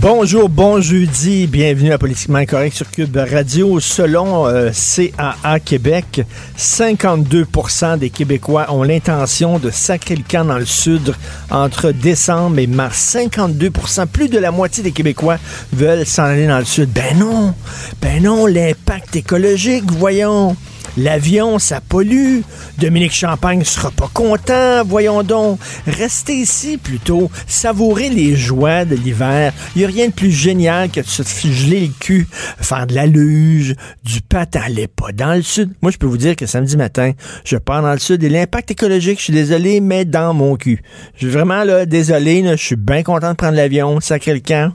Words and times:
Bonjour, 0.00 0.48
bon 0.48 0.80
jeudi, 0.80 1.48
bienvenue 1.48 1.90
à 1.90 1.98
Politiquement 1.98 2.38
Incorrect 2.38 2.76
sur 2.76 2.88
Cube 2.88 3.16
Radio. 3.16 3.80
Selon 3.80 4.46
euh, 4.46 4.70
CAA 4.70 5.58
Québec, 5.58 6.24
52% 6.56 7.98
des 7.98 8.08
Québécois 8.08 8.66
ont 8.72 8.84
l'intention 8.84 9.58
de 9.58 9.70
sacrer 9.70 10.14
le 10.14 10.22
camp 10.22 10.44
dans 10.44 10.58
le 10.58 10.66
sud 10.66 11.16
entre 11.50 11.90
décembre 11.90 12.60
et 12.60 12.68
mars. 12.68 13.16
52% 13.16 14.06
plus 14.06 14.28
de 14.28 14.38
la 14.38 14.52
moitié 14.52 14.84
des 14.84 14.92
Québécois 14.92 15.38
veulent 15.72 16.06
s'en 16.06 16.24
aller 16.26 16.46
dans 16.46 16.60
le 16.60 16.64
sud. 16.64 16.90
Ben 16.92 17.18
non, 17.18 17.52
ben 18.00 18.22
non, 18.22 18.46
l'impact 18.46 19.16
écologique, 19.16 19.90
voyons. 19.90 20.56
L'avion, 20.98 21.60
ça 21.60 21.80
pollue. 21.80 22.40
Dominique 22.78 23.14
Champagne 23.14 23.62
sera 23.62 23.92
pas 23.92 24.10
content. 24.12 24.82
Voyons 24.84 25.22
donc. 25.22 25.60
Restez 25.86 26.34
ici 26.34 26.76
plutôt. 26.76 27.30
Savourez 27.46 28.08
les 28.08 28.34
joies 28.34 28.84
de 28.84 28.96
l'hiver. 28.96 29.52
Il 29.76 29.84
a 29.84 29.86
rien 29.86 30.08
de 30.08 30.12
plus 30.12 30.32
génial 30.32 30.90
que 30.90 31.00
de 31.00 31.06
se 31.06 31.22
geler 31.46 31.80
le 31.82 31.92
cul, 32.00 32.26
faire 32.32 32.88
de 32.88 32.96
la 32.96 33.06
luge, 33.06 33.76
du 34.04 34.20
patin. 34.22 34.62
Allez 34.64 34.88
pas 34.88 35.12
dans 35.12 35.34
le 35.34 35.42
sud. 35.42 35.70
Moi, 35.82 35.92
je 35.92 35.98
peux 35.98 36.06
vous 36.06 36.16
dire 36.16 36.34
que 36.34 36.46
samedi 36.46 36.76
matin, 36.76 37.12
je 37.44 37.56
pars 37.56 37.80
dans 37.80 37.92
le 37.92 38.00
sud 38.00 38.24
et 38.24 38.28
l'impact 38.28 38.72
écologique, 38.72 39.18
je 39.18 39.24
suis 39.24 39.32
désolé, 39.32 39.80
mais 39.80 40.04
dans 40.04 40.34
mon 40.34 40.56
cul. 40.56 40.82
Je 41.14 41.26
suis 41.26 41.28
vraiment 41.28 41.62
là, 41.62 41.86
désolé, 41.86 42.42
je 42.44 42.56
suis 42.56 42.76
bien 42.76 43.04
content 43.04 43.30
de 43.30 43.36
prendre 43.36 43.54
l'avion, 43.54 44.00
sacré 44.00 44.34
le 44.34 44.40
camp. 44.40 44.72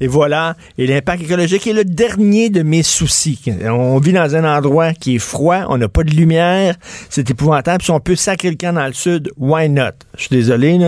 Et 0.00 0.06
voilà. 0.06 0.56
Et 0.78 0.86
l'impact 0.86 1.22
écologique 1.22 1.66
est 1.66 1.72
le 1.72 1.84
dernier 1.84 2.48
de 2.48 2.62
mes 2.62 2.82
soucis. 2.82 3.40
On 3.64 3.98
vit 3.98 4.12
dans 4.12 4.34
un 4.34 4.44
endroit 4.44 4.94
qui 4.94 5.16
est 5.16 5.18
froid, 5.18 5.66
on 5.68 5.78
n'a 5.78 5.88
pas 5.88 6.04
de 6.04 6.10
lumière, 6.10 6.76
c'est 7.08 7.28
épouvantable. 7.28 7.82
Si 7.82 7.90
on 7.90 8.00
peut 8.00 8.16
sacrer 8.16 8.50
le 8.50 8.56
camp 8.56 8.72
dans 8.72 8.86
le 8.86 8.92
sud, 8.92 9.30
why 9.36 9.68
not? 9.68 9.90
Je 10.16 10.22
suis 10.22 10.36
désolé, 10.36 10.78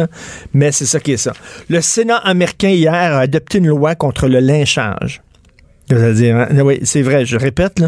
mais 0.55 0.73
c'est 0.73 0.87
ça 0.87 0.99
qui 1.01 1.13
est 1.13 1.17
ça. 1.17 1.33
Le 1.69 1.81
Sénat 1.81 2.17
américain 2.17 2.71
hier 2.71 2.93
a 2.93 3.21
adopté 3.21 3.59
une 3.59 3.69
loi 3.69 3.95
contre 3.95 4.29
le 4.29 4.41
lynchage. 4.41 5.23
C'est-à-dire, 5.89 6.37
hein, 6.37 6.61
oui, 6.61 6.79
c'est 6.85 7.03
vrai, 7.03 7.27
je 7.27 7.37
répète, 7.37 7.83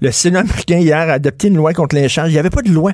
le 0.00 0.12
Sénat 0.12 0.40
américain 0.40 0.78
hier 0.78 0.98
a 0.98 1.14
adopté 1.14 1.48
une 1.48 1.56
loi 1.56 1.72
contre 1.72 1.96
le 1.96 2.02
lynchage. 2.02 2.30
Il 2.30 2.34
n'y 2.34 2.38
avait 2.38 2.50
pas 2.50 2.62
de 2.62 2.70
loi 2.70 2.92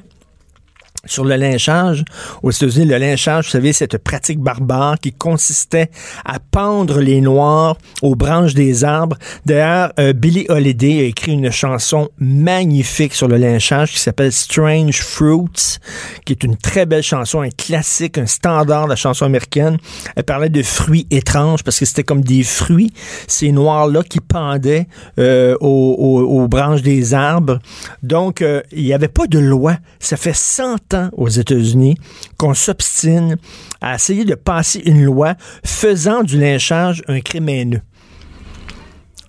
sur 1.07 1.25
le 1.25 1.37
lynchage. 1.37 2.05
Aux 2.43 2.51
États-Unis, 2.51 2.87
le 2.87 2.99
lynchage, 2.99 3.47
vous 3.47 3.51
savez, 3.51 3.73
cette 3.73 3.99
pratique 3.99 4.41
barbare 4.41 4.99
qui 4.99 5.13
consistait 5.13 5.91
à 6.25 6.39
pendre 6.39 7.01
les 7.01 7.21
Noirs 7.21 7.77
aux 8.03 8.15
branches 8.15 8.55
des 8.55 8.85
arbres. 8.85 9.17
D'ailleurs, 9.47 9.93
euh, 9.99 10.13
Billy 10.13 10.47
Holiday 10.49 11.01
a 11.01 11.05
écrit 11.05 11.33
une 11.33 11.51
chanson 11.51 12.09
magnifique 12.19 13.15
sur 13.15 13.29
le 13.29 13.37
lynchage 13.37 13.93
qui 13.93 13.99
s'appelle 13.99 14.33
Strange 14.33 15.03
Fruits, 15.03 15.79
qui 16.25 16.33
est 16.33 16.45
une 16.45 16.57
très 16.57 16.87
belle 16.87 17.03
chanson, 17.03 17.43
un 17.43 17.51
classique, 17.51 18.19
un 18.19 18.27
standard 18.27 18.85
de 18.85 18.91
la 18.91 18.97
chanson 18.97 19.25
américaine. 19.25 19.79
Elle 20.17 20.25
parlait 20.25 20.49
de 20.49 20.63
fruits 20.63 21.07
étranges 21.11 21.63
parce 21.63 21.79
que 21.79 21.85
c'était 21.85 22.05
comme 22.05 22.23
des 22.23 22.43
fruits, 22.43 22.93
ces 23.27 23.53
Noirs-là 23.53 24.03
qui 24.03 24.21
pendaient 24.21 24.87
euh, 25.19 25.57
aux, 25.61 26.47
branches 26.49 26.83
des 26.83 27.15
arbres. 27.15 27.59
Donc, 28.03 28.43
euh, 28.43 28.63
il 28.73 28.85
n'y 28.85 28.93
avait 28.93 29.09
pas 29.09 29.27
de 29.27 29.39
loi. 29.39 29.77
Ça 29.99 30.17
fait 30.17 30.35
100 30.35 30.94
ans 30.94 30.94
aux 31.17 31.29
États-Unis 31.29 31.97
qu'on 32.37 32.55
s'obstine 32.55 33.37
à 33.81 33.95
essayer 33.95 34.25
de 34.25 34.35
passer 34.35 34.83
une 34.85 35.05
loi 35.05 35.35
faisant 35.65 36.23
du 36.23 36.39
lynchage 36.39 37.03
un 37.09 37.21
crime 37.21 37.49
haineux. 37.49 37.83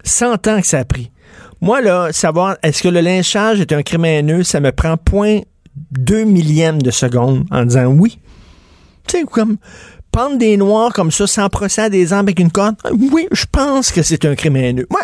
100 0.03 0.48
ans 0.48 0.62
que 0.62 0.68
ça 0.68 0.80
a 0.80 0.86
pris. 0.86 1.12
Moi, 1.62 1.81
là, 1.81 2.12
savoir 2.12 2.58
est-ce 2.64 2.84
que 2.84 2.90
le 2.90 3.02
lynchage 3.02 3.59
est 3.59 3.74
un 3.74 3.81
crime 3.81 4.06
haineux, 4.06 4.44
ça 4.44 4.59
me 4.59 4.72
prend 4.72 4.98
point 4.98 5.42
deux 5.92 6.24
millièmes 6.24 6.81
de 6.81 6.92
seconde 6.92 7.46
en 7.52 7.66
disant 7.66 7.88
oui. 7.88 8.20
Tu 9.08 9.20
sais, 9.20 9.24
comme 9.24 9.58
pendre 10.12 10.38
des 10.38 10.58
noirs 10.58 10.94
comme 10.94 11.12
ça 11.12 11.28
sans 11.28 11.50
procès 11.50 11.84
à 11.84 11.90
des 11.90 12.14
arbres 12.14 12.30
avec 12.30 12.40
une 12.40 12.52
corde, 12.52 12.76
oui, 13.12 13.28
je 13.32 13.46
pense 13.52 13.92
que 13.92 14.02
c'est 14.02 14.26
un 14.26 14.36
crime 14.36 14.56
haineux. 14.56 14.88
Ouais, 14.90 15.02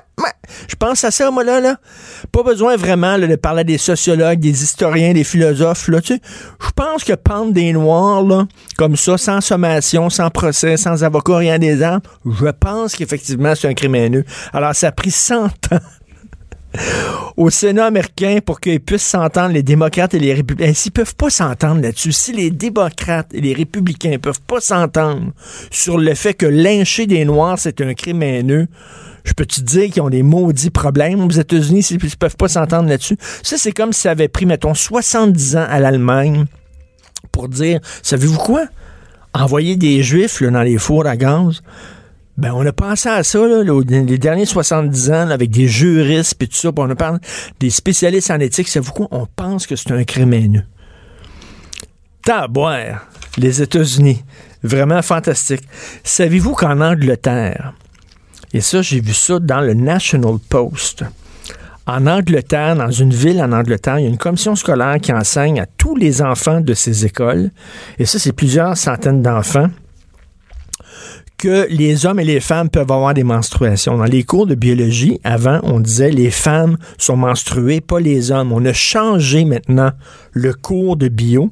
je 0.68 0.76
pense 0.76 1.04
à 1.04 1.12
ça, 1.12 1.32
moi, 1.32 1.44
là, 1.44 1.60
là. 1.60 1.78
Pas 2.32 2.44
besoin 2.44 2.76
vraiment 2.76 3.18
de 3.18 3.36
parler 3.36 3.64
des 3.64 3.78
sociologues, 3.78 4.40
des 4.40 4.64
historiens, 4.64 5.14
des 5.14 5.24
philosophes, 5.24 5.88
là, 5.88 6.02
tu. 6.02 6.14
Je 6.14 6.70
pense 6.76 7.04
que 7.04 7.14
pendre 7.14 7.54
des 7.54 7.74
noirs, 7.74 8.48
comme 8.78 8.96
ça, 8.96 9.18
sans 9.18 9.42
sommation, 9.42 10.10
sans 10.10 10.30
procès, 10.30 10.78
sans 10.78 11.04
avocat, 11.04 11.38
rien 11.38 11.60
des 11.60 11.82
arbres, 11.82 12.10
je 12.26 12.48
pense 12.48 12.96
qu'effectivement, 12.96 13.54
c'est 13.56 13.68
un 13.68 13.74
crime 13.74 13.96
haineux. 13.96 14.26
Alors, 14.54 14.76
ça 14.76 14.88
a 14.88 14.92
pris 14.92 15.12
100 15.12 15.46
ans 15.46 15.80
au 17.38 17.50
Sénat 17.50 17.86
américain 17.86 18.40
pour 18.46 18.60
qu'ils 18.60 18.80
puissent 18.80 19.06
s'entendre, 19.06 19.54
les 19.54 19.64
démocrates 19.64 20.14
et 20.14 20.20
les 20.20 20.34
républicains. 20.34 20.74
S'ils 20.74 20.92
peuvent 20.92 21.16
pas 21.16 21.30
s'entendre 21.30 21.82
là-dessus, 21.82 22.12
si 22.12 22.34
les 22.34 22.50
démocrates 22.50 23.34
et 23.34 23.42
les 23.42 23.54
républicains 23.54 24.18
peuvent 24.22 24.42
pas 24.42 24.62
s'entendre 24.62 25.32
sur 25.70 25.98
le 25.98 26.14
fait 26.16 26.34
que 26.34 26.46
lyncher 26.46 27.08
des 27.08 27.26
Noirs, 27.26 27.58
c'est 27.60 27.82
un 27.82 27.94
crime 27.94 28.24
haineux, 28.24 28.68
je 29.24 29.34
peux 29.34 29.46
te 29.46 29.62
dire 29.62 29.92
qu'ils 29.92 30.02
ont 30.02 30.10
des 30.10 30.24
maudits 30.24 30.70
problèmes 30.70 31.22
aux 31.22 31.30
États-Unis 31.30 31.84
s'ils 31.84 32.04
ne 32.04 32.10
peuvent 32.20 32.38
pas 32.38 32.48
s'entendre 32.48 32.90
là-dessus? 32.90 33.18
Ça, 33.44 33.58
c'est 33.58 33.72
comme 33.72 33.94
si 33.94 34.02
ça 34.02 34.12
avait 34.12 34.28
pris, 34.28 34.46
mettons, 34.46 34.74
70 34.74 35.56
ans 35.58 35.66
à 35.70 35.80
l'Allemagne 35.80 36.46
pour 37.32 37.50
dire, 37.50 37.80
savez-vous 38.04 38.38
quoi? 38.38 38.66
Envoyer 39.34 39.76
des 39.78 40.04
Juifs 40.04 40.44
dans 40.44 40.62
les 40.62 40.78
fours 40.78 41.06
à 41.06 41.16
gaz, 41.16 41.62
ben, 42.38 42.54
on 42.54 42.66
a 42.66 42.74
pensé 42.74 43.08
à 43.08 43.24
ça, 43.24 43.40
là, 43.40 43.64
les 43.64 44.18
derniers 44.18 44.46
70 44.46 45.12
ans, 45.12 45.30
avec 45.30 45.52
des 45.52 45.68
juristes 45.68 46.42
et 46.42 46.48
tout 46.48 46.56
ça, 46.56 46.72
on 46.76 46.90
a 46.90 46.96
parlé 46.96 47.20
des 47.60 47.70
spécialistes 47.70 48.32
en 48.32 48.40
éthique. 48.40 48.68
C'est 48.68 48.80
vous 48.80 48.92
quoi? 48.92 49.08
On 49.12 49.28
pense 49.28 49.68
que 49.68 49.76
c'est 49.76 49.92
un 49.92 50.04
crime 50.04 50.34
haineux. 50.34 50.64
Taboire, 52.24 53.08
les 53.38 53.62
États-Unis. 53.62 54.24
Vraiment 54.64 55.02
fantastique. 55.02 55.62
Savez-vous 56.04 56.54
qu'en 56.54 56.82
Angleterre, 56.82 57.74
et 58.54 58.62
ça, 58.62 58.82
j'ai 58.82 59.02
vu 59.02 59.14
ça 59.14 59.40
dans 59.40 59.62
le 59.62 59.74
National 59.74 60.36
Post, 60.50 61.04
en 61.88 62.06
Angleterre, 62.06 62.76
dans 62.76 62.92
une 62.92 63.14
ville 63.14 63.42
en 63.42 63.52
Angleterre, 63.52 64.00
il 64.00 64.04
y 64.04 64.06
a 64.06 64.10
une 64.10 64.18
commission 64.18 64.56
scolaire 64.56 64.98
qui 65.02 65.12
enseigne 65.12 65.60
à 65.60 65.66
tous 65.66 65.96
les 65.96 66.22
enfants 66.22 66.62
de 66.62 66.74
ces 66.74 67.06
écoles, 67.06 67.50
et 67.98 68.06
ça, 68.06 68.20
c'est 68.20 68.34
plusieurs 68.34 68.78
centaines 68.78 69.22
d'enfants, 69.22 69.68
que 71.42 71.66
les 71.72 72.06
hommes 72.06 72.20
et 72.20 72.24
les 72.24 72.40
femmes 72.40 72.70
peuvent 72.70 72.92
avoir 72.92 73.16
des 73.16 73.24
menstruations. 73.24 73.98
Dans 73.98 74.06
les 74.06 74.24
cours 74.24 74.46
de 74.46 74.54
biologie, 74.54 75.20
avant, 75.24 75.60
on 75.64 75.80
disait 75.80 76.12
les 76.12 76.30
femmes 76.30 76.78
sont 77.00 77.18
menstruées, 77.18 77.82
pas 77.82 78.00
les 78.00 78.32
hommes. 78.32 78.52
On 78.52 78.64
a 78.64 78.74
changé 78.74 79.44
maintenant 79.44 79.92
le 80.34 80.54
cours 80.54 80.98
de 80.98 81.08
bio. 81.08 81.50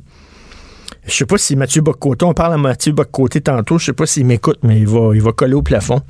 Je 1.05 1.11
sais 1.11 1.25
pas 1.25 1.39
si 1.39 1.55
Mathieu 1.55 1.81
Bocoté, 1.81 2.23
on 2.23 2.35
parle 2.35 2.53
à 2.53 2.57
Mathieu 2.57 2.91
Bocoté 2.91 3.41
tantôt, 3.41 3.79
je 3.79 3.85
sais 3.85 3.93
pas 3.93 4.05
s'il 4.05 4.27
m'écoute, 4.27 4.59
mais 4.61 4.77
il 4.77 4.87
va, 4.87 5.09
il 5.15 5.23
va 5.23 5.31
coller 5.31 5.55
au 5.55 5.63
plafond. 5.63 6.01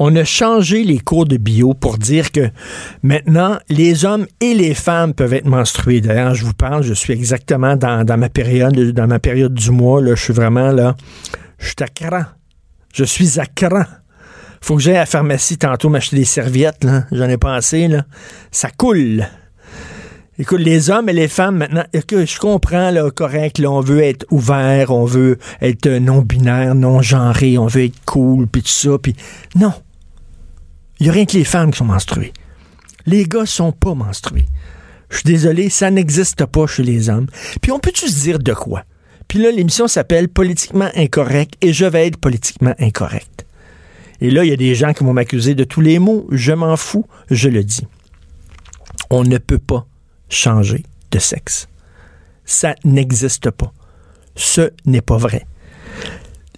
On 0.00 0.16
a 0.16 0.24
changé 0.24 0.82
les 0.82 0.98
cours 0.98 1.26
de 1.26 1.36
bio 1.36 1.74
pour 1.74 1.98
dire 1.98 2.32
que 2.32 2.50
maintenant, 3.02 3.58
les 3.68 4.04
hommes 4.04 4.26
et 4.40 4.54
les 4.54 4.74
femmes 4.74 5.14
peuvent 5.14 5.34
être 5.34 5.46
menstrués. 5.46 6.00
D'ailleurs, 6.00 6.34
je 6.34 6.44
vous 6.44 6.54
parle, 6.54 6.82
je 6.82 6.94
suis 6.94 7.12
exactement 7.12 7.76
dans, 7.76 8.18
ma 8.18 8.28
période, 8.28 8.74
dans 8.74 9.06
ma 9.06 9.18
période 9.18 9.54
du 9.54 9.70
mois, 9.70 10.00
là, 10.00 10.14
je 10.14 10.22
suis 10.22 10.32
vraiment 10.32 10.72
là, 10.72 10.96
je 11.58 11.66
suis 11.66 11.76
à 11.80 11.86
cran 11.86 12.24
je 12.92 13.04
suis 13.04 13.38
à 13.40 13.46
cran. 13.46 13.84
Faut 14.60 14.76
que 14.76 14.82
j'aille 14.82 14.96
à 14.96 15.00
la 15.00 15.06
pharmacie 15.06 15.56
tantôt 15.56 15.88
m'acheter 15.88 16.16
des 16.16 16.24
serviettes, 16.24 16.84
là. 16.84 17.04
J'en 17.12 17.28
ai 17.28 17.38
pensé, 17.38 17.88
là. 17.88 18.04
Ça 18.50 18.70
coule. 18.70 19.26
Écoute, 20.38 20.60
les 20.60 20.90
hommes 20.90 21.08
et 21.08 21.12
les 21.12 21.28
femmes, 21.28 21.58
maintenant, 21.58 21.84
je 21.92 22.38
comprends, 22.38 22.90
là, 22.90 23.10
correct, 23.10 23.60
on 23.66 23.80
veut 23.80 24.02
être 24.02 24.26
ouvert, 24.30 24.90
on 24.90 25.04
veut 25.04 25.38
être 25.60 25.88
non-binaire, 25.88 26.74
non-genré, 26.74 27.58
on 27.58 27.66
veut 27.66 27.84
être 27.84 28.04
cool, 28.06 28.46
puis 28.46 28.62
tout 28.62 28.68
ça, 28.68 28.98
puis 28.98 29.14
non. 29.54 29.72
Il 31.00 31.04
n'y 31.04 31.10
a 31.10 31.12
rien 31.12 31.24
que 31.24 31.36
les 31.36 31.44
femmes 31.44 31.70
qui 31.70 31.78
sont 31.78 31.86
menstruées. 31.86 32.34
Les 33.06 33.24
gars 33.24 33.46
sont 33.46 33.72
pas 33.72 33.94
menstrués. 33.94 34.44
Je 35.08 35.16
suis 35.16 35.24
désolé, 35.24 35.70
ça 35.70 35.90
n'existe 35.90 36.44
pas 36.44 36.66
chez 36.66 36.82
les 36.82 37.08
hommes. 37.08 37.26
Puis 37.62 37.72
on 37.72 37.80
peut-tu 37.80 38.08
se 38.08 38.20
dire 38.20 38.38
de 38.38 38.52
quoi? 38.52 38.84
Puis 39.26 39.38
là, 39.40 39.50
l'émission 39.50 39.88
s'appelle 39.88 40.28
Politiquement 40.28 40.90
incorrect 40.94 41.54
et 41.62 41.72
je 41.72 41.86
vais 41.86 42.06
être 42.06 42.18
politiquement 42.18 42.74
incorrect. 42.78 43.46
Et 44.20 44.30
là, 44.30 44.44
il 44.44 44.50
y 44.50 44.52
a 44.52 44.56
des 44.56 44.74
gens 44.74 44.92
qui 44.92 45.02
vont 45.02 45.14
m'accuser 45.14 45.54
de 45.54 45.64
tous 45.64 45.80
les 45.80 45.98
mots. 45.98 46.28
Je 46.30 46.52
m'en 46.52 46.76
fous, 46.76 47.06
je 47.30 47.48
le 47.48 47.64
dis. 47.64 47.86
On 49.08 49.24
ne 49.24 49.38
peut 49.38 49.58
pas 49.58 49.86
changer 50.28 50.84
de 51.10 51.18
sexe. 51.18 51.66
Ça 52.44 52.74
n'existe 52.84 53.50
pas. 53.50 53.72
Ce 54.36 54.70
n'est 54.84 55.00
pas 55.00 55.16
vrai. 55.16 55.46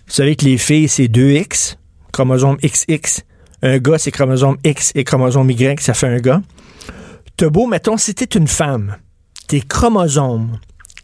Vous 0.06 0.12
savez 0.12 0.34
que 0.34 0.44
les 0.44 0.58
filles, 0.58 0.88
c'est 0.88 1.06
2X, 1.06 1.76
chromosome 2.12 2.56
XX. 2.56 3.22
Un 3.62 3.78
gars, 3.78 3.98
c'est 3.98 4.10
chromosome 4.10 4.56
X 4.64 4.92
et 4.94 5.04
chromosome 5.04 5.50
Y, 5.50 5.80
ça 5.80 5.94
fait 5.94 6.08
un 6.08 6.18
gars. 6.18 6.42
T'as 7.36 7.48
beau, 7.48 7.66
mettons, 7.66 7.96
si 7.96 8.14
t'es 8.14 8.36
une 8.36 8.48
femme, 8.48 8.96
tes 9.46 9.60
chromosomes 9.60 10.58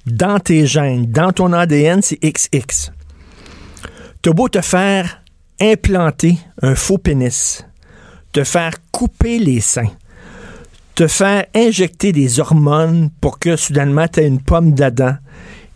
dans 0.06 0.40
tes 0.40 0.66
gènes, 0.66 1.06
dans 1.06 1.32
ton 1.32 1.52
ADN, 1.52 2.02
c'est 2.02 2.18
XX. 2.20 2.92
T'as 4.22 4.32
beau 4.32 4.48
te 4.48 4.60
faire 4.60 5.22
implanter 5.60 6.38
un 6.62 6.74
faux 6.74 6.98
pénis, 6.98 7.64
te 8.32 8.42
faire 8.44 8.74
couper 8.90 9.38
les 9.38 9.60
seins, 9.60 9.90
te 10.94 11.06
faire 11.06 11.46
injecter 11.54 12.12
des 12.12 12.40
hormones 12.40 13.10
pour 13.20 13.38
que 13.38 13.56
soudainement 13.56 14.08
tu 14.08 14.20
aies 14.20 14.26
une 14.26 14.42
pomme 14.42 14.72
d'Adam 14.72 15.16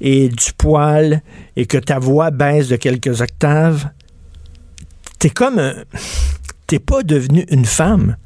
et 0.00 0.28
du 0.28 0.52
poil 0.58 1.22
et 1.54 1.66
que 1.66 1.78
ta 1.78 2.00
voix 2.00 2.32
baisse 2.32 2.68
de 2.68 2.76
quelques 2.76 3.20
octaves, 3.20 3.88
t'es 5.20 5.30
comme 5.30 5.60
un... 5.60 5.74
T'es 6.72 6.78
pas 6.78 7.02
devenu 7.02 7.44
une 7.50 7.66
femme. 7.66 8.16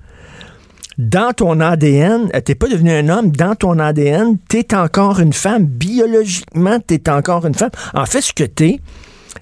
Dans 0.98 1.32
ton 1.32 1.58
ADN, 1.58 2.31
t'es 2.44 2.54
pas 2.54 2.69
devenu 2.69 2.93
un 2.93 3.08
homme, 3.08 3.32
dans 3.32 3.56
ton 3.56 3.81
ADN, 3.81 4.38
t'es 4.38 4.72
encore 4.72 5.19
une 5.19 5.32
femme. 5.32 5.66
Biologiquement, 5.66 6.78
t'es 6.78 7.10
encore 7.10 7.44
une 7.44 7.56
femme. 7.56 7.72
En 7.93 8.06
fait, 8.06 8.20
ce 8.20 8.32
que 8.32 8.44
t'es, 8.44 8.78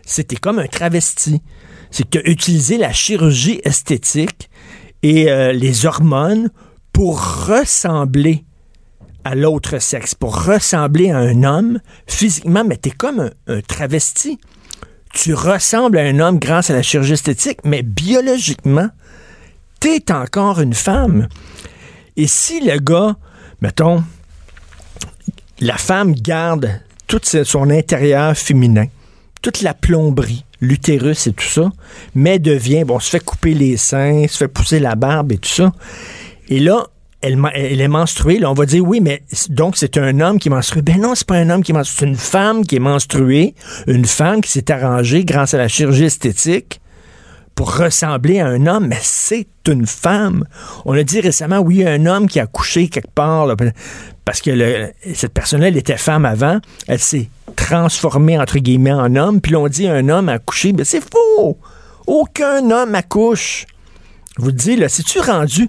c'était 0.06 0.36
comme 0.36 0.58
un 0.58 0.68
travesti. 0.68 1.42
C'est 1.90 2.04
que 2.04 2.16
tu 2.16 2.18
as 2.18 2.30
utilisé 2.30 2.78
la 2.78 2.94
chirurgie 2.94 3.60
esthétique 3.62 4.48
et 5.02 5.30
euh, 5.30 5.52
les 5.52 5.84
hormones 5.84 6.48
pour 6.94 7.46
ressembler 7.46 8.46
à 9.24 9.34
l'autre 9.34 9.80
sexe, 9.80 10.14
pour 10.14 10.46
ressembler 10.46 11.10
à 11.10 11.18
un 11.18 11.42
homme 11.42 11.78
physiquement, 12.06 12.64
mais 12.64 12.78
tu 12.78 12.88
es 12.88 12.92
comme 12.92 13.30
un, 13.48 13.60
travesti. 13.60 14.38
Tu 15.14 15.32
ressembles 15.32 15.98
à 15.98 16.02
un 16.02 16.18
homme 16.18 16.38
grâce 16.38 16.70
à 16.70 16.74
la 16.74 16.82
chirurgie 16.82 17.12
esthétique, 17.12 17.60
mais 17.64 17.82
biologiquement, 17.82 18.88
tu 19.80 19.88
es 19.88 20.12
encore 20.12 20.60
une 20.60 20.74
femme. 20.74 21.28
Et 22.16 22.26
si 22.26 22.60
le 22.60 22.78
gars, 22.78 23.16
mettons, 23.60 24.04
la 25.60 25.76
femme 25.76 26.14
garde 26.14 26.80
tout 27.06 27.20
son 27.22 27.70
intérieur 27.70 28.36
féminin, 28.36 28.86
toute 29.40 29.62
la 29.62 29.72
plomberie, 29.72 30.44
l'utérus 30.60 31.26
et 31.26 31.32
tout 31.32 31.44
ça, 31.44 31.70
mais 32.14 32.38
devient, 32.38 32.84
bon, 32.84 32.98
se 32.98 33.10
fait 33.10 33.24
couper 33.24 33.54
les 33.54 33.76
seins, 33.76 34.26
se 34.26 34.36
fait 34.36 34.48
pousser 34.48 34.80
la 34.80 34.94
barbe 34.94 35.32
et 35.32 35.38
tout 35.38 35.50
ça. 35.50 35.72
Et 36.48 36.60
là, 36.60 36.86
elle, 37.24 37.80
est 37.80 37.88
menstruée, 37.88 38.38
là, 38.38 38.50
on 38.50 38.54
va 38.54 38.66
dire 38.66 38.84
oui, 38.84 39.00
mais 39.00 39.22
donc 39.48 39.76
c'est 39.76 39.96
un 39.96 40.20
homme 40.20 40.38
qui 40.38 40.48
est 40.48 40.50
menstrué. 40.50 40.82
Ben 40.82 41.00
non, 41.00 41.14
c'est 41.14 41.26
pas 41.26 41.36
un 41.36 41.48
homme 41.50 41.62
qui 41.62 41.72
est 41.72 41.74
menstrué, 41.74 41.96
c'est 41.98 42.06
une 42.06 42.16
femme 42.16 42.66
qui 42.66 42.76
est 42.76 42.80
menstruée, 42.80 43.54
une 43.86 44.04
femme 44.04 44.40
qui 44.40 44.50
s'est 44.50 44.70
arrangée 44.70 45.24
grâce 45.24 45.54
à 45.54 45.58
la 45.58 45.68
chirurgie 45.68 46.04
esthétique 46.04 46.80
pour 47.54 47.76
ressembler 47.76 48.40
à 48.40 48.46
un 48.46 48.66
homme, 48.66 48.88
mais 48.88 48.98
c'est 49.00 49.46
une 49.68 49.86
femme. 49.86 50.44
On 50.84 50.92
a 50.92 51.02
dit 51.02 51.20
récemment, 51.20 51.60
oui, 51.60 51.86
un 51.86 52.04
homme 52.06 52.28
qui 52.28 52.40
a 52.40 52.46
couché 52.46 52.88
quelque 52.88 53.12
part, 53.14 53.48
parce 54.24 54.40
que 54.40 54.92
cette 55.14 55.32
personne-là, 55.32 55.68
elle 55.68 55.76
était 55.76 55.96
femme 55.96 56.24
avant, 56.24 56.58
elle 56.88 56.98
s'est 56.98 57.28
transformée, 57.56 58.38
entre 58.38 58.58
guillemets, 58.58 58.92
en 58.92 59.14
homme, 59.16 59.40
puis 59.40 59.52
l'on 59.52 59.68
dit 59.68 59.86
un 59.86 60.08
homme 60.08 60.28
a 60.28 60.38
couché, 60.38 60.72
mais 60.72 60.84
c'est 60.84 61.02
faux! 61.02 61.58
Aucun 62.06 62.70
homme 62.70 62.94
accouche. 62.94 63.66
Je 64.36 64.42
vous 64.42 64.52
dis, 64.52 64.76
là, 64.76 64.88
si 64.88 65.04
tu 65.04 65.20
rendu, 65.20 65.68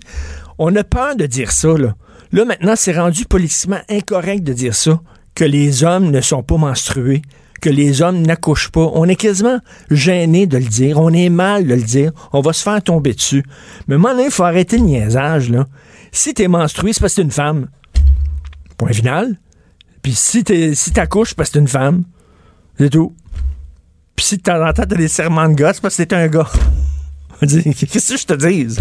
on 0.58 0.76
a 0.76 0.84
peur 0.84 1.16
de 1.16 1.26
dire 1.26 1.52
ça, 1.52 1.78
là. 1.78 1.96
Maintenant, 2.32 2.76
c'est 2.76 2.98
rendu 2.98 3.26
politiquement 3.26 3.80
incorrect 3.90 4.44
de 4.44 4.54
dire 4.54 4.76
ça, 4.76 5.00
que 5.36 5.46
les 5.46 5.84
hommes 5.84 6.12
ne 6.12 6.22
sont 6.22 6.44
pas 6.44 6.58
menstrués, 6.58 7.22
que 7.62 7.70
les 7.70 8.02
hommes 8.02 8.22
n'accouchent 8.22 8.72
pas. 8.72 8.92
On 8.94 9.06
est 9.06 9.16
quasiment 9.16 9.60
gêné 9.90 10.48
de 10.48 10.58
le 10.58 10.66
dire. 10.66 11.00
On 11.00 11.12
est 11.14 11.30
mal 11.30 11.66
de 11.66 11.74
le 11.74 11.82
dire. 11.82 12.12
On 12.34 12.42
va 12.42 12.54
se 12.54 12.64
faire 12.64 12.82
tomber 12.82 13.14
dessus. 13.14 13.44
Mais 13.88 13.98
maintenant, 13.98 14.24
il 14.26 14.32
faut 14.32 14.44
arrêter 14.44 14.78
le 14.78 14.84
niaisage, 14.84 15.50
là. 15.50 15.66
Si 16.12 16.34
t'es 16.34 16.48
menstrué, 16.48 16.94
c'est 16.94 17.00
parce 17.00 17.14
que 17.14 17.22
t'es 17.22 17.26
une 17.26 17.32
femme. 17.32 17.68
Point 18.78 18.94
final. 18.94 19.38
Puis 20.02 20.14
si 20.14 20.44
t'es 20.44 20.76
si 20.76 20.92
t'accouches, 20.92 21.30
c'est 21.30 21.36
parce 21.36 21.50
que 21.50 21.54
t'es 21.54 21.60
une 21.60 21.68
femme. 21.68 22.04
C'est 22.78 22.90
tout. 22.90 23.16
Puis 24.16 24.26
si 24.26 24.38
de 24.38 24.42
temps 24.42 24.66
en 24.66 24.72
temps, 24.72 24.86
des 24.86 25.08
serments 25.08 25.50
de 25.50 25.56
gars, 25.56 25.74
c'est 25.74 25.82
parce 25.82 25.98
que 25.98 26.04
t'es 26.04 26.16
un 26.16 26.28
gars. 26.28 26.50
Qu'est-ce 27.42 28.14
que 28.14 28.18
je 28.18 28.26
te 28.26 28.34
dis? 28.34 28.78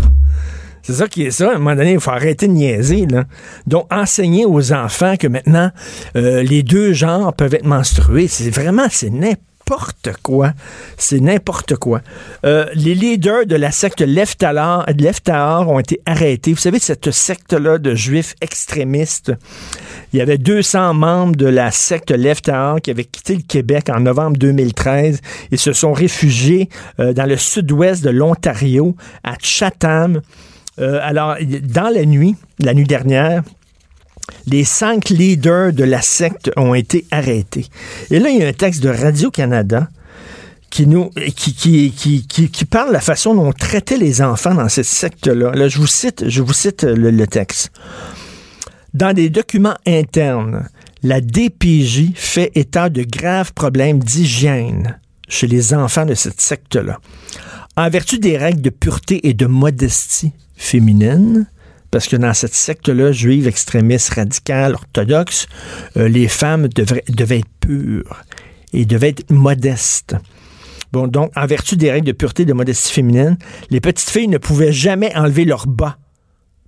C'est 0.85 0.93
ça 0.93 1.09
qui 1.09 1.23
est 1.23 1.31
ça. 1.31 1.51
À 1.51 1.55
un 1.55 1.59
moment 1.59 1.75
donné, 1.75 1.95
il 1.95 2.01
faut 2.01 2.11
arrêter 2.11 2.47
de 2.47 2.53
niaiser. 2.53 3.07
Là. 3.07 3.25
Donc, 3.67 3.87
enseigner 3.91 4.45
aux 4.45 4.73
enfants 4.73 5.17
que 5.17 5.27
maintenant, 5.27 5.71
euh, 6.15 6.43
les 6.43 6.63
deux 6.63 6.93
genres 6.93 7.33
peuvent 7.33 7.55
être 7.55 7.65
menstrués, 7.65 8.29
c'est 8.29 8.51
vraiment, 8.51 8.87
c'est 8.91 9.09
n'importe 9.09 10.11
quoi. 10.23 10.53
C'est 10.99 11.21
n'importe 11.21 11.77
quoi. 11.77 12.03
Euh, 12.45 12.67
les 12.75 12.95
leaders 12.95 13.47
de 13.47 13.57
la 13.57 13.71
secte 13.71 14.03
Leftahar 14.03 14.85
ont 15.71 15.79
été 15.79 16.03
arrêtés. 16.05 16.53
Vous 16.53 16.61
savez, 16.61 16.79
cette 16.79 17.11
secte-là 17.11 17.79
de 17.79 17.95
juifs 17.95 18.35
extrémistes, 18.43 19.33
il 20.13 20.19
y 20.19 20.23
avait 20.23 20.37
200 20.37 20.93
membres 20.93 21.35
de 21.35 21.47
la 21.47 21.71
secte 21.71 22.11
Leftahar 22.11 22.83
qui 22.83 22.91
avaient 22.91 23.05
quitté 23.05 23.37
le 23.37 23.43
Québec 23.43 23.89
en 23.89 24.01
novembre 24.01 24.37
2013 24.37 25.23
et 25.51 25.57
se 25.57 25.73
sont 25.73 25.95
réfugiés 25.95 26.69
euh, 27.01 27.15
dans 27.15 27.25
le 27.25 27.39
sud-ouest 27.39 28.05
de 28.05 28.11
l'Ontario, 28.11 28.95
à 29.23 29.37
Chatham. 29.41 30.21
Euh, 30.79 30.99
alors, 31.03 31.37
dans 31.41 31.89
la 31.93 32.05
nuit, 32.05 32.37
la 32.59 32.75
nuit 32.75 32.87
dernière, 32.87 33.43
les 34.47 34.65
cinq 34.65 35.11
leaders 35.11 35.73
de 35.73 35.85
la 35.85 36.03
secte 36.03 36.51
ont 36.57 36.75
été 36.75 37.05
arrêtés. 37.11 37.67
Et 38.11 38.19
là, 38.19 38.31
il 38.31 38.39
y 38.39 38.45
a 38.45 38.49
un 38.49 38.53
texte 38.53 38.83
de 38.83 38.89
Radio-Canada 38.89 39.89
qui 40.71 40.87
nous 40.87 41.11
qui, 41.37 42.65
parle 42.69 42.89
de 42.89 42.95
la 42.95 43.01
façon 43.01 43.35
dont 43.35 43.49
on 43.49 43.53
traitait 43.53 43.97
les 43.97 44.23
enfants 44.23 44.55
dans 44.55 44.69
cette 44.69 44.87
secte-là. 44.87 45.53
Là, 45.55 45.69
je 45.69 45.79
vous 45.79 45.87
cite, 45.87 46.23
le 46.23 47.27
texte. 47.27 47.71
Dans 48.93 49.13
des 49.13 49.31
documents 49.31 49.77
internes, 49.87 50.69
la 51.03 51.21
DPJ 51.21 52.13
fait 52.15 52.51
état 52.55 52.89
de 52.89 53.05
graves 53.05 53.53
problèmes 53.53 54.01
d'hygiène 54.01 54.99
chez 55.29 55.47
les 55.47 55.75
enfants 55.75 56.07
de 56.07 56.15
cette 56.15 56.41
secte-là. 56.41 56.99
En 57.77 57.89
vertu 57.91 58.19
des 58.19 58.37
règles 58.37 58.63
de 58.63 58.71
pureté 58.71 59.29
et 59.29 59.35
de 59.35 59.47
modestie 59.47 60.33
féminine, 60.57 61.47
parce 61.91 62.09
que 62.09 62.17
dans 62.17 62.35
cette 62.35 62.55
secte-là, 62.55 63.13
juive, 63.13 63.47
extrémiste, 63.47 64.15
radicale, 64.15 64.75
orthodoxe, 64.75 65.47
euh, 65.97 66.09
les 66.09 66.29
femmes 66.29 66.69
devaient 66.69 67.39
être 67.39 67.49
pures 67.61 68.23
et 68.73 68.85
devaient 68.85 69.11
être 69.11 69.31
modestes. 69.31 70.17
Bon, 70.93 71.07
donc, 71.07 71.31
en 71.37 71.47
vertu 71.47 71.77
des 71.77 71.91
règles 71.91 72.07
de 72.07 72.13
pureté 72.13 72.43
et 72.43 72.47
de 72.47 72.53
modestie 72.53 72.93
féminine, 72.93 73.37
les 73.71 73.81
petites 73.81 74.11
filles 74.11 74.29
ne 74.29 74.39
pouvaient 74.39 74.73
jamais 74.73 75.15
enlever 75.17 75.45
leurs 75.45 75.67
bas 75.67 75.99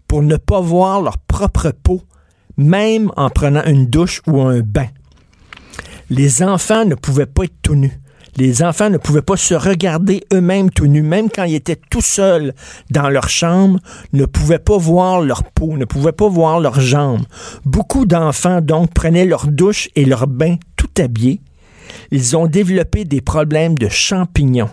pour 0.09 0.23
ne 0.23 0.37
pas 0.37 0.61
voir 0.61 1.03
leur 1.03 1.19
propre 1.19 1.73
peau, 1.83 2.03
même 2.57 3.11
en 3.17 3.31
prenant 3.31 3.65
une 3.65 3.87
douche 3.87 4.23
ou 4.27 4.41
un 4.43 4.61
bain. 4.61 4.89
Les 6.11 6.43
enfants 6.43 6.85
ne 6.85 6.95
pouvaient 6.95 7.27
pas 7.27 7.45
être 7.45 7.55
tout 7.63 7.75
nus 7.75 7.99
les 8.37 8.63
enfants 8.63 8.91
ne 8.91 8.99
pouvaient 8.99 9.23
pas 9.23 9.37
se 9.37 9.55
regarder 9.55 10.25
eux-mêmes 10.33 10.71
tout 10.71 10.87
nus, 10.87 11.03
même 11.03 11.31
quand 11.31 11.45
ils 11.45 11.55
étaient 11.55 11.81
tout 11.91 12.03
seuls 12.03 12.55
dans 12.91 13.09
leur 13.09 13.29
chambre, 13.29 13.81
ne 14.13 14.27
pouvaient 14.27 14.59
pas 14.59 14.77
voir 14.77 15.23
leur 15.23 15.43
peau, 15.43 15.77
ne 15.77 15.85
pouvaient 15.85 16.13
pas 16.13 16.29
voir 16.29 16.61
leurs 16.61 16.81
jambes. 16.81 17.25
Beaucoup 17.65 18.05
d'enfants, 18.05 18.61
donc, 18.61 18.93
prenaient 18.93 19.25
leur 19.25 19.47
douche 19.47 19.89
et 19.97 20.05
leur 20.05 20.27
bain 20.27 20.57
tout 20.77 20.91
habillés. 20.99 21.41
Ils 22.11 22.37
ont 22.37 22.47
développé 22.47 23.05
des 23.05 23.21
problèmes 23.21 23.79
de 23.79 23.89
champignons. 23.89 24.71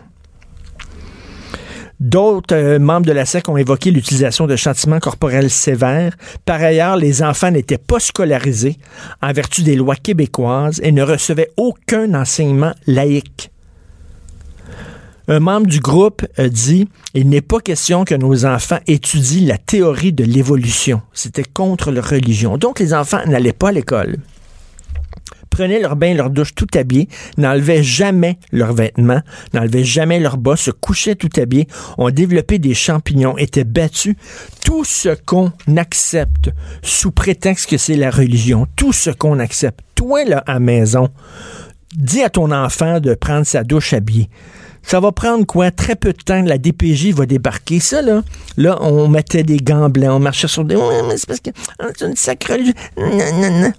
D'autres 2.00 2.56
euh, 2.56 2.80
membres 2.80 3.06
de 3.06 3.14
la 3.14 3.26
SEC 3.26 3.48
ont 3.48 3.56
évoqué 3.56 3.90
l'utilisation 3.90 4.46
de 4.46 4.58
châtiments 4.58 5.00
corporels 5.00 5.50
sévères. 5.50 6.18
Par 6.44 6.62
ailleurs, 6.62 6.98
les 6.98 7.24
enfants 7.24 7.52
n'étaient 7.52 7.78
pas 7.78 8.00
scolarisés 8.00 8.78
en 9.22 9.32
vertu 9.32 9.64
des 9.64 9.78
lois 9.78 9.96
québécoises 9.96 10.82
et 10.84 10.92
ne 10.92 11.02
recevaient 11.02 11.52
aucun 11.56 12.14
enseignement 12.14 12.74
laïque. 12.88 13.53
Un 15.28 15.40
membre 15.40 15.68
du 15.68 15.80
groupe 15.80 16.26
dit 16.38 16.88
Il 17.14 17.30
n'est 17.30 17.42
pas 17.42 17.60
question 17.60 18.04
que 18.04 18.16
nos 18.16 18.46
enfants 18.46 18.80
étudient 18.88 19.48
la 19.48 19.58
théorie 19.58 20.12
de 20.12 20.24
l'évolution. 20.24 21.02
C'était 21.14 21.44
contre 21.44 21.92
leur 21.92 22.10
religion. 22.10 22.58
Donc, 22.58 22.80
les 22.80 22.94
enfants 22.94 23.26
n'allaient 23.26 23.54
pas 23.54 23.70
à 23.70 23.72
l'école 23.72 24.18
prenaient 25.54 25.80
leur 25.80 25.96
bain, 25.96 26.16
leur 26.16 26.32
douche 26.32 26.56
tout 26.56 26.68
habillés, 26.74 27.08
n'enlevaient 27.38 27.84
jamais 27.84 28.40
leurs 28.52 28.74
vêtements, 28.74 29.22
n'enlevaient 29.54 29.84
jamais 29.84 30.20
leurs 30.20 30.38
bas, 30.38 30.56
se 30.56 30.72
couchaient 30.72 31.14
tout 31.14 31.30
habillés, 31.38 31.68
ont 32.00 32.10
développé 32.10 32.58
des 32.58 32.74
champignons, 32.74 33.38
étaient 33.38 33.64
battus. 33.64 34.16
Tout 34.66 34.84
ce 34.84 35.10
qu'on 35.10 35.52
accepte 35.78 36.50
sous 36.82 37.12
prétexte 37.12 37.70
que 37.70 37.78
c'est 37.78 37.96
la 37.96 38.10
religion, 38.10 38.66
tout 38.76 38.94
ce 38.94 39.12
qu'on 39.12 39.38
accepte, 39.38 39.82
toi 39.94 40.26
là 40.26 40.44
à 40.48 40.60
maison, 40.60 41.10
dis 41.96 42.24
à 42.24 42.32
ton 42.32 42.52
enfant 42.52 43.00
de 43.00 43.14
prendre 43.14 43.46
sa 43.46 43.64
douche 43.64 43.94
habillée. 43.94 44.30
Ça 44.84 45.00
va 45.00 45.12
prendre 45.12 45.46
quoi? 45.46 45.72
Très 45.72 45.96
peu 45.96 46.14
de 46.14 46.18
temps. 46.18 46.42
La 46.42 46.58
DPJ 46.58 47.14
va 47.14 47.26
débarquer. 47.26 47.80
Ça, 47.80 48.02
là, 48.02 48.22
là, 48.58 48.78
on 48.82 49.08
mettait 49.08 49.44
des 49.44 49.58
gants 49.58 49.92
on 49.96 50.20
marchait 50.20 50.48
sur 50.48 50.66
des. 50.66 50.76
C'est 51.18 51.28
parce 51.28 51.40
que 51.40 51.50
c'est 52.16 52.52
une 52.52 52.74
non. 52.98 53.74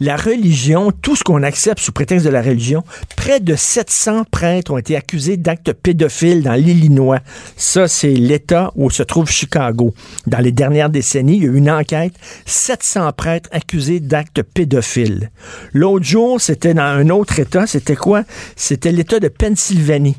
la 0.00 0.16
religion, 0.16 0.92
tout 0.92 1.16
ce 1.16 1.24
qu'on 1.24 1.42
accepte 1.42 1.80
sous 1.80 1.92
prétexte 1.92 2.24
de 2.26 2.30
la 2.30 2.42
religion, 2.42 2.84
près 3.16 3.40
de 3.40 3.54
700 3.54 4.24
prêtres 4.30 4.72
ont 4.72 4.78
été 4.78 4.96
accusés 4.96 5.36
d'actes 5.36 5.72
pédophiles 5.72 6.42
dans 6.42 6.54
l'Illinois. 6.54 7.20
Ça, 7.56 7.88
c'est 7.88 8.12
l'État 8.12 8.72
où 8.76 8.90
se 8.90 9.02
trouve 9.02 9.30
Chicago. 9.30 9.94
Dans 10.26 10.38
les 10.38 10.52
dernières 10.52 10.90
décennies, 10.90 11.36
il 11.36 11.42
y 11.44 11.46
a 11.46 11.50
eu 11.50 11.56
une 11.56 11.70
enquête, 11.70 12.14
700 12.44 13.12
prêtres 13.12 13.48
accusés 13.52 14.00
d'actes 14.00 14.42
pédophiles. 14.42 15.30
L'autre 15.72 16.04
jour, 16.04 16.40
c'était 16.40 16.74
dans 16.74 16.82
un 16.82 17.08
autre 17.08 17.38
État, 17.38 17.66
c'était 17.66 17.96
quoi? 17.96 18.24
C'était 18.54 18.92
l'État 18.92 19.20
de 19.20 19.28
Pennsylvanie 19.28 20.16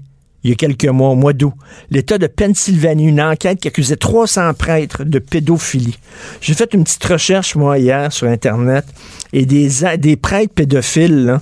il 0.47 0.51
y 0.51 0.53
a 0.53 0.55
quelques 0.55 0.85
mois, 0.85 1.09
au 1.09 1.15
mois 1.15 1.33
d'août, 1.33 1.53
l'État 1.91 2.17
de 2.17 2.25
Pennsylvanie, 2.25 3.07
une 3.07 3.19
enquête 3.19 3.59
qui 3.59 3.67
accusait 3.67 3.97
300 3.97 4.53
prêtres 4.53 5.03
de 5.03 5.19
pédophilie. 5.19 5.99
J'ai 6.39 6.53
fait 6.53 6.73
une 6.73 6.85
petite 6.85 7.03
recherche, 7.03 7.55
moi, 7.55 7.77
hier, 7.77 8.13
sur 8.13 8.27
Internet, 8.27 8.85
et 9.33 9.45
des, 9.45 10.15
prêtres 10.15 10.53
pédophiles, 10.53 11.41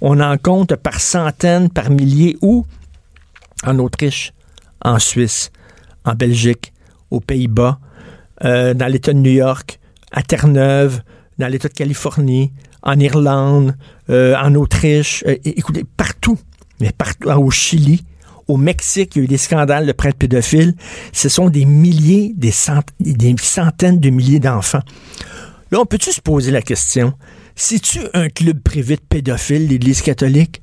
on 0.00 0.20
en 0.20 0.38
compte 0.38 0.74
par 0.74 1.00
centaines, 1.00 1.68
par 1.68 1.90
milliers, 1.90 2.38
où? 2.40 2.64
En 3.66 3.78
Autriche, 3.78 4.32
en 4.82 4.98
Suisse, 4.98 5.50
en 6.06 6.14
Belgique, 6.14 6.72
aux 7.10 7.20
Pays-Bas, 7.20 7.78
euh, 8.42 8.72
dans 8.72 8.86
l'État 8.86 9.12
de 9.12 9.18
New 9.18 9.32
York, 9.32 9.78
à 10.12 10.22
Terre-Neuve, 10.22 11.02
dans 11.38 11.48
l'État 11.48 11.68
de 11.68 11.74
Californie, 11.74 12.52
en 12.82 12.98
Irlande, 13.00 13.76
euh, 14.08 14.34
en 14.34 14.54
Autriche, 14.54 15.24
euh, 15.26 15.36
écoutez, 15.44 15.84
partout, 15.98 16.38
mais 16.80 16.92
partout, 16.96 17.28
au 17.28 17.50
Chili, 17.50 18.02
au 18.48 18.56
Mexique, 18.56 19.16
il 19.16 19.18
y 19.18 19.20
a 19.22 19.24
eu 19.24 19.28
des 19.28 19.38
scandales 19.38 19.86
de 19.86 19.92
prêtres 19.92 20.18
pédophiles. 20.18 20.74
Ce 21.12 21.28
sont 21.28 21.48
des 21.48 21.64
milliers, 21.64 22.32
des, 22.36 22.52
centaines 22.52 24.00
de 24.00 24.10
milliers 24.10 24.38
d'enfants. 24.38 24.82
Là, 25.70 25.80
on 25.80 25.86
peut-tu 25.86 26.12
se 26.12 26.20
poser 26.20 26.52
la 26.52 26.62
question, 26.62 27.12
si 27.56 27.80
tu 27.80 28.00
un 28.14 28.28
club 28.28 28.60
privé 28.60 28.96
de 28.96 29.00
pédophiles, 29.00 29.66
l'Église 29.66 30.02
catholique? 30.02 30.62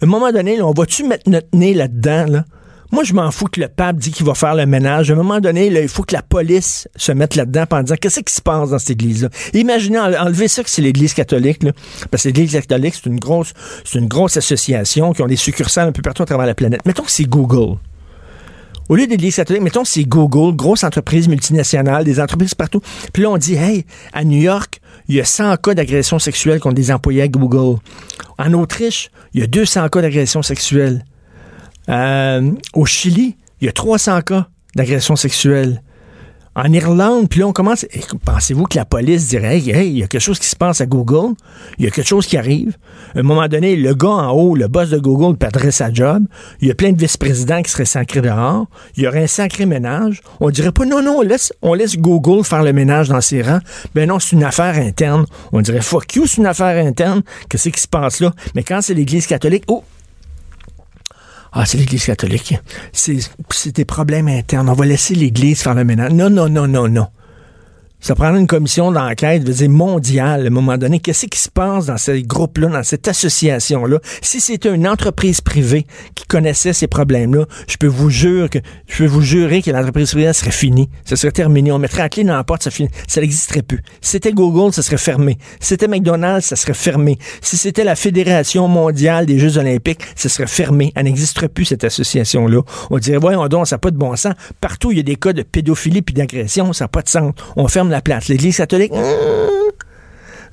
À 0.00 0.04
un 0.04 0.08
moment 0.08 0.30
donné, 0.32 0.62
on 0.62 0.72
va-tu 0.72 1.04
mettre 1.04 1.28
notre 1.28 1.48
nez 1.52 1.74
là-dedans, 1.74 2.26
là? 2.26 2.44
Moi, 2.92 3.04
je 3.04 3.14
m'en 3.14 3.30
fous 3.30 3.46
que 3.46 3.60
le 3.60 3.68
pape 3.68 3.96
dit 3.96 4.10
qu'il 4.10 4.26
va 4.26 4.34
faire 4.34 4.56
le 4.56 4.66
ménage. 4.66 5.10
À 5.10 5.14
un 5.14 5.16
moment 5.16 5.38
donné, 5.38 5.66
il 5.66 5.88
faut 5.88 6.02
que 6.02 6.14
la 6.14 6.22
police 6.22 6.88
se 6.96 7.12
mette 7.12 7.36
là-dedans 7.36 7.64
en 7.70 7.82
disant 7.82 7.94
qu'est-ce 8.00 8.20
qui 8.20 8.34
se 8.34 8.40
passe 8.40 8.70
dans 8.70 8.78
cette 8.80 8.90
église-là? 8.90 9.28
Imaginez, 9.54 9.98
enlever 9.98 10.48
ça 10.48 10.64
que 10.64 10.70
c'est 10.70 10.82
l'église 10.82 11.14
catholique, 11.14 11.62
là, 11.62 11.70
parce 12.10 12.24
que 12.24 12.28
l'église 12.28 12.52
catholique, 12.52 12.94
c'est 12.94 13.08
une 13.08 13.20
grosse, 13.20 14.36
association 14.36 15.12
qui 15.12 15.22
ont 15.22 15.28
des 15.28 15.36
succursales 15.36 15.88
un 15.88 15.92
peu 15.92 16.02
partout 16.02 16.24
à 16.24 16.26
travers 16.26 16.46
la 16.46 16.54
planète. 16.54 16.84
Mettons 16.84 17.04
que 17.04 17.12
c'est 17.12 17.24
Google. 17.24 17.78
Au 18.88 18.96
lieu 18.96 19.06
d'église 19.06 19.36
catholique, 19.36 19.62
mettons 19.62 19.84
que 19.84 19.88
c'est 19.88 20.02
Google, 20.02 20.56
grosse 20.56 20.82
entreprise 20.82 21.28
multinationale, 21.28 22.02
des 22.02 22.18
entreprises 22.18 22.54
partout. 22.54 22.80
Puis 23.12 23.22
là, 23.22 23.30
on 23.30 23.38
dit, 23.38 23.54
hey, 23.54 23.84
à 24.12 24.24
New 24.24 24.40
York, 24.40 24.80
il 25.06 25.14
y 25.14 25.20
a 25.20 25.24
100 25.24 25.58
cas 25.58 25.74
d'agression 25.74 26.18
sexuelle 26.18 26.58
contre 26.58 26.74
des 26.74 26.90
employés 26.90 27.22
à 27.22 27.28
Google. 27.28 27.78
En 28.36 28.52
Autriche, 28.52 29.10
il 29.32 29.40
y 29.40 29.44
a 29.44 29.46
200 29.46 29.88
cas 29.90 30.02
d'agression 30.02 30.42
sexuelle. 30.42 31.04
Euh, 31.90 32.52
au 32.72 32.86
Chili, 32.86 33.36
il 33.60 33.66
y 33.66 33.68
a 33.68 33.72
300 33.72 34.22
cas 34.22 34.48
d'agression 34.74 35.16
sexuelle. 35.16 35.82
En 36.56 36.72
Irlande, 36.72 37.28
puis 37.28 37.40
là, 37.40 37.46
on 37.46 37.52
commence. 37.52 37.86
Pensez-vous 38.24 38.64
que 38.64 38.76
la 38.76 38.84
police 38.84 39.28
dirait 39.28 39.58
Hey, 39.58 39.88
il 39.88 39.98
y 39.98 40.02
a 40.02 40.08
quelque 40.08 40.20
chose 40.20 40.40
qui 40.40 40.48
se 40.48 40.56
passe 40.56 40.80
à 40.80 40.86
Google, 40.86 41.34
il 41.78 41.84
y 41.84 41.88
a 41.88 41.92
quelque 41.92 42.08
chose 42.08 42.26
qui 42.26 42.36
arrive. 42.36 42.76
À 43.14 43.20
un 43.20 43.22
moment 43.22 43.46
donné, 43.46 43.76
le 43.76 43.94
gars 43.94 44.08
en 44.08 44.32
haut, 44.32 44.56
le 44.56 44.66
boss 44.66 44.90
de 44.90 44.98
Google, 44.98 45.36
perdrait 45.36 45.70
sa 45.70 45.92
job. 45.92 46.24
Il 46.60 46.66
y 46.66 46.70
a 46.72 46.74
plein 46.74 46.90
de 46.90 46.98
vice-présidents 46.98 47.62
qui 47.62 47.70
seraient 47.70 47.84
sacrés 47.84 48.20
dehors. 48.20 48.66
Il 48.96 49.04
y 49.04 49.06
aurait 49.06 49.22
un 49.22 49.28
sacré 49.28 49.64
ménage. 49.64 50.22
On 50.40 50.50
dirait 50.50 50.72
pas 50.72 50.84
Non, 50.84 51.02
non, 51.02 51.18
on 51.18 51.22
laisse, 51.22 51.52
on 51.62 51.72
laisse 51.72 51.96
Google 51.96 52.44
faire 52.44 52.64
le 52.64 52.72
ménage 52.72 53.08
dans 53.08 53.20
ses 53.20 53.42
rangs. 53.42 53.60
Ben 53.94 54.08
non, 54.08 54.18
c'est 54.18 54.34
une 54.34 54.44
affaire 54.44 54.76
interne. 54.76 55.26
On 55.52 55.60
dirait 55.60 55.82
Fuck 55.82 56.16
you, 56.16 56.26
c'est 56.26 56.38
une 56.38 56.46
affaire 56.46 56.84
interne. 56.84 57.22
Qu'est-ce 57.48 57.68
qui 57.68 57.80
se 57.80 57.88
passe 57.88 58.18
là? 58.18 58.32
Mais 58.56 58.64
quand 58.64 58.80
c'est 58.82 58.94
l'Église 58.94 59.28
catholique, 59.28 59.64
oh, 59.68 59.84
ah, 61.52 61.66
c'est 61.66 61.78
l'Église 61.78 62.04
catholique. 62.04 62.54
C'est 62.92 63.74
des 63.74 63.84
problèmes 63.84 64.28
internes. 64.28 64.68
On 64.68 64.74
va 64.74 64.86
laisser 64.86 65.14
l'Église 65.14 65.62
faire 65.62 65.74
le 65.74 65.84
ménage. 65.84 66.12
Non, 66.12 66.30
non, 66.30 66.48
non, 66.48 66.68
non, 66.68 66.88
non. 66.88 67.08
Ça 68.00 68.14
prendrait 68.14 68.40
une 68.40 68.46
commission 68.46 68.90
d'enquête, 68.92 69.46
je 69.46 69.52
dire, 69.52 69.70
mondiale, 69.70 70.44
à 70.44 70.46
un 70.46 70.50
moment 70.50 70.78
donné. 70.78 71.00
Qu'est-ce 71.00 71.26
qui 71.26 71.38
se 71.38 71.50
passe 71.50 71.86
dans 71.86 71.98
ce 71.98 72.12
groupe-là, 72.12 72.68
dans 72.68 72.82
cette 72.82 73.06
association-là? 73.06 73.98
Si 74.22 74.40
c'était 74.40 74.74
une 74.74 74.88
entreprise 74.88 75.40
privée 75.42 75.86
qui 76.14 76.24
connaissait 76.24 76.72
ces 76.72 76.86
problèmes-là, 76.86 77.44
je 77.68 77.76
peux 77.76 77.86
vous 77.86 78.08
jurer 78.08 78.48
que, 78.48 78.58
je 78.86 78.98
peux 78.98 79.06
vous 79.06 79.20
jurer 79.20 79.60
que 79.60 79.70
l'entreprise 79.70 80.12
privée 80.12 80.32
serait 80.32 80.50
finie. 80.50 80.88
Ça 81.04 81.16
serait 81.16 81.32
terminé. 81.32 81.72
On 81.72 81.78
mettrait 81.78 82.02
la 82.02 82.08
clé 82.08 82.24
dans 82.24 82.36
la 82.36 82.44
porte, 82.44 82.62
ça, 82.62 82.70
ça 83.06 83.20
n'existerait 83.20 83.62
plus. 83.62 83.82
Si 84.00 84.12
c'était 84.12 84.32
Google, 84.32 84.72
ça 84.72 84.82
serait 84.82 84.96
fermé. 84.96 85.36
Si 85.60 85.68
c'était 85.68 85.88
McDonald's, 85.88 86.46
ça 86.46 86.56
serait 86.56 86.74
fermé. 86.74 87.18
Si 87.42 87.58
c'était 87.58 87.84
la 87.84 87.96
Fédération 87.96 88.66
mondiale 88.66 89.26
des 89.26 89.38
Jeux 89.38 89.58
olympiques, 89.58 90.00
ça 90.16 90.30
serait 90.30 90.46
fermé. 90.46 90.92
Elle 90.96 91.04
n'existerait 91.04 91.48
plus, 91.48 91.66
cette 91.66 91.84
association-là. 91.84 92.62
On 92.90 92.98
dirait, 92.98 93.18
voyons 93.18 93.46
donc, 93.48 93.66
ça 93.66 93.74
n'a 93.74 93.78
pas 93.78 93.90
de 93.90 93.98
bon 93.98 94.16
sens. 94.16 94.32
Partout, 94.60 94.90
il 94.90 94.96
y 94.96 95.00
a 95.00 95.02
des 95.02 95.16
cas 95.16 95.34
de 95.34 95.42
pédophilie 95.42 96.00
puis 96.00 96.14
d'agression, 96.14 96.72
ça 96.72 96.84
n'a 96.84 96.88
pas 96.88 97.02
de 97.02 97.08
sens. 97.08 97.34
On 97.56 97.68
ferme 97.68 97.89
la 97.90 98.00
place. 98.00 98.28
L'Église 98.28 98.56
catholique, 98.56 98.92
mmh. 98.92 99.80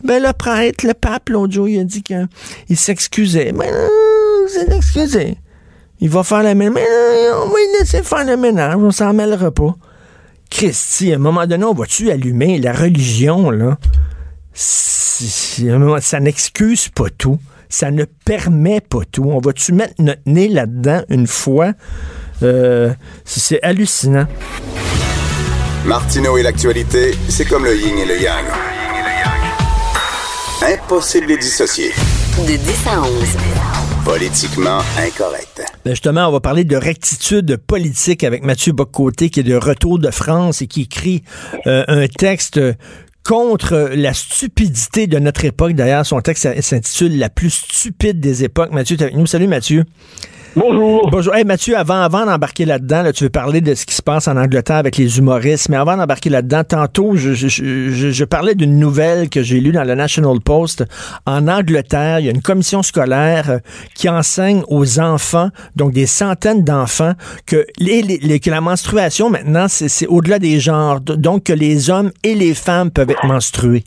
ben 0.04 0.22
le 0.22 0.34
prêtre, 0.34 0.86
le 0.86 0.94
pape, 0.94 1.30
l'autre 1.30 1.54
jour, 1.54 1.70
il 1.70 1.80
a 1.80 1.84
dit 1.84 2.04
qu'il 2.04 2.78
s'excusait. 2.78 3.54
Il 3.54 4.50
s'est 4.50 4.76
excusé. 4.76 5.38
Il 6.00 6.10
va 6.10 6.24
faire 6.24 6.44
le 6.44 6.54
ménage. 6.54 6.84
On 7.44 7.48
va 7.48 7.56
laisser 7.80 8.04
faire 8.04 8.26
le 8.26 8.38
ménage, 8.38 8.76
on 8.78 8.92
s'en 8.92 9.14
mêlera 9.14 9.52
pas. 9.52 9.76
Christy, 10.50 11.12
à 11.12 11.16
un 11.16 11.20
moment 11.20 11.46
donné, 11.46 11.66
on 11.66 11.74
va-tu 11.74 12.12
allumer 12.12 12.60
la 12.60 12.74
religion, 12.74 13.50
là? 13.50 13.78
ça 14.58 16.20
n'excuse 16.20 16.90
pas 16.90 17.10
tout. 17.18 17.40
Ça 17.70 17.92
ne 17.92 18.06
permet 18.06 18.80
pas 18.80 19.02
tout. 19.12 19.26
On 19.26 19.40
va-tu 19.40 19.74
mettre 19.74 19.96
notre 20.00 20.22
nez 20.26 20.48
là-dedans 20.48 21.02
une 21.10 21.28
fois? 21.28 21.74
Euh, 22.44 22.94
c'est 23.26 23.62
hallucinant. 23.62 24.28
Martineau 25.88 26.38
et 26.38 26.44
l'actualité, 26.44 27.12
c'est 27.30 27.46
comme 27.46 27.64
le 27.64 27.74
yin 27.74 27.98
et 27.98 28.06
le 28.06 28.22
yang. 28.22 28.44
Impossible 30.62 31.28
de 31.28 31.32
les 31.32 31.38
dissocier. 31.38 31.92
De 32.46 32.58
10 32.58 32.88
à 32.88 33.02
11. 33.04 33.10
Politiquement 34.04 34.80
incorrect. 34.98 35.64
Ben 35.86 35.92
justement, 35.92 36.28
on 36.28 36.34
va 36.34 36.42
parler 36.42 36.66
de 36.66 36.76
rectitude 36.76 37.56
politique 37.56 38.26
avec 38.26 38.44
Mathieu 38.44 38.74
Boccoté, 38.74 39.30
qui 39.30 39.40
est 39.40 39.44
de 39.44 39.56
retour 39.56 39.98
de 39.98 40.12
France 40.12 40.62
et 40.62 40.68
qui 40.68 40.82
écrit 40.82 41.24
euh, 41.68 41.86
un 41.88 42.08
texte 42.08 42.60
contre 43.24 43.92
la 43.96 44.14
stupidité 44.14 45.08
de 45.08 45.20
notre 45.20 45.46
époque. 45.46 45.72
D'ailleurs, 45.72 46.06
son 46.06 46.20
texte 46.20 46.62
s'intitule 46.62 47.18
La 47.18 47.30
plus 47.30 47.50
stupide 47.50 48.20
des 48.20 48.44
époques. 48.44 48.72
Mathieu, 48.74 48.98
tu 48.98 49.04
avec 49.04 49.16
nous. 49.16 49.26
Salut 49.26 49.48
Mathieu. 49.48 49.86
Bonjour. 50.58 51.12
Bonjour. 51.12 51.36
Hey, 51.36 51.44
Mathieu, 51.44 51.78
avant, 51.78 52.02
avant 52.02 52.26
d'embarquer 52.26 52.66
là-dedans, 52.66 53.04
là, 53.04 53.14
tu 53.14 53.26
veux 53.26 53.30
parler 53.30 53.62
de 53.62 53.76
ce 53.76 53.86
qui 53.86 53.94
se 53.94 54.02
passe 54.02 54.28
en 54.28 54.38
Angleterre 54.38 54.78
avec 54.78 54.98
les 54.98 55.20
humoristes, 55.20 55.70
mais 55.70 55.78
avant 55.78 55.96
d'embarquer 55.96 56.32
là-dedans, 56.32 56.64
tantôt, 56.64 57.16
je, 57.16 57.36
je, 57.36 57.48
je, 57.48 58.10
je 58.10 58.26
parlais 58.26 58.56
d'une 58.56 58.80
nouvelle 58.80 59.30
que 59.30 59.44
j'ai 59.44 59.60
lue 59.60 59.72
dans 59.72 59.84
le 59.84 59.94
National 59.94 60.40
Post. 60.42 60.84
En 61.28 61.48
Angleterre, 61.48 62.22
il 62.22 62.26
y 62.26 62.30
a 62.30 62.32
une 62.32 62.42
commission 62.42 62.82
scolaire 62.82 63.52
euh, 63.52 63.60
qui 63.94 64.10
enseigne 64.10 64.64
aux 64.68 65.00
enfants, 65.00 65.50
donc 65.76 65.94
des 65.94 66.08
centaines 66.08 66.64
d'enfants, 66.64 67.14
que, 67.46 67.64
les, 67.78 68.02
les, 68.02 68.40
que 68.40 68.50
la 68.50 68.60
menstruation, 68.60 69.30
maintenant, 69.30 69.68
c'est 69.68 70.08
au-delà 70.08 70.40
des 70.40 70.60
genres, 70.60 71.02
donc 71.02 71.44
que 71.44 71.54
les 71.54 71.92
hommes 71.92 72.10
et 72.24 72.34
les 72.34 72.56
femmes 72.56 72.90
peuvent 72.90 73.12
être 73.12 73.28
menstrués. 73.28 73.84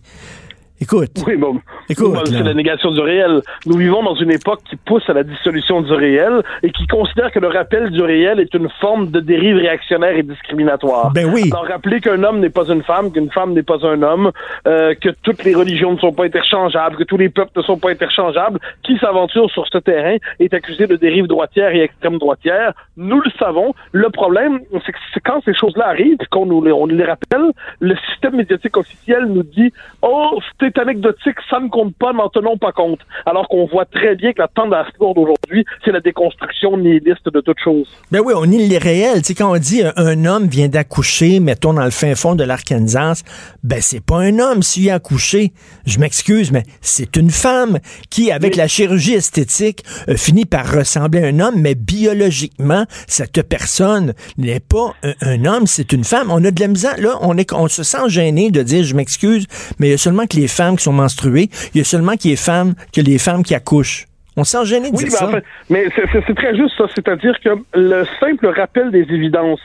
Écoute. 0.83 1.11
Oui, 1.27 1.37
bon. 1.37 1.61
Écoute. 1.91 2.17
C'est 2.27 2.43
la 2.43 2.55
négation 2.55 2.91
du 2.91 3.01
réel. 3.01 3.43
Nous 3.67 3.77
vivons 3.77 4.03
dans 4.03 4.15
une 4.15 4.31
époque 4.31 4.61
qui 4.69 4.77
pousse 4.77 5.03
à 5.09 5.13
la 5.13 5.25
dissolution 5.25 5.83
du 5.83 5.93
réel 5.93 6.43
et 6.63 6.71
qui 6.71 6.87
considère 6.87 7.31
que 7.31 7.39
le 7.39 7.49
rappel 7.49 7.91
du 7.91 8.01
réel 8.01 8.41
est 8.41 8.55
une 8.55 8.69
forme 8.81 9.11
de 9.11 9.21
dérive 9.21 9.57
réactionnaire 9.57 10.17
et 10.17 10.23
discriminatoire. 10.23 11.13
Ben 11.13 11.31
oui. 11.31 11.51
Alors, 11.53 11.67
rappeler 11.67 12.01
qu'un 12.01 12.23
homme 12.23 12.41
n'est 12.41 12.51
pas 12.51 12.67
une 12.69 12.83
femme, 12.83 13.13
qu'une 13.13 13.31
femme 13.31 13.53
n'est 13.53 13.63
pas 13.63 13.87
un 13.87 14.03
homme, 14.03 14.31
euh, 14.67 14.95
que 14.95 15.11
toutes 15.23 15.45
les 15.45 15.55
religions 15.55 15.93
ne 15.93 15.99
sont 15.99 16.13
pas 16.13 16.25
interchangeables, 16.25 16.97
que 16.97 17.05
tous 17.05 17.19
les 17.19 17.29
peuples 17.29 17.53
ne 17.57 17.63
sont 17.63 17.79
pas 17.79 17.91
interchangeables. 17.91 18.59
Qui 18.83 18.97
s'aventure 18.99 19.51
sur 19.51 19.67
ce 19.71 19.79
terrain 19.79 20.17
est 20.39 20.55
accusé 20.55 20.87
de 20.87 20.97
dérive 20.97 21.27
droitière 21.27 21.75
et 21.75 21.83
extrême 21.83 22.17
droitière. 22.17 22.73
Nous 22.97 23.21
le 23.21 23.31
savons. 23.39 23.75
Le 23.93 24.09
problème, 24.09 24.61
c'est 24.87 24.93
que 24.93 24.99
quand 25.25 25.43
ces 25.45 25.55
choses-là 25.55 25.89
arrivent, 25.89 26.17
qu'on 26.31 26.47
nous 26.47 26.65
les, 26.65 26.73
on 26.73 26.87
les 26.87 27.05
rappelle, 27.05 27.53
le 27.81 27.95
système 28.09 28.37
médiatique 28.37 28.77
officiel 28.79 29.27
nous 29.27 29.43
dit, 29.43 29.73
oh, 30.01 30.39
c'était 30.53 30.70
anecdotique, 30.79 31.37
ça 31.49 31.61
ne 31.61 31.69
compte 31.69 31.95
pas, 31.97 32.13
n'en 32.13 32.29
tenons 32.29 32.59
pas 32.59 32.73
compte. 32.73 33.01
Alors 33.27 33.49
qu'on 33.49 33.67
voit 33.67 33.85
très 33.85 34.17
bien 34.17 34.33
que 34.33 34.41
la 34.41 34.49
tendance 34.49 34.87
lourde 34.99 35.19
aujourd'hui, 35.19 35.65
c'est 35.85 35.93
la 35.93 36.01
déconstruction 36.01 36.77
nihiliste 36.77 37.29
de 37.33 37.41
toute 37.41 37.59
chose. 37.63 37.87
Ben 38.11 38.21
oui, 38.25 38.35
on 38.37 38.47
nie 38.47 38.67
les 38.67 38.79
réels. 38.79 39.23
Tu 39.23 39.29
sais, 39.29 39.35
quand 39.35 39.53
on 39.53 39.59
dit 39.59 39.83
un, 39.97 40.25
homme 40.25 40.47
vient 40.47 40.69
d'accoucher, 40.69 41.41
mettons 41.41 41.73
dans 41.73 41.85
le 41.85 41.91
fin 41.91 42.15
fond 42.15 42.35
de 42.35 42.45
l'Arkansas, 42.45 43.23
ben 43.63 43.81
c'est 43.81 44.05
pas 44.05 44.19
un 44.19 44.39
homme 44.39 44.63
s'il 44.63 44.91
a 44.91 44.95
accouché. 44.95 45.53
Je 45.87 45.99
m'excuse, 45.99 46.53
mais 46.53 46.65
c'est 46.81 47.17
une 47.17 47.31
femme 47.31 47.79
qui, 48.11 48.31
avec 48.31 48.57
la 48.57 48.69
chirurgie 48.69 49.15
esthétique, 49.15 49.83
euh, 50.09 50.17
finit 50.17 50.45
par 50.45 50.71
ressembler 50.71 51.25
à 51.25 51.27
un 51.29 51.41
homme, 51.41 51.57
mais 51.57 51.75
biologiquement, 51.75 52.85
cette 53.07 53.43
personne 53.49 54.15
n'est 54.39 54.61
pas 54.61 54.95
un, 55.23 55.45
homme, 55.45 55.67
c'est 55.67 55.93
une 55.93 56.05
femme. 56.05 56.31
On 56.31 56.45
a 56.45 56.51
de 56.51 56.61
la 56.61 56.69
misère, 56.69 56.97
là, 56.99 57.19
on, 57.23 57.37
est, 57.37 57.53
on 57.53 57.69
se 57.69 57.83
sent 57.83 58.09
gêné 58.09 58.51
de 58.51 58.63
dire 58.63 58.85
je 58.85 58.95
m'excuse, 58.95 59.47
mais 59.79 59.89
il 59.89 59.91
y 59.91 59.95
a 59.95 59.99
seulement 59.99 60.27
que 60.27 60.37
les 60.37 60.49
femmes 60.49 60.60
femmes 60.61 60.77
qui 60.77 60.85
sont 60.85 60.93
menstruées. 60.93 61.49
Il 61.73 61.79
y 61.79 61.81
a 61.81 61.85
seulement 61.85 62.17
qui 62.17 62.33
est 62.33 62.45
femmes 62.51 62.75
que 62.95 63.01
les 63.01 63.19
femmes 63.19 63.43
qui 63.43 63.55
accouchent. 63.55 64.05
On 64.37 64.45
s'en 64.45 64.65
gêne 64.65 64.83
de 64.83 64.89
oui, 64.89 65.05
dire 65.05 65.13
ça. 65.13 65.31
mais 65.71 65.87
c'est 65.97 66.35
très 66.35 66.55
juste 66.55 66.75
ça. 66.77 66.85
C'est-à-dire 66.95 67.35
que 67.43 67.51
le 67.75 68.05
simple 68.21 68.47
rappel 68.47 68.91
des 68.91 69.07
évidences 69.19 69.61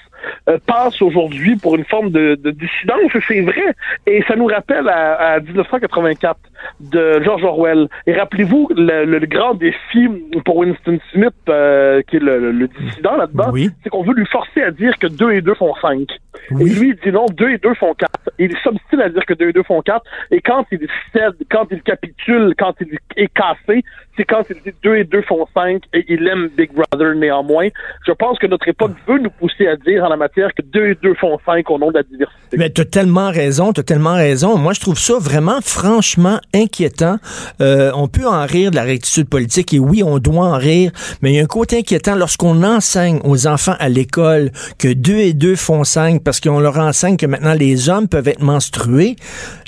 euh, 0.49 0.57
passe 0.65 1.01
aujourd'hui 1.01 1.55
pour 1.55 1.75
une 1.75 1.85
forme 1.85 2.09
de, 2.11 2.35
de 2.35 2.51
dissidence, 2.51 3.11
c'est 3.27 3.41
vrai. 3.41 3.73
Et 4.07 4.23
ça 4.27 4.35
nous 4.35 4.45
rappelle 4.45 4.87
à, 4.87 5.33
à 5.33 5.39
1984 5.39 6.39
de 6.79 7.21
George 7.23 7.43
Orwell. 7.43 7.87
Et 8.07 8.13
rappelez-vous, 8.13 8.69
le, 8.75 9.05
le, 9.05 9.25
grand 9.25 9.55
défi 9.55 10.07
pour 10.43 10.57
Winston 10.57 10.99
Smith, 11.11 11.33
euh, 11.49 12.01
qui 12.07 12.17
est 12.17 12.19
le, 12.19 12.51
le 12.51 12.67
dissident 12.67 13.17
là-dedans, 13.17 13.51
c'est 13.83 13.89
qu'on 13.89 14.03
veut 14.03 14.13
lui 14.13 14.25
forcer 14.25 14.61
à 14.61 14.71
dire 14.71 14.97
que 14.99 15.07
2 15.07 15.31
et 15.31 15.41
2 15.41 15.53
font 15.55 15.73
5. 15.81 16.07
Et 16.51 16.53
lui, 16.63 16.89
il 16.89 16.95
dit 16.95 17.11
non, 17.11 17.25
2 17.25 17.49
et 17.51 17.57
2 17.57 17.73
font 17.75 17.93
4. 17.93 18.11
Et 18.39 18.45
il 18.45 18.57
s'obstine 18.63 19.01
à 19.01 19.09
dire 19.09 19.25
que 19.25 19.33
2 19.33 19.49
et 19.49 19.53
2 19.53 19.63
font 19.63 19.81
4. 19.81 20.03
Et 20.31 20.41
quand 20.41 20.65
il 20.71 20.87
cède, 21.13 21.35
quand 21.49 21.65
il 21.71 21.81
capitule, 21.81 22.53
quand 22.57 22.73
il 22.81 22.97
est 23.15 23.33
cassé, 23.33 23.83
c'est 24.17 24.25
quand 24.25 24.43
il 24.49 24.57
dit 24.61 24.77
2 24.83 24.95
et 24.95 25.03
2 25.03 25.21
font 25.23 25.45
5 25.53 25.83
et 25.93 26.05
il 26.07 26.27
aime 26.27 26.49
Big 26.55 26.71
Brother 26.71 27.15
néanmoins. 27.15 27.67
Je 28.05 28.11
pense 28.11 28.39
que 28.39 28.47
notre 28.47 28.67
époque 28.67 28.93
veut 29.07 29.19
nous 29.19 29.29
pousser 29.29 29.67
à 29.67 29.75
dire 29.75 30.03
en 30.03 30.11
la 30.15 30.17
matière 30.17 30.53
que 30.53 30.61
2 30.61 30.87
et 30.87 30.97
2 31.01 31.13
font 31.15 31.37
5 31.45 31.69
au 31.69 31.77
nom 31.77 31.89
de 31.89 31.97
la 31.97 32.03
diversité. 32.03 32.57
Mais 32.57 32.69
tu 32.69 32.81
as 32.81 32.85
tellement 32.85 33.31
raison, 33.31 33.73
tu 33.73 33.81
as 33.81 33.83
tellement 33.83 34.15
raison. 34.15 34.57
Moi, 34.57 34.73
je 34.73 34.79
trouve 34.79 34.97
ça 34.97 35.15
vraiment 35.19 35.59
franchement 35.61 36.39
inquiétant. 36.53 37.17
Euh, 37.61 37.91
on 37.95 38.07
peut 38.07 38.25
en 38.25 38.45
rire 38.45 38.71
de 38.71 38.75
la 38.75 38.83
rectitude 38.83 39.27
politique 39.27 39.73
et 39.73 39.79
oui, 39.79 40.03
on 40.03 40.19
doit 40.19 40.45
en 40.45 40.57
rire, 40.57 40.91
mais 41.21 41.31
il 41.31 41.35
y 41.35 41.39
a 41.39 41.43
un 41.43 41.47
côté 41.47 41.79
inquiétant 41.79 42.15
lorsqu'on 42.15 42.63
enseigne 42.63 43.19
aux 43.23 43.47
enfants 43.47 43.75
à 43.79 43.89
l'école 43.89 44.51
que 44.79 44.91
2 44.93 45.13
et 45.17 45.33
2 45.33 45.55
font 45.55 45.83
5 45.83 46.23
parce 46.23 46.39
qu'on 46.39 46.59
leur 46.59 46.77
enseigne 46.79 47.17
que 47.17 47.25
maintenant 47.25 47.53
les 47.53 47.89
hommes 47.89 48.07
peuvent 48.07 48.27
être 48.27 48.41
menstrués, 48.41 49.17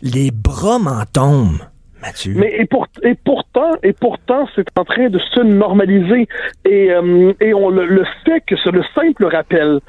les 0.01 0.31
bras 0.31 0.79
m'en 0.79 1.03
tombent. 1.11 1.59
Mathieu. 2.01 2.33
Mais 2.35 2.53
et, 2.59 2.65
pour, 2.65 2.87
et 3.03 3.15
pourtant, 3.15 3.71
et 3.83 3.93
pourtant, 3.93 4.47
c'est 4.55 4.65
en 4.77 4.85
train 4.85 5.09
de 5.09 5.19
se 5.19 5.41
normaliser 5.41 6.27
et, 6.65 6.91
euh, 6.91 7.33
et 7.41 7.53
on 7.53 7.69
le, 7.69 7.85
le 7.85 8.05
fait 8.25 8.41
que 8.45 8.55
c'est 8.63 8.71
le 8.71 8.83
simple 8.93 9.25
rappel 9.25 9.79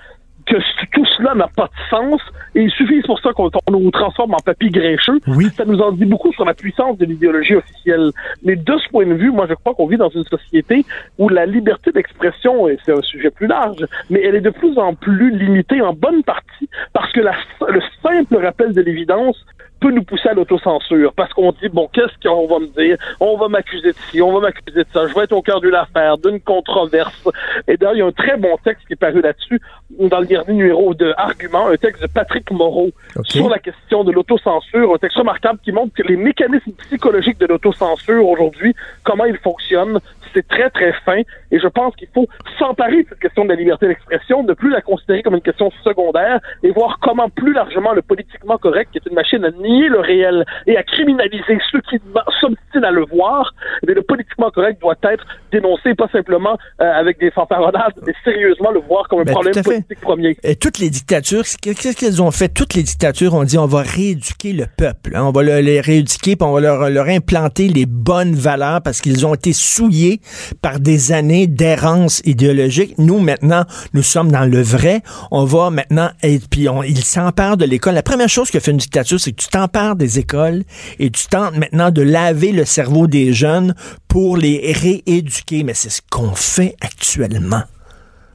que 0.48 0.56
tout 0.92 1.04
cela 1.16 1.34
n'a 1.34 1.48
pas 1.48 1.66
de 1.66 1.90
sens 1.90 2.20
et 2.54 2.62
il 2.62 2.70
suffit 2.70 3.00
pour 3.02 3.20
ça 3.20 3.32
qu'on 3.32 3.50
nous 3.70 3.90
transforme 3.90 4.34
en 4.34 4.38
papy 4.38 4.70
grincheux. 4.70 5.20
Oui. 5.26 5.48
Ça 5.56 5.64
nous 5.64 5.80
en 5.80 5.92
dit 5.92 6.04
beaucoup 6.04 6.32
sur 6.32 6.44
la 6.44 6.54
puissance 6.54 6.98
de 6.98 7.04
l'idéologie 7.04 7.56
officielle. 7.56 8.10
Mais 8.42 8.56
de 8.56 8.78
ce 8.78 8.88
point 8.88 9.06
de 9.06 9.14
vue, 9.14 9.30
moi 9.30 9.46
je 9.48 9.54
crois 9.54 9.74
qu'on 9.74 9.86
vit 9.86 9.96
dans 9.96 10.08
une 10.08 10.24
société 10.24 10.84
où 11.18 11.28
la 11.28 11.46
liberté 11.46 11.92
d'expression, 11.92 12.68
et 12.68 12.78
c'est 12.84 12.92
un 12.92 13.02
sujet 13.02 13.30
plus 13.30 13.46
large, 13.46 13.84
mais 14.10 14.20
elle 14.22 14.34
est 14.34 14.40
de 14.40 14.50
plus 14.50 14.78
en 14.78 14.94
plus 14.94 15.30
limitée 15.36 15.80
en 15.82 15.92
bonne 15.92 16.22
partie 16.22 16.68
parce 16.92 17.12
que 17.12 17.20
la, 17.20 17.34
le 17.68 17.80
simple 18.02 18.36
rappel 18.36 18.72
de 18.72 18.80
l'évidence 18.80 19.36
peut 19.80 19.90
nous 19.90 20.02
pousser 20.02 20.28
à 20.28 20.34
l'autocensure 20.34 21.12
parce 21.14 21.32
qu'on 21.32 21.52
dit 21.52 21.68
bon 21.68 21.88
qu'est-ce 21.92 22.28
qu'on 22.28 22.46
va 22.46 22.58
me 22.58 22.66
dire? 22.66 22.96
On 23.20 23.36
va 23.36 23.48
m'accuser 23.48 23.92
de 23.92 23.96
ci 24.10 24.20
on 24.20 24.32
va 24.32 24.40
m'accuser 24.40 24.80
de 24.80 24.86
ça. 24.92 25.06
Je 25.06 25.14
vais 25.14 25.24
être 25.24 25.32
au 25.32 25.42
cœur 25.42 25.60
de 25.60 25.68
l'affaire 25.68 26.18
d'une 26.18 26.40
controverse. 26.40 27.28
Et 27.66 27.76
d'ailleurs 27.76 27.94
il 27.94 27.98
y 27.98 28.02
a 28.02 28.06
un 28.06 28.12
très 28.12 28.36
bon 28.36 28.56
texte 28.64 28.86
qui 28.86 28.94
est 28.94 28.96
paru 28.96 29.20
là-dessus 29.20 29.60
dans 29.90 30.20
le 30.20 30.26
dernier 30.26 30.54
numéro 30.54 30.94
de 30.94 31.14
Argument 31.16 31.68
un 31.68 31.76
texte 31.76 32.02
de 32.02 32.08
Patrick 32.08 32.50
Moreau 32.50 32.90
okay. 33.16 33.38
sur 33.38 33.48
la 33.48 33.58
question 33.58 34.04
de 34.04 34.12
l'autocensure 34.12 34.94
un 34.94 34.98
texte 34.98 35.16
remarquable 35.16 35.58
qui 35.64 35.72
montre 35.72 35.94
que 35.94 36.02
les 36.02 36.16
mécanismes 36.16 36.72
psychologiques 36.72 37.38
de 37.38 37.46
l'autocensure 37.46 38.26
aujourd'hui 38.26 38.74
comment 39.04 39.24
ils 39.24 39.38
fonctionnent 39.38 39.98
c'est 40.34 40.46
très 40.46 40.70
très 40.70 40.92
fin 41.04 41.22
et 41.50 41.58
je 41.58 41.66
pense 41.68 41.94
qu'il 41.96 42.08
faut 42.14 42.26
s'emparer 42.58 43.02
de 43.02 43.08
cette 43.08 43.20
question 43.20 43.44
de 43.44 43.50
la 43.50 43.56
liberté 43.56 43.86
d'expression 43.88 44.42
ne 44.42 44.52
plus 44.52 44.70
la 44.70 44.80
considérer 44.80 45.22
comme 45.22 45.34
une 45.34 45.42
question 45.42 45.70
secondaire 45.84 46.40
et 46.62 46.70
voir 46.70 46.98
comment 47.00 47.28
plus 47.28 47.52
largement 47.52 47.92
le 47.92 48.02
politiquement 48.02 48.58
correct 48.58 48.90
qui 48.92 48.98
est 48.98 49.08
une 49.08 49.14
machine 49.14 49.44
à 49.44 49.50
nier 49.50 49.88
le 49.88 50.00
réel 50.00 50.44
et 50.66 50.76
à 50.76 50.82
criminaliser 50.82 51.58
ceux 51.70 51.80
qui 51.82 52.00
s'obstinent 52.40 52.84
à 52.84 52.90
le 52.90 53.04
voir, 53.06 53.54
mais 53.86 53.94
le 53.94 54.02
politiquement 54.02 54.50
correct 54.50 54.80
doit 54.80 54.96
être 55.02 55.24
dénoncé, 55.52 55.94
pas 55.94 56.08
simplement 56.08 56.56
euh, 56.80 56.92
avec 56.92 57.18
des 57.18 57.30
fanfaronnades, 57.30 57.94
mais 58.06 58.12
sérieusement 58.24 58.70
le 58.70 58.80
voir 58.80 59.08
comme 59.08 59.20
un 59.20 59.24
ben, 59.24 59.32
problème 59.32 59.62
politique 59.62 60.00
premier. 60.00 60.36
Et 60.42 60.56
toutes 60.56 60.78
les 60.78 60.90
dictatures, 60.90 61.44
qu'est-ce 61.60 61.96
qu'elles 61.96 62.22
ont 62.22 62.30
fait? 62.30 62.48
Toutes 62.48 62.74
les 62.74 62.82
dictatures 62.82 63.34
ont 63.34 63.44
dit 63.44 63.58
on 63.58 63.66
va 63.66 63.82
rééduquer 63.82 64.52
le 64.52 64.66
peuple, 64.76 65.16
hein, 65.16 65.24
on 65.24 65.32
va 65.32 65.42
le, 65.42 65.60
les 65.60 65.80
rééduquer, 65.80 66.36
puis 66.36 66.46
on 66.46 66.52
va 66.52 66.60
leur, 66.60 66.90
leur 66.90 67.06
implanter 67.08 67.68
les 67.68 67.86
bonnes 67.86 68.34
valeurs 68.34 68.80
parce 68.82 69.00
qu'ils 69.00 69.26
ont 69.26 69.34
été 69.34 69.52
souillés 69.52 70.17
par 70.60 70.80
des 70.80 71.12
années 71.12 71.46
d'errance 71.46 72.20
idéologique. 72.24 72.94
Nous, 72.98 73.18
maintenant, 73.18 73.64
nous 73.94 74.02
sommes 74.02 74.30
dans 74.30 74.44
le 74.44 74.60
vrai. 74.62 75.02
On 75.30 75.44
va 75.44 75.70
maintenant, 75.70 76.10
et 76.22 76.38
puis 76.38 76.66
ils 76.86 77.04
s'emparent 77.04 77.56
de 77.56 77.64
l'école. 77.64 77.94
La 77.94 78.02
première 78.02 78.28
chose 78.28 78.50
que 78.50 78.60
fait 78.60 78.70
une 78.70 78.78
dictature, 78.78 79.20
c'est 79.20 79.32
que 79.32 79.42
tu 79.42 79.48
t'empares 79.48 79.96
des 79.96 80.18
écoles 80.18 80.64
et 80.98 81.10
tu 81.10 81.26
tentes 81.28 81.56
maintenant 81.56 81.90
de 81.90 82.02
laver 82.02 82.52
le 82.52 82.64
cerveau 82.64 83.06
des 83.06 83.32
jeunes 83.32 83.74
pour 84.08 84.36
les 84.36 84.72
rééduquer. 84.72 85.62
Mais 85.64 85.74
c'est 85.74 85.90
ce 85.90 86.00
qu'on 86.10 86.34
fait 86.34 86.76
actuellement. 86.80 87.62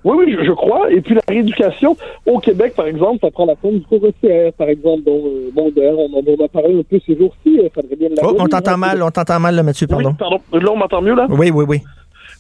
Oui, 0.04 0.18
oui, 0.18 0.36
je, 0.38 0.46
je, 0.46 0.52
crois. 0.52 0.92
Et 0.92 1.02
puis 1.02 1.16
la 1.16 1.22
rééducation 1.28 1.96
au 2.26 2.40
Québec, 2.40 2.74
par 2.76 2.88
exemple, 2.88 3.20
ça 3.22 3.32
prend 3.32 3.46
la 3.46 3.56
forme 3.56 3.80
du 3.80 3.86
cours 3.86 4.06
ECR, 4.06 4.52
par 4.58 4.68
exemple, 4.68 5.04
dont 5.04 5.22
euh, 5.26 5.50
bon, 5.54 5.72
on 5.76 6.18
en 6.18 6.46
a 6.46 6.48
parlé 6.48 6.78
un 6.80 6.84
peu 6.84 7.00
ces 7.06 7.18
jours-ci. 7.18 7.60
Bien 7.98 8.10
oh, 8.22 8.36
on 8.40 8.48
t'entend 8.48 8.78
mal, 8.78 9.02
on 9.02 9.12
t'entend 9.12 9.40
mal, 9.40 9.56
là, 9.56 9.64
Mathieu, 9.64 9.88
pardon. 9.88 10.10
Oui, 10.10 10.16
pardon. 10.18 10.40
Là, 10.52 10.72
on 10.72 10.78
m'entend 10.78 11.02
mieux, 11.02 11.16
là? 11.16 11.28
Oui, 11.30 11.52
oui, 11.52 11.66
oui. 11.68 11.82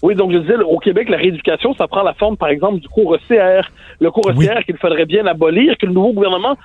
Oui, 0.03 0.15
donc 0.15 0.33
je 0.33 0.37
disais, 0.39 0.57
au 0.57 0.79
Québec, 0.79 1.07
la 1.07 1.15
rééducation, 1.15 1.73
ça 1.75 1.87
prend 1.87 2.03
la 2.03 2.13
forme, 2.13 2.35
par 2.35 2.49
exemple, 2.49 2.81
du 2.81 2.89
cours 2.89 3.15
ECR. 3.15 3.71
Le 4.01 4.11
cours 4.11 4.29
ECR 4.29 4.35
oui. 4.37 4.63
qu'il 4.65 4.75
faudrait 4.77 5.05
bien 5.05 5.25
abolir, 5.25 5.77
que 5.77 5.85
le 5.85 5.93
nouveau 5.93 6.11
gouvernement 6.11 6.57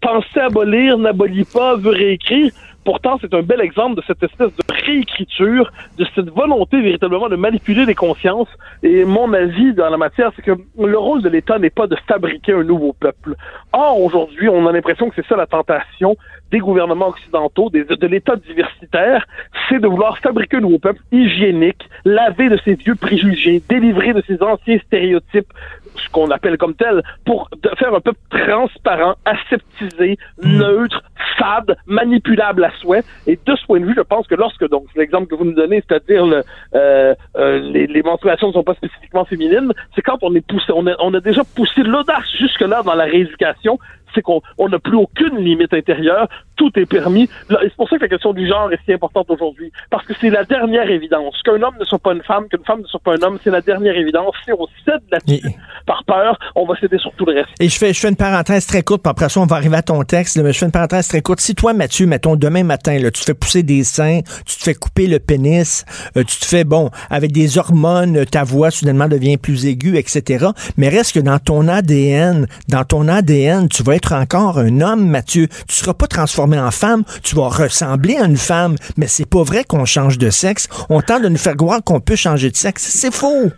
pensait 0.00 0.40
abolir, 0.40 0.96
n'abolit 0.96 1.44
pas, 1.52 1.74
veut 1.74 1.90
réécrire. 1.90 2.52
Pourtant, 2.84 3.18
c'est 3.20 3.34
un 3.34 3.42
bel 3.42 3.60
exemple 3.60 3.96
de 3.96 4.02
cette 4.06 4.22
espèce 4.22 4.48
de 4.48 4.74
réécriture, 4.86 5.70
de 5.98 6.06
cette 6.14 6.30
volonté 6.30 6.80
véritablement 6.80 7.28
de 7.28 7.36
manipuler 7.36 7.84
les 7.84 7.94
consciences. 7.94 8.48
Et 8.82 9.04
mon 9.04 9.32
avis 9.32 9.74
dans 9.74 9.90
la 9.90 9.98
matière, 9.98 10.32
c'est 10.34 10.42
que 10.42 10.52
le 10.78 10.98
rôle 10.98 11.22
de 11.22 11.28
l'État 11.28 11.58
n'est 11.58 11.70
pas 11.70 11.86
de 11.86 11.96
fabriquer 12.06 12.52
un 12.52 12.64
nouveau 12.64 12.92
peuple. 12.92 13.34
Or, 13.72 14.00
aujourd'hui, 14.00 14.48
on 14.48 14.66
a 14.66 14.72
l'impression 14.72 15.10
que 15.10 15.14
c'est 15.16 15.26
ça 15.26 15.36
la 15.36 15.46
tentation 15.46 16.16
des 16.50 16.58
gouvernements 16.58 17.08
occidentaux, 17.08 17.70
des, 17.70 17.84
de 17.84 18.06
l'État 18.06 18.34
diversitaire, 18.36 19.26
c'est 19.68 19.78
de 19.78 19.86
vouloir 19.86 20.18
fabriquer 20.18 20.56
un 20.56 20.60
nouveau 20.60 20.78
peuple 20.78 21.00
hygiénique, 21.12 21.88
laver 22.04 22.48
de 22.48 22.58
ses 22.64 22.74
vieux 22.74 22.96
préjugés, 22.96 23.62
délivrer 23.68 24.12
de 24.12 24.22
ses 24.26 24.42
anciens 24.42 24.78
stéréotypes, 24.78 25.52
ce 26.04 26.10
qu'on 26.10 26.30
appelle 26.30 26.58
comme 26.58 26.74
tel, 26.74 27.02
pour 27.24 27.48
faire 27.78 27.94
un 27.94 28.00
peuple 28.00 28.18
transparent, 28.30 29.14
aseptisé, 29.24 30.18
neutre, 30.42 31.02
fade, 31.38 31.76
manipulable 31.86 32.64
à 32.64 32.70
souhait. 32.80 33.02
Et 33.26 33.38
de 33.44 33.56
ce 33.56 33.66
point 33.66 33.80
de 33.80 33.86
vue, 33.86 33.94
je 33.96 34.02
pense 34.02 34.26
que 34.26 34.34
lorsque, 34.34 34.68
donc, 34.68 34.84
l'exemple 34.96 35.26
que 35.26 35.34
vous 35.34 35.44
nous 35.44 35.54
donnez, 35.54 35.82
c'est-à-dire 35.86 36.26
le, 36.26 36.42
euh, 36.74 37.14
euh, 37.36 37.58
les, 37.60 37.86
les, 37.86 38.02
menstruations 38.02 38.48
ne 38.48 38.52
sont 38.52 38.62
pas 38.62 38.74
spécifiquement 38.74 39.24
féminines, 39.24 39.72
c'est 39.94 40.02
quand 40.02 40.18
on 40.22 40.34
est 40.34 40.46
poussé, 40.46 40.72
on 40.74 40.86
a, 40.86 40.94
on 41.00 41.14
a 41.14 41.20
déjà 41.20 41.42
poussé 41.44 41.82
l'audace 41.82 42.30
jusque-là 42.38 42.82
dans 42.82 42.94
la 42.94 43.04
rééducation, 43.04 43.78
c'est 44.14 44.22
qu'on 44.22 44.40
n'a 44.58 44.78
plus 44.78 44.96
aucune 44.96 45.38
limite 45.38 45.72
intérieure, 45.74 46.28
tout 46.56 46.70
est 46.76 46.86
permis. 46.86 47.28
C'est 47.48 47.74
pour 47.76 47.88
ça 47.88 47.96
que 47.96 48.02
la 48.02 48.08
question 48.08 48.32
du 48.32 48.46
genre 48.46 48.72
est 48.72 48.78
si 48.84 48.92
importante 48.92 49.30
aujourd'hui, 49.30 49.72
parce 49.90 50.04
que 50.06 50.12
c'est 50.20 50.30
la 50.30 50.44
dernière 50.44 50.90
évidence. 50.90 51.40
Qu'un 51.42 51.62
homme 51.62 51.74
ne 51.78 51.84
soit 51.84 51.98
pas 51.98 52.12
une 52.12 52.22
femme, 52.22 52.48
qu'une 52.48 52.64
femme 52.64 52.80
ne 52.80 52.86
soit 52.86 53.00
pas 53.00 53.14
un 53.14 53.22
homme, 53.22 53.38
c'est 53.42 53.50
la 53.50 53.60
dernière 53.60 53.96
évidence. 53.96 54.34
Si 54.44 54.52
on 54.52 54.66
cède 54.84 55.00
là-dessus 55.10 55.40
Et... 55.46 55.56
par 55.86 56.04
peur, 56.04 56.38
on 56.54 56.66
va 56.66 56.76
céder 56.78 56.98
sur 56.98 57.12
tout 57.12 57.24
le 57.24 57.34
reste. 57.34 57.50
Et 57.60 57.68
je 57.68 57.78
fais, 57.78 57.92
je 57.92 58.00
fais 58.00 58.08
une 58.08 58.16
parenthèse 58.16 58.66
très 58.66 58.82
courte, 58.82 59.02
puis 59.02 59.10
après 59.10 59.28
ça, 59.28 59.40
on 59.40 59.46
va 59.46 59.56
arriver 59.56 59.76
à 59.76 59.82
ton 59.82 60.02
texte, 60.02 60.36
mais 60.42 60.52
je 60.52 60.58
fais 60.58 60.66
une 60.66 60.72
parenthèse 60.72 61.08
très 61.08 61.22
courte. 61.22 61.40
Si 61.40 61.54
toi, 61.54 61.72
Mathieu, 61.72 62.06
mettons, 62.06 62.36
demain 62.36 62.64
matin, 62.64 62.98
là, 62.98 63.10
tu 63.10 63.20
te 63.20 63.24
fais 63.24 63.34
pousser 63.34 63.62
des 63.62 63.84
seins, 63.84 64.20
tu 64.46 64.56
te 64.56 64.62
fais 64.62 64.74
couper 64.74 65.06
le 65.06 65.18
pénis, 65.18 65.84
euh, 66.16 66.24
tu 66.24 66.38
te 66.38 66.44
fais, 66.44 66.64
bon, 66.64 66.90
avec 67.08 67.32
des 67.32 67.58
hormones, 67.58 68.24
ta 68.26 68.44
voix 68.44 68.70
soudainement 68.70 69.08
devient 69.08 69.36
plus 69.36 69.66
aiguë, 69.66 69.96
etc. 69.96 70.48
Mais 70.76 70.88
reste 70.88 71.14
que 71.14 71.20
dans 71.20 71.38
ton 71.38 71.68
ADN, 71.68 72.46
dans 72.68 72.84
ton 72.84 73.08
ADN, 73.08 73.68
tu 73.68 73.82
vas 73.82 73.96
être 73.96 73.99
encore 74.12 74.58
un 74.58 74.80
homme, 74.80 75.08
Mathieu. 75.08 75.48
Tu 75.68 75.74
seras 75.74 75.94
pas 75.94 76.06
transformé 76.06 76.58
en 76.58 76.70
femme, 76.70 77.04
tu 77.22 77.34
vas 77.36 77.48
ressembler 77.48 78.16
à 78.16 78.24
une 78.24 78.36
femme, 78.36 78.76
mais 78.96 79.06
c'est 79.06 79.28
pas 79.28 79.42
vrai 79.42 79.64
qu'on 79.64 79.84
change 79.84 80.18
de 80.18 80.30
sexe. 80.30 80.68
On 80.88 81.00
tente 81.00 81.22
de 81.22 81.28
nous 81.28 81.38
faire 81.38 81.56
croire 81.56 81.82
qu'on 81.84 82.00
peut 82.00 82.16
changer 82.16 82.50
de 82.50 82.56
sexe. 82.56 82.82
C'est 82.82 83.14
faux. 83.14 83.50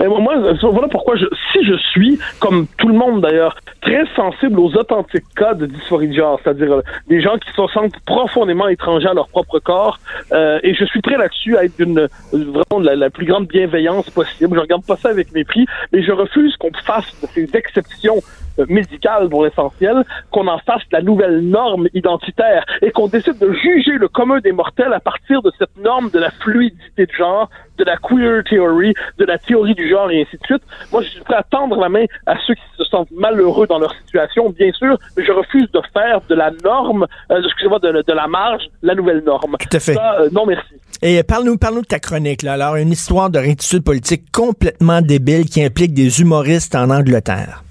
Moi, 0.00 0.34
voilà 0.62 0.88
pourquoi, 0.88 1.16
si 1.16 1.64
je 1.64 1.76
suis, 1.90 2.18
comme 2.40 2.66
tout 2.78 2.88
le 2.88 2.94
monde 2.94 3.20
d'ailleurs, 3.20 3.56
très 3.80 4.04
sensible 4.16 4.58
aux 4.58 4.74
authentiques 4.76 5.24
cas 5.36 5.54
de 5.54 5.66
dysphorie 5.66 6.08
de 6.08 6.14
genre, 6.14 6.40
c'est-à-dire 6.42 6.72
euh, 6.72 6.82
des 7.08 7.20
gens 7.20 7.36
qui 7.36 7.50
se 7.50 7.66
sentent 7.72 7.98
profondément 8.06 8.68
étrangers 8.68 9.08
à 9.08 9.14
leur 9.14 9.28
propre 9.28 9.58
corps, 9.58 9.98
euh, 10.32 10.58
et 10.62 10.74
je 10.74 10.84
suis 10.84 11.00
prêt 11.00 11.16
là-dessus 11.16 11.56
à 11.56 11.64
être 11.64 11.76
d'une 11.76 12.08
vraiment 12.32 12.80
de 12.80 12.88
la, 12.88 13.10
plus 13.10 13.26
grande 13.26 13.46
bienveillance 13.46 14.08
possible. 14.10 14.56
Je 14.56 14.60
regarde 14.60 14.84
pas 14.86 14.96
ça 14.96 15.10
avec 15.10 15.32
mépris, 15.32 15.66
mais 15.92 16.02
je 16.02 16.12
refuse 16.12 16.56
qu'on 16.56 16.72
fasse 16.84 17.14
de 17.22 17.28
ces 17.28 17.48
exceptions 17.54 18.16
euh, 18.16 18.43
médicale 18.68 19.28
pour 19.28 19.44
l'essentiel, 19.44 20.04
qu'on 20.30 20.46
en 20.48 20.58
fasse 20.58 20.82
la 20.92 21.02
nouvelle 21.02 21.40
norme 21.40 21.88
identitaire 21.94 22.64
et 22.82 22.90
qu'on 22.90 23.08
décide 23.08 23.38
de 23.38 23.52
juger 23.52 23.92
le 23.98 24.08
commun 24.08 24.38
des 24.40 24.52
mortels 24.52 24.92
à 24.92 25.00
partir 25.00 25.42
de 25.42 25.52
cette 25.58 25.76
norme 25.82 26.10
de 26.10 26.18
la 26.18 26.30
fluidité 26.30 27.06
de 27.06 27.12
genre, 27.12 27.48
de 27.78 27.84
la 27.84 27.96
queer 27.96 28.42
theory, 28.44 28.94
de 29.18 29.24
la 29.24 29.38
théorie 29.38 29.74
du 29.74 29.88
genre 29.88 30.10
et 30.10 30.22
ainsi 30.22 30.36
de 30.36 30.44
suite. 30.44 30.62
Moi, 30.92 31.02
je 31.02 31.08
suis 31.08 31.20
prêt 31.20 31.36
à 31.36 31.42
tendre 31.42 31.80
la 31.80 31.88
main 31.88 32.04
à 32.26 32.36
ceux 32.46 32.54
qui 32.54 32.62
se 32.78 32.84
sentent 32.84 33.10
malheureux 33.10 33.66
dans 33.66 33.78
leur 33.78 33.94
situation, 34.04 34.50
bien 34.50 34.72
sûr, 34.72 34.96
mais 35.16 35.24
je 35.24 35.32
refuse 35.32 35.70
de 35.72 35.80
faire 35.92 36.20
de 36.28 36.34
la 36.34 36.50
norme, 36.62 37.06
euh, 37.30 37.42
excusez-moi, 37.44 37.78
de, 37.80 38.02
de, 38.06 38.12
la 38.12 38.26
marge, 38.26 38.64
la 38.82 38.94
nouvelle 38.94 39.22
norme. 39.24 39.56
Tout 39.58 39.76
à 39.76 39.80
fait. 39.80 39.94
Ça, 39.94 40.20
euh, 40.20 40.28
non, 40.32 40.46
merci. 40.46 40.74
Et 41.02 41.22
parle-nous, 41.22 41.58
parle-nous 41.58 41.82
de 41.82 41.86
ta 41.86 41.98
chronique, 41.98 42.42
là. 42.42 42.54
Alors, 42.54 42.76
une 42.76 42.92
histoire 42.92 43.30
de 43.30 43.38
rectitude 43.38 43.84
politique 43.84 44.30
complètement 44.32 45.02
débile 45.02 45.46
qui 45.46 45.62
implique 45.62 45.92
des 45.92 46.20
humoristes 46.20 46.74
en 46.74 46.90
Angleterre. 46.90 47.63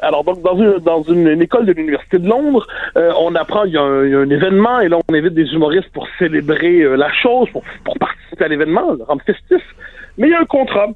Alors 0.00 0.24
donc 0.24 0.42
dans 0.42 0.56
une, 0.56 0.78
dans 0.78 1.02
une, 1.02 1.42
école 1.42 1.66
de 1.66 1.72
l'Université 1.72 2.18
de 2.18 2.28
Londres, 2.28 2.66
euh, 2.96 3.12
on 3.18 3.34
apprend, 3.34 3.64
il 3.64 3.72
y, 3.72 3.76
a 3.76 3.82
un, 3.82 4.30
événement, 4.30 4.80
et 4.80 4.88
là 4.88 4.98
on 5.08 5.14
invite 5.14 5.34
des 5.34 5.52
humoristes 5.52 5.90
pour 5.92 6.08
célébrer 6.18 6.80
euh, 6.80 6.96
la 6.96 7.12
chose, 7.12 7.48
pour, 7.50 7.62
pour 7.84 7.98
participer 7.98 8.44
à 8.44 8.48
l'événement, 8.48 8.92
le 8.92 9.04
rendre 9.04 9.22
festif. 9.22 9.62
Mais 10.18 10.28
il 10.28 10.30
y 10.30 10.34
a 10.34 10.40
un 10.40 10.44
contrat. 10.44 10.88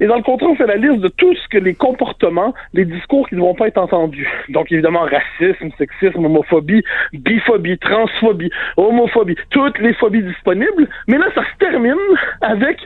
Et 0.00 0.06
dans 0.06 0.16
le 0.16 0.22
contrat, 0.22 0.48
on 0.48 0.56
fait 0.56 0.66
la 0.66 0.76
liste 0.76 1.00
de 1.00 1.08
tout 1.08 1.32
ce 1.34 1.48
que 1.48 1.58
les 1.58 1.74
comportements, 1.74 2.54
les 2.72 2.84
discours 2.84 3.28
qui 3.28 3.36
ne 3.36 3.40
vont 3.40 3.54
pas 3.54 3.68
être 3.68 3.78
entendus. 3.78 4.28
Donc, 4.48 4.72
évidemment, 4.72 5.02
racisme, 5.02 5.70
sexisme, 5.78 6.24
homophobie, 6.24 6.82
biphobie, 7.12 7.78
transphobie, 7.78 8.50
homophobie, 8.76 9.36
toutes 9.50 9.78
les 9.78 9.94
phobies 9.94 10.22
disponibles. 10.22 10.88
Mais 11.06 11.18
là, 11.18 11.26
ça 11.34 11.42
se 11.42 11.58
termine 11.58 11.94
avec 12.40 12.78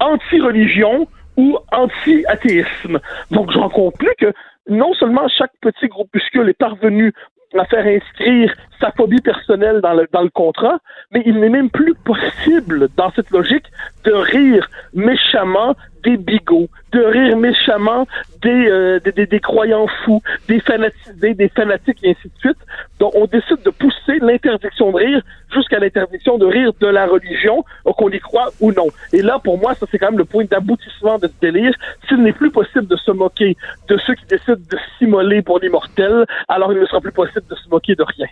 anti-religion 0.00 1.06
ou 1.36 1.58
anti-athéisme. 1.70 2.98
Donc, 3.30 3.50
j'en 3.52 3.68
conclus 3.68 4.14
que 4.18 4.32
non 4.68 4.92
seulement 4.94 5.28
chaque 5.28 5.52
petit 5.60 5.88
groupuscule 5.88 6.48
est 6.48 6.58
parvenu 6.58 7.12
à 7.58 7.64
faire 7.66 7.86
inscrire 7.86 8.54
sa 8.80 8.90
phobie 8.92 9.20
personnelle 9.20 9.80
dans 9.80 9.94
le, 9.94 10.08
dans 10.12 10.22
le 10.22 10.30
contrat, 10.30 10.78
mais 11.10 11.22
il 11.26 11.40
n'est 11.40 11.48
même 11.48 11.70
plus 11.70 11.94
possible, 11.94 12.88
dans 12.96 13.10
cette 13.12 13.30
logique, 13.30 13.64
de 14.04 14.12
rire 14.12 14.68
méchamment 14.94 15.74
des 16.04 16.16
bigots, 16.16 16.68
de 16.92 17.00
rire 17.00 17.36
méchamment 17.36 18.06
des, 18.40 18.68
euh, 18.68 19.00
des, 19.00 19.26
des, 19.26 19.40
croyants 19.40 19.88
fous, 20.04 20.22
des 20.46 20.60
fanatisés, 20.60 21.34
des 21.34 21.48
fanatiques 21.48 21.98
et 22.04 22.10
ainsi 22.10 22.28
de 22.28 22.38
suite. 22.38 22.58
Donc, 23.00 23.12
on 23.16 23.26
décide 23.26 23.60
de 23.64 23.70
pousser 23.70 24.18
l'interdiction 24.20 24.92
de 24.92 24.96
rire 24.96 25.22
jusqu'à 25.52 25.80
l'interdiction 25.80 26.38
de 26.38 26.46
rire 26.46 26.70
de 26.80 26.86
la 26.86 27.06
religion, 27.06 27.64
qu'on 27.96 28.10
y 28.10 28.20
croit 28.20 28.50
ou 28.60 28.72
non. 28.72 28.88
Et 29.12 29.22
là, 29.22 29.40
pour 29.42 29.58
moi, 29.58 29.74
ça 29.74 29.86
c'est 29.90 29.98
quand 29.98 30.10
même 30.10 30.18
le 30.18 30.24
point 30.24 30.44
d'aboutissement 30.44 31.18
de 31.18 31.26
ce 31.26 31.32
délire. 31.40 31.74
S'il 32.08 32.22
n'est 32.22 32.32
plus 32.32 32.50
possible 32.50 32.86
de 32.86 32.96
se 32.96 33.10
moquer 33.10 33.56
de 33.88 33.98
ceux 33.98 34.14
qui 34.14 34.26
décident 34.26 34.54
de 34.54 34.78
s'immoler 34.98 35.42
pour 35.42 35.58
l'immortel, 35.58 36.24
alors 36.48 36.72
il 36.72 36.80
ne 36.80 36.86
sera 36.86 37.00
plus 37.00 37.12
possible 37.12 37.46
de 37.50 37.54
se 37.56 37.68
moquer 37.68 37.94
de 37.94 38.04
rien. 38.04 38.26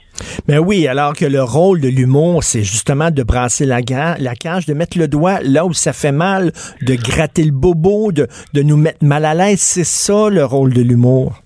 Mais 0.48 0.58
oui, 0.58 0.86
alors 0.86 1.14
que 1.14 1.24
le 1.24 1.42
rôle 1.42 1.80
de 1.80 1.88
l'humour, 1.88 2.42
c'est 2.42 2.62
justement 2.62 3.10
de 3.10 3.22
brasser 3.22 3.66
la, 3.66 3.80
la 4.18 4.34
cage, 4.34 4.66
de 4.66 4.74
mettre 4.74 4.98
le 4.98 5.08
doigt 5.08 5.40
là 5.42 5.66
où 5.66 5.72
ça 5.72 5.92
fait 5.92 6.12
mal, 6.12 6.52
de 6.82 6.94
gratter 6.94 7.44
le 7.44 7.52
bobo, 7.52 8.12
de, 8.12 8.26
de 8.52 8.62
nous 8.62 8.76
mettre 8.76 9.04
mal 9.04 9.24
à 9.24 9.34
l'aise. 9.34 9.60
C'est 9.60 9.84
ça 9.84 10.28
le 10.30 10.44
rôle 10.44 10.72
de 10.72 10.82
l'humour. 10.82 11.40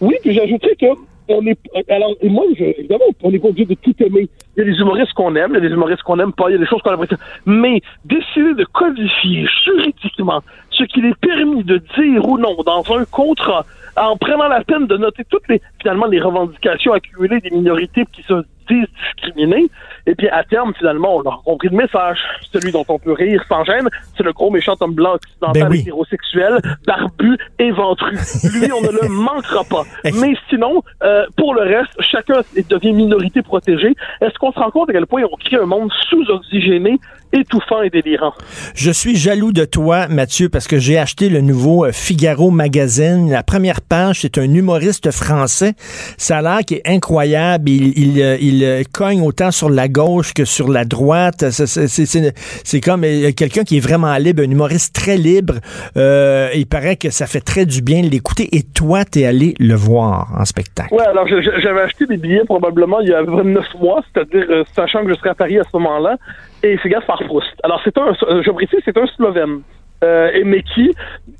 Oui, 0.00 0.14
puis 0.22 0.34
j'ajouterais 0.34 0.76
que 0.80 0.86
on 1.28 1.46
est, 1.46 1.58
alors, 1.90 2.14
et 2.22 2.28
moi, 2.28 2.44
je, 2.58 2.64
évidemment, 2.64 3.04
on 3.22 3.30
pas 3.30 3.48
obligé 3.48 3.66
de 3.66 3.74
tout 3.74 3.94
aimer. 4.00 4.28
Il 4.56 4.60
y 4.60 4.62
a 4.62 4.64
des 4.64 4.78
humoristes 4.78 5.12
qu'on 5.12 5.36
aime, 5.36 5.50
il 5.50 5.54
y 5.54 5.58
a 5.58 5.68
des 5.68 5.74
humoristes 5.74 6.02
qu'on 6.02 6.18
aime 6.18 6.32
pas, 6.32 6.48
il 6.48 6.52
y 6.52 6.56
a 6.56 6.58
des 6.58 6.66
choses 6.66 6.80
qu'on 6.82 6.92
apprécie. 6.92 7.20
Mais 7.44 7.80
décider 8.04 8.54
de 8.54 8.64
codifier 8.72 9.46
juridiquement 9.64 10.40
ce 10.78 10.84
qu'il 10.84 11.04
est 11.04 11.18
permis 11.20 11.64
de 11.64 11.78
dire 11.98 12.26
ou 12.28 12.38
non 12.38 12.56
dans 12.64 12.84
un 12.96 13.04
contrat, 13.04 13.66
en 13.96 14.16
prenant 14.16 14.48
la 14.48 14.62
peine 14.62 14.86
de 14.86 14.96
noter 14.96 15.24
toutes 15.28 15.48
les, 15.48 15.60
finalement, 15.80 16.06
les 16.06 16.20
revendications 16.20 16.92
accumulées 16.92 17.40
des 17.40 17.50
minorités 17.50 18.04
qui 18.12 18.22
se 18.22 18.44
discriminés, 18.68 19.70
et 20.06 20.14
puis 20.14 20.28
à 20.28 20.44
terme, 20.44 20.72
finalement, 20.78 21.16
on 21.16 21.22
a 21.22 21.40
compris 21.44 21.68
le 21.68 21.76
message. 21.76 22.18
Celui 22.52 22.72
dont 22.72 22.84
on 22.88 22.98
peut 22.98 23.12
rire 23.12 23.42
sans 23.48 23.64
gêne, 23.64 23.88
c'est 24.16 24.22
le 24.22 24.32
gros 24.32 24.50
méchant 24.50 24.74
homme 24.80 24.94
blanc 24.94 25.14
occidental 25.14 25.70
ben 25.70 25.72
hétérosexuel, 25.72 26.60
barbu 26.86 27.36
et 27.58 27.70
ventru. 27.70 28.12
Lui, 28.12 28.72
on 28.72 28.80
ne 28.80 28.92
le 29.02 29.08
manquera 29.24 29.64
pas. 29.64 29.84
Mais 30.04 30.34
sinon, 30.48 30.82
euh, 31.02 31.26
pour 31.36 31.54
le 31.54 31.62
reste, 31.62 31.92
chacun 32.00 32.40
devient 32.68 32.92
minorité 32.92 33.42
protégée. 33.42 33.94
Est-ce 34.20 34.38
qu'on 34.38 34.52
se 34.52 34.58
rend 34.58 34.70
compte 34.70 34.90
à 34.90 34.92
quel 34.92 35.06
point 35.06 35.22
on 35.30 35.36
crée 35.36 35.56
un 35.56 35.66
monde 35.66 35.90
sous-oxygéné 36.08 36.98
étouffant 37.32 37.82
et 37.82 37.90
délirant. 37.90 38.32
Je 38.74 38.90
suis 38.90 39.16
jaloux 39.16 39.52
de 39.52 39.64
toi, 39.64 40.08
Mathieu, 40.08 40.48
parce 40.48 40.66
que 40.66 40.78
j'ai 40.78 40.98
acheté 40.98 41.28
le 41.28 41.40
nouveau 41.40 41.84
euh, 41.84 41.92
Figaro 41.92 42.50
Magazine. 42.50 43.30
La 43.30 43.42
première 43.42 43.80
page, 43.80 44.20
c'est 44.20 44.38
un 44.38 44.52
humoriste 44.54 45.10
français. 45.10 45.74
Ça 46.16 46.38
a 46.38 46.42
l'air 46.42 46.60
qui 46.66 46.74
est 46.74 46.82
incroyable. 46.86 47.68
Il, 47.68 47.98
il, 47.98 48.22
euh, 48.22 48.36
il, 48.40 48.64
euh, 48.64 48.82
cogne 48.92 49.22
autant 49.22 49.50
sur 49.50 49.68
la 49.70 49.88
gauche 49.88 50.32
que 50.34 50.44
sur 50.44 50.68
la 50.68 50.84
droite. 50.84 51.44
C'est 51.50 52.80
comme 52.80 53.02
quelqu'un 53.36 53.64
qui 53.64 53.76
est 53.76 53.80
vraiment 53.80 54.16
libre, 54.16 54.42
un 54.42 54.50
humoriste 54.50 54.94
très 54.94 55.16
libre. 55.16 55.54
Euh, 55.96 56.48
il 56.54 56.66
paraît 56.66 56.96
que 56.96 57.10
ça 57.10 57.26
fait 57.26 57.40
très 57.40 57.66
du 57.66 57.82
bien 57.82 58.02
de 58.02 58.08
l'écouter. 58.08 58.48
Et 58.52 58.62
toi, 58.62 59.04
t'es 59.04 59.24
allé 59.24 59.54
le 59.58 59.74
voir 59.74 60.28
en 60.38 60.44
spectacle. 60.44 60.94
Ouais, 60.94 61.06
alors 61.06 61.26
j'avais 61.26 61.80
acheté 61.80 62.06
des 62.06 62.16
billets 62.16 62.44
probablement 62.44 63.00
il 63.00 63.08
y 63.08 63.14
a 63.14 63.22
29 63.22 63.64
mois, 63.80 64.02
c'est-à-dire 64.12 64.64
sachant 64.74 65.04
que 65.04 65.10
je 65.10 65.14
serais 65.14 65.30
à 65.30 65.34
Paris 65.34 65.58
à 65.58 65.64
ce 65.64 65.76
moment-là 65.76 66.16
et 66.62 66.78
c'est 66.82 66.88
Gaspard 66.88 67.22
Proust. 67.24 67.54
Alors, 67.62 67.80
c'est 67.84 67.96
un, 67.98 68.12
je 68.12 68.50
précise, 68.50 68.80
c'est 68.84 68.96
un 68.96 69.06
Slovène. 69.06 69.62
Euh, 70.04 70.30
mais 70.44 70.62
qui 70.62 70.94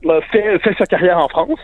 euh, 0.06 0.20
fait, 0.32 0.58
fait 0.58 0.74
sa 0.76 0.86
carrière 0.86 1.18
en 1.18 1.28
France. 1.28 1.60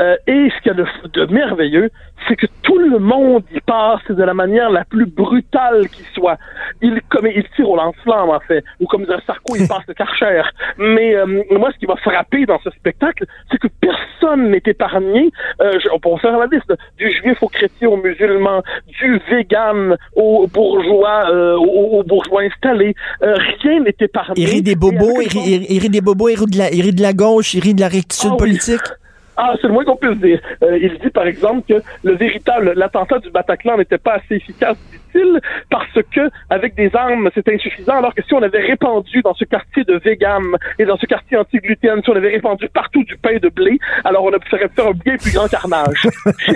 Euh, 0.00 0.16
et 0.28 0.48
ce 0.50 0.62
qu'il 0.62 0.66
y 0.66 0.70
a 0.70 0.74
de, 0.74 0.86
de 1.08 1.32
merveilleux, 1.32 1.90
c'est 2.28 2.36
que 2.36 2.46
tout 2.62 2.78
le 2.78 2.98
monde 2.98 3.44
y 3.54 3.60
passe 3.60 4.06
de 4.08 4.22
la 4.22 4.34
manière 4.34 4.70
la 4.70 4.84
plus 4.84 5.06
brutale 5.06 5.88
qui 5.88 6.02
soit. 6.14 6.38
Il, 6.82 7.00
comme, 7.08 7.26
il 7.26 7.44
tire 7.54 7.68
au 7.68 7.76
lance-flamme, 7.76 8.30
en 8.30 8.40
fait, 8.40 8.64
ou 8.80 8.86
comme 8.86 9.02
un 9.02 9.20
Sarko, 9.26 9.56
il 9.56 9.68
passe 9.68 9.84
le 9.86 9.94
karcher. 9.94 10.42
Mais 10.78 11.14
euh, 11.14 11.42
moi, 11.52 11.70
ce 11.72 11.78
qui 11.78 11.86
m'a 11.86 11.96
frappé 11.96 12.46
dans 12.46 12.58
ce 12.60 12.70
spectacle, 12.70 13.24
c'est 13.50 13.58
que 13.58 13.68
personne 13.80 14.50
n'est 14.50 14.62
épargné. 14.64 15.30
Euh, 15.60 15.78
on 15.92 15.98
peut 15.98 16.16
faire 16.20 16.38
la 16.38 16.46
liste 16.46 16.72
du 16.98 17.10
juif 17.10 17.42
au 17.42 17.48
chrétien 17.48 17.88
au 17.88 17.96
musulman, 17.96 18.62
du 19.00 19.20
vegan 19.30 19.96
au 20.14 20.46
bourgeois, 20.46 21.30
euh, 21.30 21.56
au, 21.56 22.02
bourgeois 22.02 22.42
installé. 22.42 22.94
rien 23.20 23.80
n'est 23.80 23.96
épargné. 24.00 24.34
Il 24.42 24.48
rit 24.48 24.62
des 24.62 24.74
bobos, 24.74 25.20
il 25.20 25.78
rit 25.78 25.90
des 25.90 26.00
bobos, 26.00 26.28
il 26.36 26.40
rit 26.40 26.50
de 26.50 26.58
la, 26.58 26.72
il 26.72 26.82
rit 26.82 26.94
de 26.94 27.02
la 27.02 27.12
gauche, 27.12 27.54
il 27.54 27.60
rit 27.60 27.74
de 27.74 27.80
la 27.80 27.88
rectitude 27.88 28.32
ah 28.34 28.36
politique. 28.36 28.80
Ah, 29.38 29.52
c'est 29.60 29.66
le 29.66 29.74
moins 29.74 29.84
qu'on 29.84 29.96
puisse 29.96 30.16
dire. 30.16 30.40
Euh, 30.62 30.78
il 30.80 30.98
dit, 30.98 31.10
par 31.10 31.26
exemple, 31.26 31.60
que 31.68 31.82
le 32.02 32.14
véritable, 32.14 32.72
l'attentat 32.74 33.18
du 33.18 33.30
Bataclan 33.30 33.76
n'était 33.76 33.98
pas 33.98 34.14
assez 34.14 34.36
efficace, 34.36 34.78
dit-il, 34.90 35.40
parce 35.68 35.92
que, 36.10 36.30
avec 36.48 36.74
des 36.74 36.90
armes, 36.96 37.28
c'était 37.34 37.54
insuffisant, 37.54 37.98
alors 37.98 38.14
que 38.14 38.22
si 38.22 38.32
on 38.32 38.42
avait 38.42 38.62
répandu 38.62 39.20
dans 39.20 39.34
ce 39.34 39.44
quartier 39.44 39.84
de 39.84 40.00
vegan 40.02 40.42
et 40.78 40.86
dans 40.86 40.96
ce 40.96 41.04
quartier 41.04 41.36
anti-gluten, 41.36 42.02
si 42.02 42.08
on 42.08 42.16
avait 42.16 42.30
répandu 42.30 42.66
partout 42.72 43.04
du 43.04 43.14
pain 43.18 43.36
de 43.36 43.50
blé, 43.50 43.78
alors 44.04 44.24
on 44.24 44.28
aurait 44.28 44.38
pu 44.38 44.48
faire 44.48 44.60
un 44.62 44.92
bien 44.92 45.16
plus 45.18 45.34
grand 45.34 45.48
carnage. 45.48 46.08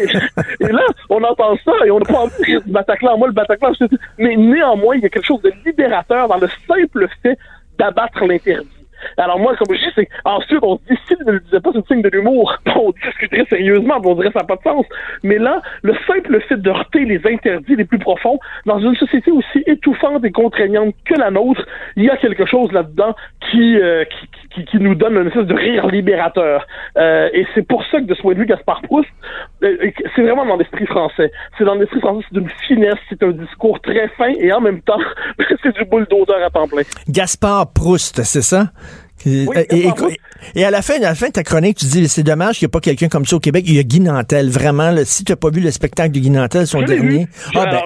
et, 0.60 0.72
là, 0.72 0.86
on 1.10 1.22
entend 1.22 1.58
ça 1.62 1.72
et 1.84 1.90
on 1.90 1.98
n'a 1.98 2.06
pas 2.06 2.20
envie 2.20 2.38
de 2.38 2.44
rire 2.46 2.62
du 2.62 2.70
Bataclan. 2.70 3.18
Moi, 3.18 3.28
le 3.28 3.34
Bataclan, 3.34 3.72
mais 4.16 4.36
néanmoins, 4.36 4.96
il 4.96 5.02
y 5.02 5.06
a 5.06 5.10
quelque 5.10 5.26
chose 5.26 5.42
de 5.42 5.52
libérateur 5.66 6.28
dans 6.28 6.38
le 6.38 6.48
simple 6.66 7.08
fait 7.22 7.36
d'abattre 7.78 8.24
l'interdit. 8.24 8.79
Alors 9.16 9.38
moi, 9.38 9.54
comme 9.56 9.76
je 9.76 9.80
dis, 9.80 9.92
c'est 9.94 10.08
ensuite 10.24 10.58
on 10.62 10.76
se 10.76 10.82
dit 10.90 10.98
s'il 11.06 11.18
ne 11.26 11.32
le 11.32 11.40
disait 11.40 11.60
pas, 11.60 11.70
c'est 11.72 11.86
signe 11.86 12.02
de 12.02 12.08
l'humour. 12.08 12.56
On 12.76 12.92
discuterait 13.04 13.44
sérieusement, 13.50 14.00
on 14.02 14.14
dirait 14.14 14.30
ça 14.32 14.40
n'a 14.40 14.46
pas 14.46 14.56
de 14.56 14.62
sens. 14.62 14.86
Mais 15.22 15.38
là, 15.38 15.60
le 15.82 15.94
simple 16.06 16.40
fait 16.48 16.56
de 16.56 16.70
heurter 16.70 17.04
les 17.04 17.20
interdits 17.26 17.76
les 17.76 17.84
plus 17.84 17.98
profonds 17.98 18.38
dans 18.64 18.78
une 18.78 18.94
société 18.96 19.30
aussi 19.30 19.62
étouffante 19.66 20.24
et 20.24 20.30
contraignante 20.30 20.94
que 21.04 21.14
la 21.14 21.30
nôtre, 21.30 21.66
il 21.96 22.04
y 22.04 22.10
a 22.10 22.16
quelque 22.16 22.46
chose 22.46 22.72
là-dedans 22.72 23.14
qui, 23.50 23.78
euh, 23.78 24.04
qui, 24.54 24.64
qui, 24.64 24.78
nous 24.78 24.94
donne 24.94 25.16
une 25.16 25.26
espèce 25.26 25.46
de 25.46 25.54
rire 25.54 25.86
libérateur. 25.88 26.66
Euh, 26.96 27.28
et 27.32 27.46
c'est 27.54 27.66
pour 27.66 27.84
ça 27.86 28.00
que 28.00 28.06
de 28.06 28.14
ce 28.14 28.22
point 28.22 28.34
de 28.34 28.38
vue, 28.38 28.46
Gaspard 28.46 28.82
Proust, 28.82 29.08
euh, 29.62 29.90
c'est 30.14 30.22
vraiment 30.22 30.46
dans 30.46 30.56
l'esprit 30.56 30.86
français. 30.86 31.30
C'est 31.58 31.64
dans 31.64 31.74
l'esprit 31.74 32.00
français, 32.00 32.24
c'est 32.28 32.38
d'une 32.38 32.50
finesse, 32.66 32.98
c'est 33.08 33.22
un 33.22 33.30
discours 33.32 33.80
très 33.80 34.08
fin 34.08 34.32
et 34.38 34.52
en 34.52 34.60
même 34.60 34.80
temps, 34.82 35.00
c'est 35.62 35.74
du 35.74 35.84
bulldozer 35.84 36.42
à 36.42 36.50
temps 36.50 36.68
plein. 36.68 36.82
Gaspard 37.08 37.72
Proust, 37.72 38.22
c'est 38.22 38.42
ça? 38.42 38.70
Et, 39.26 40.64
à 40.64 40.70
la 40.70 40.82
fin, 40.82 40.94
à 40.94 41.00
la 41.00 41.14
fin 41.14 41.28
de 41.28 41.32
ta 41.32 41.42
chronique, 41.42 41.78
tu 41.78 41.86
dis 41.86 42.08
c'est 42.08 42.22
dommage 42.22 42.58
qu'il 42.58 42.66
n'y 42.66 42.70
ait 42.70 42.72
pas 42.72 42.80
quelqu'un 42.80 43.08
comme 43.08 43.26
ça 43.26 43.36
au 43.36 43.40
Québec. 43.40 43.64
Il 43.66 43.74
y 43.74 43.78
a 43.78 43.82
Guy 43.82 44.00
Nantel. 44.00 44.50
Vraiment, 44.50 44.94
si 45.04 45.24
tu 45.24 45.32
n'as 45.32 45.36
pas 45.36 45.50
vu 45.50 45.60
le 45.60 45.70
spectacle 45.70 46.12
de 46.12 46.20
Guy 46.20 46.30
Nantel, 46.30 46.66
son 46.66 46.82
dernier. 46.82 47.26
Ah, 47.54 47.66
ben, 47.66 47.80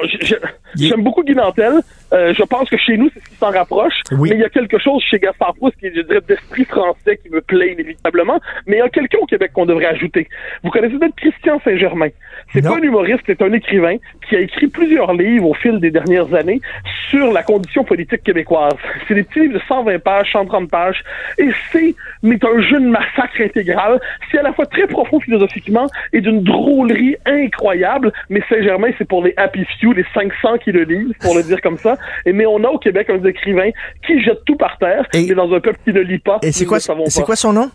J'aime 0.77 1.03
beaucoup 1.03 1.23
Guy 1.23 1.35
Nantel. 1.35 1.81
Euh, 2.13 2.33
je 2.33 2.43
pense 2.45 2.69
que 2.71 2.77
chez 2.77 2.97
nous, 2.97 3.11
c'est 3.13 3.21
ce 3.21 3.29
qui 3.31 3.37
s'en 3.37 3.51
rapproche. 3.51 3.95
Oui. 4.13 4.31
Mais 4.31 4.37
il 4.37 4.41
y 4.41 4.45
a 4.45 4.49
quelque 4.49 4.79
chose 4.79 5.03
chez 5.03 5.19
Gaspard 5.19 5.55
Proust 5.55 5.77
qui 5.79 5.87
est, 5.87 5.95
je 5.95 6.03
dirais, 6.03 6.21
d'esprit 6.27 6.65
français 6.65 7.19
qui 7.23 7.29
me 7.31 7.41
plaît 7.41 7.73
inévitablement. 7.73 8.41
Mais 8.67 8.77
il 8.77 8.79
y 8.79 8.83
a 8.83 8.89
quelqu'un 8.89 9.19
au 9.21 9.27
Québec 9.27 9.51
qu'on 9.53 9.67
devrait 9.67 9.87
ajouter. 9.87 10.29
Vous 10.63 10.71
connaissez 10.71 10.97
peut-être 10.97 11.17
Christian 11.17 11.61
Saint-Germain. 11.65 12.11
C'est 12.53 12.63
pas 12.63 12.77
un 12.77 12.83
humoriste, 12.83 13.23
c'est 13.27 13.43
un 13.43 13.53
écrivain 13.53 13.97
qui 14.29 14.37
a 14.37 14.41
écrit 14.41 14.69
plusieurs 14.69 15.13
livres 15.15 15.49
au 15.49 15.55
fil 15.55 15.81
des 15.81 15.91
dernières 15.91 16.33
années 16.35 16.61
sur 17.11 17.33
la 17.33 17.43
condition 17.43 17.85
politique 17.85 18.23
québécoise. 18.23 18.75
C'est 19.09 19.15
des 19.15 19.25
petits 19.25 19.41
livres 19.41 19.55
de 19.55 19.63
120 19.67 19.99
pages, 20.03 20.33
130 20.33 20.71
pages. 20.71 21.03
Et 21.39 21.49
c'est, 21.71 21.95
mais 22.23 22.39
un 22.45 22.61
jeu 22.61 22.81
de 22.81 22.87
massacre 22.87 23.41
intégral. 23.41 24.01
C'est 24.31 24.39
à 24.39 24.43
la 24.43 24.53
fois 24.53 24.67
très 24.67 24.87
profond 24.87 25.21
philosophiquement 25.21 25.87
et 26.13 26.21
d'une 26.21 26.43
drôlerie 26.43 27.17
incroyable. 27.27 28.13
Mais 28.31 28.43
Saint-Germain, 28.49 28.91
c'est 28.99 29.07
pour 29.07 29.23
les 29.25 29.35
happy 29.37 29.65
few, 29.81 29.93
les 29.93 30.05
500 30.15 30.59
qui 30.65 30.73
le 30.73 30.85
lisent, 30.85 31.13
pour 31.21 31.37
le 31.37 31.43
dire 31.43 31.61
comme 31.61 31.79
ça. 31.79 31.97
Et, 32.27 32.33
mais 32.33 32.47
on 32.47 32.63
a 32.65 32.69
au 32.69 32.79
Québec 32.79 33.11
un 33.11 33.23
écrivain 33.25 33.71
qui 34.07 34.23
jette 34.23 34.45
tout 34.47 34.57
par 34.57 34.79
terre, 34.79 35.07
Et- 35.13 35.33
dans 35.35 35.53
un 35.53 35.61
peuple 35.61 35.79
qui 35.85 35.93
ne 35.93 36.01
lit 36.01 36.19
pas. 36.19 36.39
Et 36.43 36.53
c'est 36.53 36.65
quoi, 36.65 36.79
quoi 37.25 37.37
son 37.37 37.53
nom? 37.53 37.71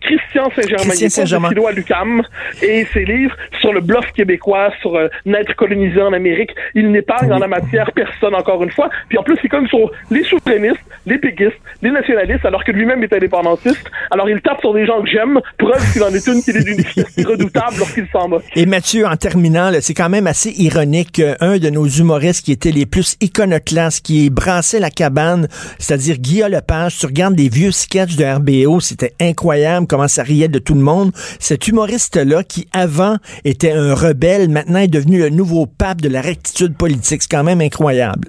Christian 0.00 0.50
Saint-Germain. 0.54 0.94
Christian 0.94 1.24
il 1.24 1.58
est 1.58 1.66
à 1.66 1.72
l'UQAM 1.72 2.22
et 2.62 2.86
ses 2.92 3.04
livres 3.04 3.36
sur 3.60 3.72
le 3.72 3.80
bluff 3.80 4.10
québécois, 4.12 4.70
sur 4.80 4.96
euh, 4.96 5.08
n'être 5.26 5.54
colonisé 5.56 6.00
en 6.00 6.12
Amérique, 6.12 6.50
il 6.74 6.90
n'épargne 6.90 7.32
en 7.32 7.38
la 7.38 7.48
matière 7.48 7.92
personne 7.92 8.34
encore 8.34 8.62
une 8.62 8.70
fois. 8.70 8.90
Puis 9.08 9.18
en 9.18 9.22
plus, 9.22 9.36
il 9.42 9.48
comme 9.48 9.68
sur 9.68 9.90
les 10.10 10.24
souverainistes, 10.24 10.80
les 11.06 11.18
péquistes, 11.18 11.60
les 11.82 11.90
nationalistes, 11.90 12.44
alors 12.44 12.64
que 12.64 12.72
lui-même 12.72 13.02
est 13.02 13.12
indépendantiste. 13.12 13.90
Alors 14.10 14.28
il 14.28 14.40
tape 14.40 14.60
sur 14.60 14.72
des 14.72 14.86
gens 14.86 15.02
que 15.02 15.08
j'aime, 15.08 15.40
preuve 15.58 15.92
qu'il 15.92 16.02
en 16.02 16.08
est 16.08 16.26
une 16.26 16.42
qu'il 16.42 16.56
est 16.56 16.64
d'une 16.64 17.26
redoutable 17.26 17.76
lorsqu'il 17.78 18.06
s'en 18.08 18.28
moque. 18.28 18.44
Et 18.56 18.66
Mathieu, 18.66 19.06
en 19.06 19.16
terminant, 19.16 19.70
c'est 19.80 19.94
quand 19.94 20.08
même 20.08 20.26
assez 20.26 20.50
ironique 20.50 21.12
qu'un 21.12 21.58
de 21.58 21.70
nos 21.70 21.86
humoristes 21.86 22.44
qui 22.44 22.52
était 22.52 22.70
les 22.70 22.86
plus 22.86 23.16
iconoclastes, 23.20 24.04
qui 24.04 24.30
brassait 24.30 24.80
la 24.80 24.90
cabane, 24.90 25.48
c'est-à-dire 25.78 26.16
Guillaume 26.18 26.52
Lepage, 26.52 26.98
tu 26.98 27.06
regardes 27.06 27.34
des 27.34 27.48
vieux 27.48 27.70
sketchs 27.70 28.16
de 28.16 28.24
RBO, 28.24 28.80
c'était 28.80 29.12
incroyable 29.20 29.71
comment 29.88 30.08
ça 30.08 30.22
riait 30.22 30.48
de 30.48 30.58
tout 30.58 30.74
le 30.74 30.80
monde. 30.80 31.12
Cet 31.38 31.68
humoriste-là, 31.68 32.44
qui 32.44 32.68
avant 32.72 33.16
était 33.44 33.72
un 33.72 33.94
rebelle, 33.94 34.48
maintenant 34.48 34.80
est 34.80 34.88
devenu 34.88 35.18
le 35.18 35.30
nouveau 35.30 35.66
pape 35.66 36.00
de 36.00 36.08
la 36.08 36.20
rectitude 36.20 36.76
politique. 36.76 37.22
C'est 37.22 37.30
quand 37.30 37.44
même 37.44 37.60
incroyable. 37.60 38.28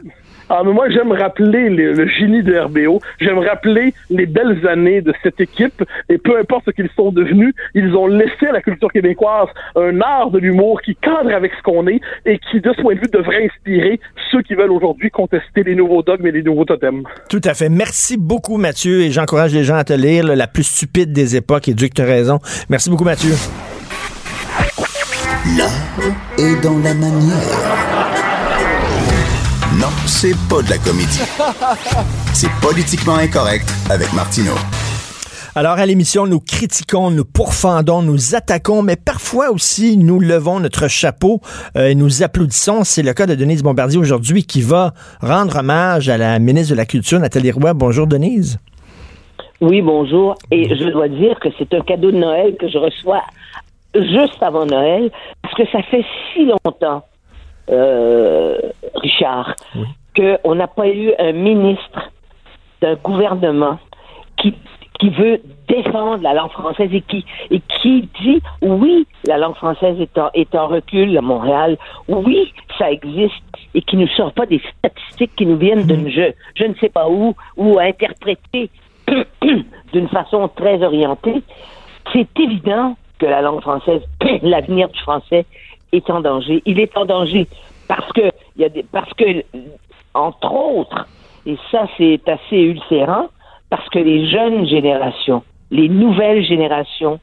Ah, 0.50 0.62
mais 0.66 0.74
moi, 0.74 0.90
j'aime 0.90 1.12
rappeler 1.12 1.70
le, 1.70 1.94
le 1.94 2.08
génie 2.08 2.44
de 2.44 2.58
RBO. 2.58 3.00
J'aime 3.20 3.40
rappeler 3.40 3.94
les 4.10 4.26
belles 4.26 4.66
années 4.68 5.02
de 5.02 5.14
cette 5.24 5.40
équipe. 5.40 5.84
Et 6.10 6.18
peu 6.18 6.38
importe 6.38 6.66
ce 6.66 6.72
qu'ils 6.72 6.90
sont 6.96 7.12
devenus, 7.12 7.54
ils 7.74 7.96
ont 7.96 8.08
laissé 8.08 8.48
à 8.48 8.52
la 8.52 8.62
culture 8.62 8.92
québécoise 8.92 9.48
un 9.76 10.02
art 10.02 10.32
de 10.32 10.40
l'humour 10.40 10.82
qui 10.82 10.96
cadre 10.96 11.34
avec 11.34 11.52
ce 11.58 11.62
qu'on 11.64 11.88
est 11.88 12.02
et 12.26 12.40
qui, 12.52 12.60
de 12.62 12.72
ce 12.76 12.82
point 12.82 12.96
de 12.96 13.00
vue, 13.00 13.10
devrait 13.12 13.46
inspirer 13.46 14.00
ceux 14.32 14.42
qui 14.42 14.56
veulent 14.56 14.72
aujourd'hui 14.72 15.10
contester 15.10 15.64
les 15.64 15.76
nouveaux 15.76 16.04
dogmes 16.04 16.28
et 16.28 16.32
les 16.32 16.44
nouveaux 16.44 16.66
totems. 16.66 17.04
Tout 17.30 17.42
à 17.44 17.54
fait. 17.54 17.70
Merci 17.70 18.18
beaucoup, 18.18 18.58
Mathieu, 18.58 19.02
et 19.02 19.12
j'encourage 19.12 19.54
les 19.54 19.64
gens 19.64 19.76
à 19.76 19.84
te 19.84 19.94
lire, 19.94 20.26
là, 20.26 20.36
La 20.36 20.48
plus 20.48 20.64
stupide 20.64 21.12
des 21.14 21.36
époques, 21.36 21.68
et 21.68 21.74
Dieu 21.74 21.88
que 21.88 21.94
tu 21.94 22.02
as 22.02 22.06
raison. 22.06 22.40
Merci 22.70 22.90
beaucoup, 22.90 23.04
Mathieu. 23.06 23.34
L'art 25.58 25.72
est 26.38 26.62
dans 26.64 26.78
la 26.80 26.94
manière. 26.94 27.93
Non, 29.80 29.88
c'est 30.06 30.36
pas 30.50 30.62
de 30.62 30.70
la 30.70 30.78
comédie. 30.78 31.22
C'est 32.34 32.52
politiquement 32.62 33.16
incorrect 33.16 33.68
avec 33.90 34.14
Martineau. 34.14 34.54
Alors, 35.56 35.74
à 35.74 35.86
l'émission, 35.86 36.28
nous 36.28 36.40
critiquons, 36.40 37.10
nous 37.10 37.26
pourfendons, 37.26 38.04
nous 38.04 38.36
attaquons, 38.36 38.84
mais 38.84 38.96
parfois 38.96 39.50
aussi, 39.50 39.98
nous 39.98 40.20
levons 40.20 40.60
notre 40.60 40.88
chapeau 40.88 41.42
euh, 41.76 41.88
et 41.88 41.96
nous 41.96 42.22
applaudissons. 42.22 42.84
C'est 42.84 43.02
le 43.02 43.14
cas 43.14 43.26
de 43.26 43.34
Denise 43.34 43.64
Bombardier 43.64 44.00
aujourd'hui 44.00 44.44
qui 44.44 44.62
va 44.62 44.94
rendre 45.22 45.58
hommage 45.58 46.08
à 46.08 46.18
la 46.18 46.38
ministre 46.38 46.74
de 46.74 46.78
la 46.78 46.86
Culture, 46.86 47.20
Nathalie 47.20 47.52
Roy. 47.52 47.74
Bonjour, 47.74 48.06
Denise. 48.06 48.60
Oui, 49.60 49.82
bonjour. 49.82 50.36
Et 50.52 50.70
je 50.70 50.90
dois 50.90 51.08
dire 51.08 51.40
que 51.40 51.50
c'est 51.58 51.74
un 51.74 51.82
cadeau 51.82 52.12
de 52.12 52.18
Noël 52.18 52.56
que 52.60 52.68
je 52.68 52.78
reçois 52.78 53.24
juste 53.96 54.42
avant 54.42 54.66
Noël, 54.66 55.10
parce 55.42 55.56
que 55.56 55.64
ça 55.72 55.82
fait 55.84 56.06
si 56.34 56.46
longtemps, 56.46 57.04
euh, 57.70 58.58
Richard, 58.96 59.56
qu'on 60.16 60.56
n'a 60.56 60.68
pas 60.68 60.88
eu 60.88 61.14
un 61.20 61.32
ministre 61.32 62.12
d'un 62.82 62.96
gouvernement 62.96 63.80
qui 64.38 64.54
qui 65.00 65.10
veut 65.10 65.42
défendre 65.68 66.22
la 66.22 66.34
langue 66.34 66.52
française 66.52 66.90
et 66.94 67.02
qui 67.02 67.26
et 67.50 67.62
qui 67.82 68.08
dit 68.22 68.42
oui 68.62 69.08
la 69.28 69.38
langue 69.38 69.56
française 69.56 70.00
est 70.00 70.18
en, 70.18 70.30
est 70.34 70.54
en 70.56 70.68
recul 70.68 71.18
à 71.18 71.22
Montréal 71.22 71.78
oui 72.08 72.54
ça 72.78 72.92
existe 72.92 73.34
et 73.74 73.82
qui 73.82 73.98
ne 73.98 74.06
sort 74.08 74.32
pas 74.34 74.46
des 74.46 74.62
statistiques 74.78 75.36
qui 75.36 75.46
nous 75.46 75.58
viennent 75.58 75.86
de 75.88 75.96
je 76.10 76.32
je 76.56 76.66
ne 76.66 76.76
sais 76.76 76.90
pas 76.90 77.10
où 77.10 77.36
ou 77.58 77.80
interprétées 77.80 78.70
d'une 79.94 80.08
façon 80.10 80.48
très 80.50 80.82
orientée. 80.84 81.42
C'est 82.12 82.28
évident 82.40 82.96
que 83.20 83.26
la 83.26 83.42
langue 83.42 83.62
française 83.62 84.02
l'avenir 84.42 84.90
du 84.90 85.00
français 85.02 85.46
est 85.94 86.10
en 86.10 86.22
danger 86.22 86.62
il 86.66 86.80
est 86.80 86.96
en 86.98 87.06
danger 87.06 87.48
parce 87.88 88.12
que 88.12 88.32
y 88.58 88.66
a 88.66 88.70
des, 88.70 88.84
parce 88.84 89.14
que 89.14 89.44
entre 90.14 90.52
autres 90.54 91.08
et 91.46 91.58
ça 91.72 91.88
c'est 91.98 92.28
assez 92.28 92.58
ulcérant 92.58 93.30
parce 93.74 93.90
que 93.90 93.98
les 93.98 94.30
jeunes 94.30 94.68
générations, 94.68 95.42
les 95.72 95.90
nouvelles 95.90 96.46
générations 96.46 97.20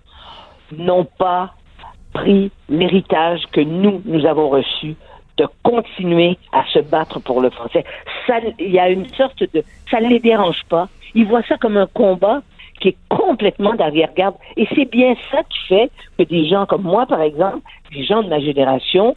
n'ont 0.77 1.05
pas 1.05 1.55
pris 2.13 2.51
l'héritage 2.69 3.43
que 3.53 3.61
nous, 3.61 4.03
nous 4.05 4.27
avons 4.27 4.49
reçu 4.49 4.97
de 5.37 5.47
continuer 5.63 6.37
à 6.53 6.65
se 6.73 6.81
battre 6.81 7.21
pour 7.21 7.41
le 7.41 7.51
français. 7.51 7.85
Ça, 8.27 8.41
il 8.59 8.73
y 8.73 8.81
a 8.81 8.89
une 8.89 9.09
sorte 9.11 9.45
de, 9.55 9.63
ça 9.89 10.01
ne 10.01 10.09
les 10.09 10.19
dérange 10.19 10.65
pas. 10.69 10.89
Ils 11.15 11.25
voient 11.25 11.45
ça 11.49 11.57
comme 11.57 11.77
un 11.77 11.87
combat 11.87 12.43
qui 12.81 12.89
est 12.89 12.97
complètement 13.09 13.75
d'arrière-garde. 13.75 14.35
Et 14.57 14.67
c'est 14.75 14.91
bien 14.91 15.15
ça 15.31 15.43
qui 15.45 15.59
fait 15.69 15.91
que 16.19 16.25
des 16.25 16.49
gens 16.49 16.67
comme 16.67 16.83
moi, 16.83 17.07
par 17.07 17.21
exemple, 17.21 17.61
des 17.93 18.05
gens 18.05 18.23
de 18.23 18.29
ma 18.29 18.41
génération, 18.41 19.17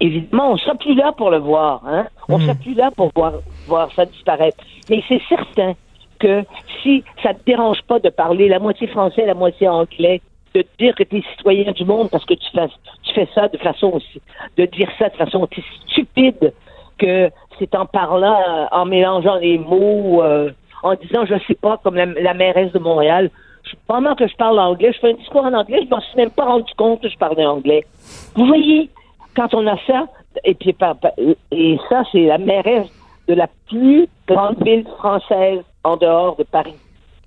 évidemment, 0.00 0.52
on 0.52 0.56
sera 0.56 0.74
plus 0.74 0.94
là 0.94 1.12
pour 1.12 1.30
le 1.30 1.38
voir, 1.38 1.82
hein. 1.86 2.06
On 2.28 2.38
sera 2.38 2.54
plus 2.54 2.74
là 2.74 2.90
pour 2.90 3.10
voir, 3.14 3.34
voir 3.66 3.90
ça 3.92 4.04
disparaître. 4.04 4.58
Mais 4.90 5.02
c'est 5.08 5.22
certain 5.28 5.74
que 6.18 6.42
si 6.82 7.04
ça 7.22 7.32
ne 7.32 7.38
te 7.38 7.44
dérange 7.44 7.82
pas 7.82 7.98
de 7.98 8.08
parler 8.08 8.48
la 8.48 8.58
moitié 8.58 8.86
français, 8.86 9.26
la 9.26 9.34
moitié 9.34 9.68
anglais, 9.68 10.20
de 10.54 10.62
te 10.62 10.68
dire 10.78 10.94
que 10.94 11.02
tu 11.02 11.18
es 11.18 11.22
citoyen 11.36 11.72
du 11.72 11.84
monde 11.84 12.08
parce 12.10 12.24
que 12.24 12.34
tu 12.34 12.46
fais, 12.54 12.68
tu 13.02 13.12
fais 13.12 13.28
ça 13.34 13.48
de 13.48 13.58
façon 13.58 13.88
aussi, 13.88 14.20
de 14.56 14.66
dire 14.66 14.88
ça 14.98 15.08
de 15.08 15.16
façon 15.16 15.40
aussi 15.40 15.62
stupide 15.88 16.52
que 16.98 17.30
c'est 17.58 17.74
en 17.74 17.86
parlant, 17.86 18.68
en 18.70 18.84
mélangeant 18.84 19.36
les 19.36 19.58
mots, 19.58 20.22
euh, 20.22 20.50
en 20.84 20.94
disant, 20.94 21.24
je 21.26 21.34
sais 21.48 21.54
pas, 21.54 21.78
comme 21.82 21.96
la, 21.96 22.06
la 22.06 22.34
mairesse 22.34 22.70
de 22.72 22.78
Montréal, 22.78 23.30
je- 23.64 23.74
pendant 23.88 24.14
que 24.14 24.26
je 24.28 24.36
parle 24.36 24.58
anglais, 24.60 24.92
je 24.94 24.98
fais 25.00 25.10
un 25.10 25.14
discours 25.14 25.44
en 25.44 25.52
anglais, 25.54 25.80
je 25.84 25.88
m'en 25.90 26.00
suis 26.00 26.16
même 26.16 26.30
pas 26.30 26.44
rendu 26.44 26.72
compte 26.76 27.00
que 27.02 27.08
je 27.08 27.16
parlais 27.18 27.44
anglais. 27.46 27.84
Vous 28.36 28.46
voyez, 28.46 28.90
quand 29.34 29.52
on 29.54 29.66
a 29.66 29.76
ça, 29.86 30.06
et 30.44 30.54
puis 30.54 30.76
et 31.50 31.78
ça, 31.88 32.02
c'est 32.12 32.24
la 32.26 32.38
mairesse 32.38 32.88
de 33.28 33.34
la 33.34 33.48
plus 33.68 34.06
grande 34.28 34.62
ville 34.62 34.84
française 34.98 35.60
en 35.82 35.96
dehors 35.96 36.36
de 36.36 36.44
Paris. 36.44 36.74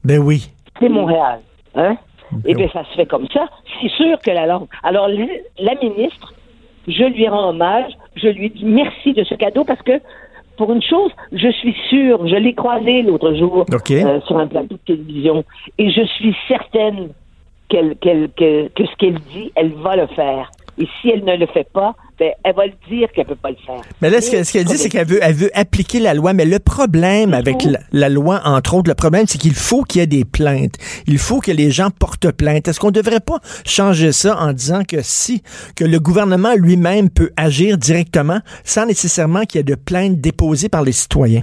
Ben 0.03 0.19
oui. 0.19 0.49
C'est 0.79 0.89
Montréal. 0.89 1.39
Hein? 1.75 1.97
Et 2.45 2.53
bien, 2.53 2.67
ça 2.71 2.83
se 2.85 2.93
fait 2.95 3.05
comme 3.05 3.27
ça. 3.33 3.47
C'est 3.81 3.89
sûr 3.89 4.19
que 4.19 4.29
la 4.31 4.45
langue. 4.45 4.67
Alors, 4.83 5.07
la 5.07 5.75
ministre, 5.81 6.33
je 6.87 7.03
lui 7.05 7.27
rends 7.27 7.49
hommage, 7.49 7.91
je 8.15 8.27
lui 8.27 8.49
dis 8.49 8.65
merci 8.65 9.13
de 9.13 9.23
ce 9.23 9.33
cadeau 9.35 9.63
parce 9.63 9.81
que, 9.81 9.99
pour 10.57 10.71
une 10.73 10.81
chose, 10.81 11.11
je 11.31 11.49
suis 11.51 11.75
sûre, 11.89 12.27
je 12.27 12.35
l'ai 12.35 12.53
croisée 12.53 13.01
l'autre 13.03 13.33
jour 13.35 13.65
euh, 14.05 14.19
sur 14.27 14.37
un 14.37 14.47
plateau 14.47 14.75
de 14.75 14.79
télévision, 14.85 15.43
et 15.77 15.89
je 15.91 16.01
suis 16.03 16.35
certaine 16.47 17.09
qu'elle, 17.69 17.95
qu'elle- 17.97 18.29
que, 18.35 18.67
que 18.69 18.85
ce 18.85 18.95
qu'elle 18.97 19.19
dit, 19.33 19.51
elle 19.55 19.73
va 19.73 19.95
le 19.95 20.07
faire. 20.07 20.49
Et 20.79 20.87
si 21.01 21.09
elle 21.09 21.23
ne 21.25 21.35
le 21.35 21.47
fait 21.47 21.67
pas, 21.73 21.95
ben, 22.19 22.31
elle 22.43 22.53
va 22.55 22.65
le 22.67 22.73
dire 22.87 23.11
qu'elle 23.11 23.25
peut 23.25 23.35
pas 23.35 23.49
le 23.49 23.55
faire. 23.65 23.81
Mais 24.01 24.11
là, 24.11 24.21
ce 24.21 24.29
que- 24.31 24.43
ce 24.43 24.53
qu'elle 24.53 24.65
dit, 24.65 24.77
c'est 24.77 24.89
qu'elle 24.89 25.07
veut, 25.07 25.19
elle 25.23 25.33
veut 25.33 25.49
appliquer 25.55 25.99
la 25.99 26.13
loi. 26.13 26.33
Mais 26.33 26.45
le 26.45 26.59
problème 26.59 27.33
avec 27.33 27.63
la, 27.63 27.79
la 27.91 28.09
loi, 28.09 28.41
entre 28.45 28.75
autres, 28.75 28.87
le 28.89 28.93
problème, 28.95 29.25
c'est 29.27 29.39
qu'il 29.39 29.55
faut 29.55 29.81
qu'il 29.83 30.01
y 30.01 30.03
ait 30.03 30.07
des 30.07 30.23
plaintes. 30.25 30.75
Il 31.07 31.17
faut 31.17 31.39
que 31.39 31.51
les 31.51 31.71
gens 31.71 31.89
portent 31.89 32.31
plainte. 32.31 32.67
Est-ce 32.67 32.79
qu'on 32.79 32.87
ne 32.87 32.91
devrait 32.91 33.19
pas 33.21 33.39
changer 33.65 34.11
ça 34.11 34.37
en 34.39 34.53
disant 34.53 34.83
que 34.87 34.97
si, 35.01 35.41
que 35.75 35.83
le 35.83 35.99
gouvernement 35.99 36.53
lui-même 36.55 37.09
peut 37.09 37.31
agir 37.37 37.77
directement 37.79 38.39
sans 38.63 38.85
nécessairement 38.85 39.41
qu'il 39.45 39.57
y 39.57 39.61
ait 39.61 39.63
de 39.63 39.75
plaintes 39.75 40.21
déposées 40.21 40.69
par 40.69 40.83
les 40.83 40.91
citoyens? 40.91 41.41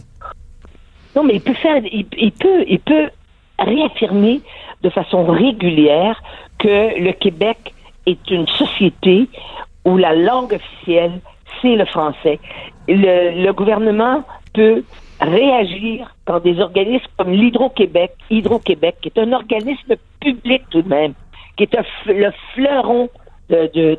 Non, 1.16 1.24
mais 1.24 1.34
il 1.34 1.40
peut 1.40 1.54
faire, 1.54 1.82
il, 1.84 2.06
il 2.18 2.32
peut, 2.32 2.64
il 2.68 2.78
peut 2.80 3.08
réaffirmer 3.58 4.40
de 4.82 4.90
façon 4.90 5.24
régulière 5.26 6.20
que 6.58 7.00
le 7.00 7.12
Québec 7.12 7.56
est 8.06 8.30
une 8.30 8.46
société 8.48 9.28
où 9.84 9.96
la 9.96 10.14
langue 10.14 10.54
officielle 10.54 11.20
c'est 11.60 11.76
le 11.76 11.84
français. 11.86 12.38
Le, 12.88 13.52
gouvernement 13.52 14.24
peut 14.52 14.84
réagir 15.20 16.14
quand 16.26 16.40
des 16.40 16.60
organismes 16.60 17.06
comme 17.16 17.32
l'Hydro-Québec, 17.32 18.12
Hydro-Québec, 18.30 18.96
qui 19.00 19.08
est 19.08 19.18
un 19.18 19.32
organisme 19.32 19.94
public 20.20 20.62
tout 20.70 20.82
de 20.82 20.88
même, 20.88 21.14
qui 21.56 21.64
est 21.64 21.76
le 22.06 22.30
fleuron 22.54 23.08
du, 23.48 23.96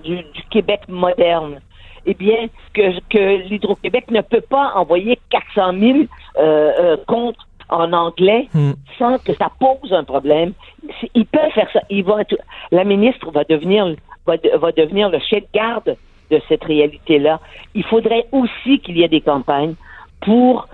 Québec 0.52 0.82
moderne, 0.88 1.60
eh 2.06 2.14
bien, 2.14 2.48
que, 2.74 3.48
l'Hydro-Québec 3.50 4.12
ne 4.12 4.22
peut 4.22 4.42
pas 4.42 4.74
envoyer 4.76 5.20
400 5.30 5.74
000 5.80 5.98
euh, 6.38 6.72
euh, 6.80 6.98
comptes 7.08 7.38
en 7.70 7.92
anglais 7.94 8.48
Hmm. 8.54 8.74
sans 9.00 9.18
que 9.20 9.34
ça 9.34 9.50
pose 9.60 9.92
un 9.92 10.04
problème. 10.04 10.54
Ils 11.14 11.26
peuvent 11.26 11.52
faire 11.52 11.70
ça. 11.74 11.82
Ils 11.90 12.04
vont 12.04 12.20
être- 12.20 12.38
la 12.72 12.84
ministre 12.84 13.32
va 13.32 13.44
devenir, 13.44 13.96
va, 14.26 14.38
de- 14.38 14.56
va 14.58 14.72
devenir 14.72 15.10
le 15.10 15.20
chef 15.20 15.44
de 15.44 15.48
garde 15.54 15.96
de 16.32 16.42
cette 16.48 16.64
réalité-là. 16.64 17.40
Il 17.74 17.84
faudrait 17.84 18.26
aussi 18.32 18.80
qu'il 18.80 18.98
y 18.98 19.04
ait 19.04 19.08
des 19.08 19.22
campagnes 19.22 19.76
pour 20.22 20.68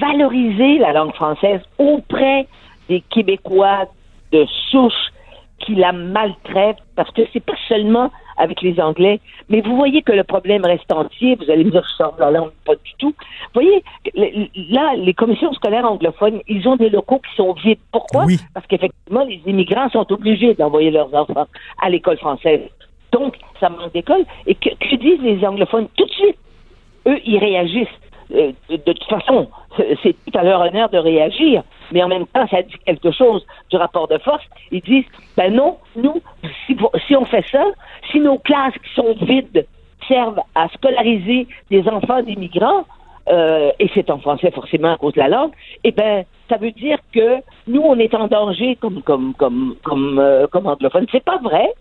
valoriser 0.00 0.78
la 0.78 0.92
langue 0.92 1.14
française 1.14 1.60
auprès 1.78 2.46
des 2.88 3.00
Québécois 3.10 3.86
de 4.32 4.46
souche 4.70 5.10
qui 5.60 5.74
la 5.74 5.92
maltraitent, 5.92 6.78
parce 6.96 7.10
que 7.12 7.22
c'est 7.32 7.44
pas 7.44 7.54
seulement 7.68 8.10
avec 8.36 8.62
les 8.62 8.80
Anglais, 8.80 9.20
mais 9.48 9.60
vous 9.60 9.76
voyez 9.76 10.02
que 10.02 10.12
le 10.12 10.24
problème 10.24 10.64
reste 10.64 10.92
entier. 10.92 11.36
Vous 11.36 11.50
allez 11.50 11.64
me 11.64 11.70
dire 11.70 11.82
que 11.82 11.88
je 11.88 11.94
sors 11.94 12.14
de 12.14 12.20
la 12.20 12.30
langue, 12.30 12.50
pas 12.64 12.74
du 12.74 12.92
tout. 12.98 13.14
Vous 13.54 13.60
voyez, 13.60 13.82
là, 14.70 14.94
les 14.96 15.14
commissions 15.14 15.52
scolaires 15.52 15.84
anglophones, 15.84 16.40
ils 16.48 16.66
ont 16.68 16.76
des 16.76 16.90
locaux 16.90 17.20
qui 17.20 17.34
sont 17.36 17.52
vides. 17.52 17.78
Pourquoi? 17.92 18.24
Oui. 18.24 18.38
Parce 18.52 18.66
qu'effectivement, 18.66 19.24
les 19.24 19.40
immigrants 19.46 19.88
sont 19.90 20.10
obligés 20.12 20.54
d'envoyer 20.54 20.90
leurs 20.90 21.14
enfants 21.14 21.46
à 21.80 21.90
l'école 21.90 22.18
française. 22.18 22.62
Donc, 23.12 23.36
ça 23.60 23.68
manque 23.68 23.92
d'école. 23.92 24.24
Et 24.46 24.54
que, 24.54 24.70
que 24.70 24.96
disent 24.96 25.22
les 25.22 25.46
anglophones? 25.46 25.88
Tout 25.96 26.06
de 26.06 26.10
suite? 26.10 26.36
Eux, 27.06 27.20
ils 27.24 27.38
réagissent. 27.38 27.88
Euh, 28.34 28.52
de, 28.70 28.76
de 28.76 28.92
toute 28.92 29.04
façon, 29.04 29.48
c'est 30.02 30.12
tout 30.12 30.38
à 30.38 30.42
leur 30.42 30.60
honneur 30.60 30.88
de 30.88 30.98
réagir, 30.98 31.62
mais 31.92 32.02
en 32.02 32.08
même 32.08 32.26
temps, 32.26 32.46
ça 32.48 32.62
dit 32.62 32.74
quelque 32.84 33.10
chose 33.10 33.44
du 33.70 33.76
rapport 33.76 34.08
de 34.08 34.18
force. 34.18 34.44
Ils 34.70 34.80
disent, 34.80 35.06
ben 35.36 35.52
non, 35.54 35.78
nous, 35.96 36.20
si, 36.66 37.16
on 37.16 37.24
fait 37.24 37.44
ça, 37.50 37.64
si 38.10 38.20
nos 38.20 38.38
classes 38.38 38.74
qui 38.74 38.94
sont 38.94 39.14
vides 39.22 39.66
servent 40.08 40.40
à 40.54 40.68
scolariser 40.68 41.48
des 41.70 41.88
enfants 41.88 42.22
d'immigrants, 42.22 42.84
euh, 43.28 43.70
et 43.78 43.90
c'est 43.94 44.10
en 44.10 44.18
français 44.18 44.50
forcément 44.50 44.92
à 44.92 44.96
cause 44.98 45.14
de 45.14 45.20
la 45.20 45.28
langue, 45.28 45.52
eh 45.82 45.92
ben, 45.92 46.24
ça 46.48 46.56
veut 46.58 46.72
dire 46.72 46.98
que 47.12 47.38
nous, 47.66 47.80
on 47.80 47.98
est 47.98 48.14
en 48.14 48.28
danger 48.28 48.76
comme 48.76 49.02
comme 49.02 49.32
comme 49.34 49.76
comme 49.82 50.18
euh, 50.18 50.46
comme 50.46 50.66
anglophone. 50.66 51.06
C'est 51.10 51.24
pas 51.24 51.38
vrai. 51.38 51.72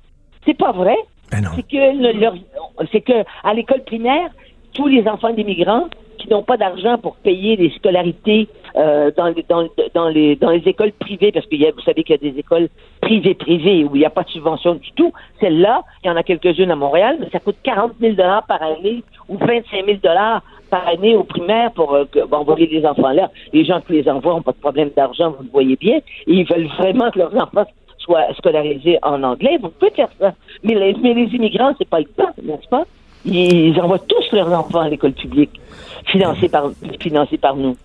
C'est 0.45 0.57
pas 0.57 0.71
vrai. 0.71 0.95
Ben 1.31 1.41
non. 1.41 1.49
C'est 1.55 1.63
que 1.63 2.87
c'est 2.91 3.01
que 3.01 3.25
à 3.43 3.53
l'école 3.53 3.83
primaire, 3.83 4.29
tous 4.73 4.87
les 4.87 5.05
enfants 5.07 5.33
d'immigrants 5.33 5.89
qui 6.23 6.29
n'ont 6.29 6.43
pas 6.43 6.57
d'argent 6.57 6.97
pour 6.97 7.15
payer 7.17 7.55
les 7.55 7.69
scolarités 7.71 8.47
euh, 8.75 9.11
dans, 9.15 9.27
les, 9.27 9.45
dans, 9.93 10.07
les, 10.09 10.61
écoles 10.65 10.93
privées, 10.93 11.31
parce 11.31 11.45
que 11.45 11.55
vous 11.55 11.81
savez 11.81 12.03
qu'il 12.03 12.15
y 12.15 12.27
a 12.27 12.31
des 12.31 12.39
écoles 12.39 12.69
privées 13.01 13.35
privées 13.35 13.83
où 13.83 13.95
il 13.95 13.99
n'y 13.99 14.05
a 14.05 14.09
pas 14.09 14.23
de 14.23 14.29
subvention 14.29 14.75
du 14.75 14.91
tout. 14.93 15.11
Celle-là, 15.41 15.81
il 16.03 16.07
y 16.07 16.09
en 16.09 16.15
a 16.15 16.23
quelques-unes 16.23 16.71
à 16.71 16.75
Montréal, 16.75 17.17
mais 17.19 17.29
ça 17.31 17.39
coûte 17.39 17.57
40 17.63 17.93
000 17.99 18.15
par 18.15 18.61
année 18.61 19.03
ou 19.27 19.37
25 19.37 19.85
000 19.85 19.97
par 20.69 20.87
année 20.87 21.15
aux 21.15 21.23
primaires 21.23 21.71
pour 21.73 21.93
euh, 21.93 22.05
envoyer 22.31 22.67
les 22.67 22.85
enfants 22.85 23.11
là. 23.11 23.29
Les 23.51 23.65
gens 23.65 23.81
qui 23.81 23.93
les 23.93 24.09
envoient 24.09 24.33
n'ont 24.33 24.41
pas 24.41 24.53
de 24.53 24.57
problème 24.57 24.89
d'argent, 24.95 25.31
vous 25.37 25.43
le 25.43 25.49
voyez 25.51 25.75
bien, 25.75 25.97
et 25.97 26.03
ils 26.27 26.45
veulent 26.45 26.69
vraiment 26.79 27.11
que 27.11 27.19
leurs 27.19 27.35
enfants 27.35 27.65
soient 27.99 28.33
scolarisés 28.37 28.97
en 29.03 29.21
anglais. 29.23 29.57
Vous 29.61 29.69
pouvez 29.69 29.91
faire 29.91 30.09
ça. 30.19 30.33
Mais 30.63 30.73
les, 30.73 30.95
mais 31.01 31.13
les 31.13 31.27
immigrants, 31.35 31.73
c'est 31.77 31.87
pas 31.87 31.99
le 31.99 32.05
cas, 32.17 32.31
n'est-ce 32.41 32.67
pas? 32.67 32.85
Ils 33.25 33.79
envoient 33.79 33.99
tous 33.99 34.31
leurs 34.33 34.51
enfants 34.51 34.81
à 34.81 34.89
l'école 34.89 35.13
publique, 35.13 35.51
financée 36.11 36.49
par, 36.49 37.55
nous. 37.55 37.75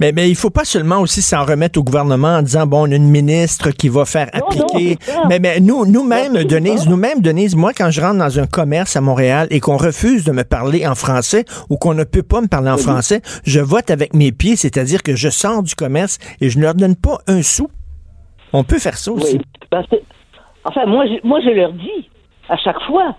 Mais, 0.00 0.12
mais 0.12 0.28
il 0.28 0.34
faut 0.34 0.50
pas 0.50 0.64
seulement 0.64 0.98
aussi 0.98 1.22
s'en 1.22 1.44
remettre 1.44 1.78
au 1.78 1.84
gouvernement 1.84 2.36
en 2.38 2.42
disant 2.42 2.66
bon 2.66 2.88
on 2.88 2.90
a 2.92 2.96
une 2.96 3.08
ministre 3.08 3.70
qui 3.70 3.88
va 3.88 4.04
faire 4.04 4.28
Non, 4.34 4.40
appliquer. 4.40 4.98
non, 5.14 5.22
mais 5.28 5.38
mais 5.38 5.60
nous 5.60 5.86
nous-mêmes. 5.86 6.44
Denise, 6.44 6.88
nous-mêmes 6.88 7.20
Denise, 7.20 7.54
moi 7.54 7.72
quand 7.72 7.90
je 7.90 8.00
rentre 8.00 8.18
dans 8.18 8.40
un 8.40 8.46
commerce 8.46 8.96
à 8.96 9.00
Montréal 9.00 9.46
et 9.50 9.60
qu'on 9.60 9.76
refuse 9.76 10.24
de 10.24 10.32
me 10.32 10.42
parler 10.42 10.86
en 10.86 10.94
français 10.96 11.44
ou 11.70 11.76
qu'on 11.76 11.94
ne 11.94 12.04
peut 12.04 12.24
pas 12.24 12.40
me 12.40 12.48
parler 12.48 12.70
en 12.70 12.76
français, 12.76 13.22
je 13.44 13.60
vote 13.60 13.90
avec 13.90 14.14
mes 14.14 14.32
pieds, 14.32 14.56
c'est-à-dire 14.56 15.02
que 15.02 15.14
je 15.14 15.28
sors 15.28 15.62
du 15.62 15.74
commerce 15.76 16.18
et 16.40 16.50
je 16.50 16.58
ne 16.58 16.64
leur 16.64 16.74
donne 16.74 16.96
pas 16.96 17.18
un 17.28 17.42
sou. 17.42 17.68
On 18.52 18.64
peut 18.64 18.78
faire 18.78 18.98
ça 18.98 19.12
aussi. 19.12 19.36
Oui. 19.36 19.42
Ben, 19.70 19.82
enfin, 20.64 20.86
moi 20.86 21.04
je, 21.06 21.26
moi, 21.26 21.40
je 21.40 21.50
leur 21.50 21.72
dis 21.72 22.10
à 22.48 22.56
chaque 22.56 22.80
fois. 22.86 23.14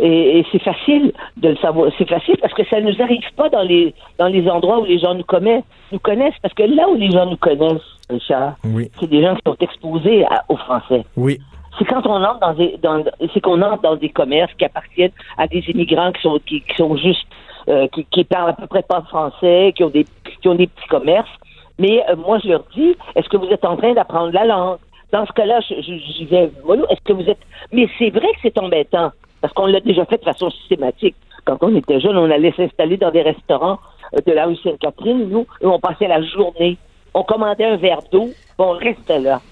Et, 0.00 0.38
et 0.40 0.46
c'est 0.50 0.62
facile 0.62 1.12
de 1.36 1.50
le 1.50 1.56
savoir. 1.56 1.90
C'est 1.98 2.08
facile 2.08 2.36
parce 2.40 2.52
que 2.52 2.64
ça 2.66 2.80
ne 2.80 2.90
nous 2.90 3.00
arrive 3.02 3.22
pas 3.36 3.48
dans 3.48 3.62
les 3.62 3.94
dans 4.18 4.26
les 4.26 4.48
endroits 4.48 4.80
où 4.80 4.84
les 4.84 4.98
gens 4.98 5.14
nous 5.14 5.24
connaissent. 5.24 5.62
Nous 5.92 6.00
connaissent 6.00 6.34
parce 6.42 6.54
que 6.54 6.64
là 6.64 6.88
où 6.88 6.96
les 6.96 7.10
gens 7.10 7.26
nous 7.26 7.36
connaissent, 7.36 7.82
Richard, 8.10 8.54
Oui. 8.64 8.90
c'est 8.98 9.08
des 9.08 9.22
gens 9.22 9.34
qui 9.36 9.42
sont 9.46 9.56
exposés 9.60 10.24
à- 10.24 10.42
aux 10.48 10.56
Français. 10.56 11.04
Oui. 11.16 11.38
C'est 11.78 11.84
quand 11.84 12.06
on 12.06 12.22
entre 12.22 12.40
dans 12.40 12.54
des 12.54 12.76
dans, 12.82 13.04
c'est 13.32 13.40
qu'on 13.40 13.62
entre 13.62 13.82
dans 13.82 13.96
des 13.96 14.08
commerces 14.08 14.52
qui 14.54 14.64
appartiennent 14.64 15.12
à 15.38 15.46
des 15.46 15.60
immigrants 15.68 16.12
qui 16.12 16.22
sont 16.22 16.38
qui, 16.44 16.60
qui 16.60 16.74
sont 16.76 16.96
juste 16.96 17.26
euh, 17.68 17.86
qui, 17.88 18.04
qui 18.10 18.24
parlent 18.24 18.50
à 18.50 18.52
peu 18.54 18.66
près 18.66 18.82
pas 18.82 19.02
français, 19.02 19.72
qui 19.76 19.84
ont 19.84 19.90
des 19.90 20.06
qui 20.42 20.48
ont 20.48 20.54
des 20.56 20.66
petits 20.66 20.88
commerces. 20.88 21.30
Mais 21.78 22.04
euh, 22.10 22.16
moi 22.16 22.38
je 22.42 22.48
leur 22.48 22.64
dis, 22.76 22.96
est-ce 23.16 23.28
que 23.28 23.36
vous 23.36 23.46
êtes 23.48 23.64
en 23.64 23.76
train 23.76 23.92
d'apprendre 23.94 24.32
la 24.32 24.44
langue? 24.44 24.78
Dans 25.12 25.24
ce 25.26 25.32
cas-là, 25.32 25.60
je, 25.68 25.74
je, 25.80 26.24
vais 26.24 26.50
mollo. 26.64 26.84
Est-ce 26.90 27.00
que 27.04 27.12
vous 27.12 27.28
êtes 27.28 27.38
Mais 27.72 27.88
c'est 27.98 28.10
vrai 28.10 28.26
que 28.34 28.38
c'est 28.42 28.58
embêtant 28.58 29.10
parce 29.44 29.52
qu'on 29.52 29.66
l'a 29.66 29.80
déjà 29.80 30.06
fait 30.06 30.16
de 30.16 30.24
façon 30.24 30.48
systématique. 30.48 31.14
Quand 31.44 31.58
on 31.60 31.76
était 31.76 32.00
jeune, 32.00 32.16
on 32.16 32.30
allait 32.30 32.54
s'installer 32.56 32.96
dans 32.96 33.10
des 33.10 33.20
restaurants 33.20 33.78
euh, 34.16 34.20
de 34.26 34.32
la 34.32 34.46
rue 34.46 34.56
Sainte-Catherine, 34.56 35.28
nous, 35.28 35.46
et 35.60 35.66
on 35.66 35.78
passait 35.78 36.08
la 36.08 36.22
journée. 36.22 36.78
On 37.12 37.24
commandait 37.24 37.66
un 37.66 37.76
verre 37.76 38.00
d'eau, 38.10 38.30
on 38.56 38.70
restait 38.70 39.18
là 39.20 39.42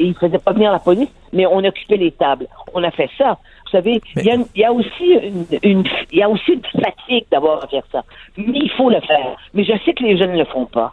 et 0.00 0.04
ils 0.04 0.14
faisaient 0.14 0.38
pas 0.38 0.52
venir 0.52 0.72
la 0.72 0.80
police, 0.80 1.10
mais 1.32 1.46
on 1.46 1.58
occupait 1.58 1.96
les 1.98 2.10
tables. 2.10 2.48
On 2.74 2.82
a 2.82 2.90
fait 2.90 3.08
ça. 3.18 3.38
Vous 3.66 3.70
savez, 3.70 4.00
il 4.16 4.46
y, 4.56 4.64
a 4.64 4.72
aussi 4.72 5.04
une, 5.22 5.44
une- 5.62 5.84
il 6.10 6.18
y 6.18 6.22
a 6.24 6.28
aussi 6.28 6.52
une 6.54 6.82
fatigue 6.82 7.26
d'avoir 7.30 7.62
à 7.62 7.68
faire 7.68 7.84
ça. 7.92 8.02
Mais 8.36 8.58
il 8.64 8.70
faut 8.70 8.90
le 8.90 9.00
faire. 9.02 9.36
Mais 9.54 9.62
je 9.62 9.74
sais 9.84 9.92
que 9.92 10.02
les 10.02 10.16
jeunes 10.18 10.32
ne 10.32 10.38
le 10.38 10.44
font 10.46 10.64
pas. 10.66 10.92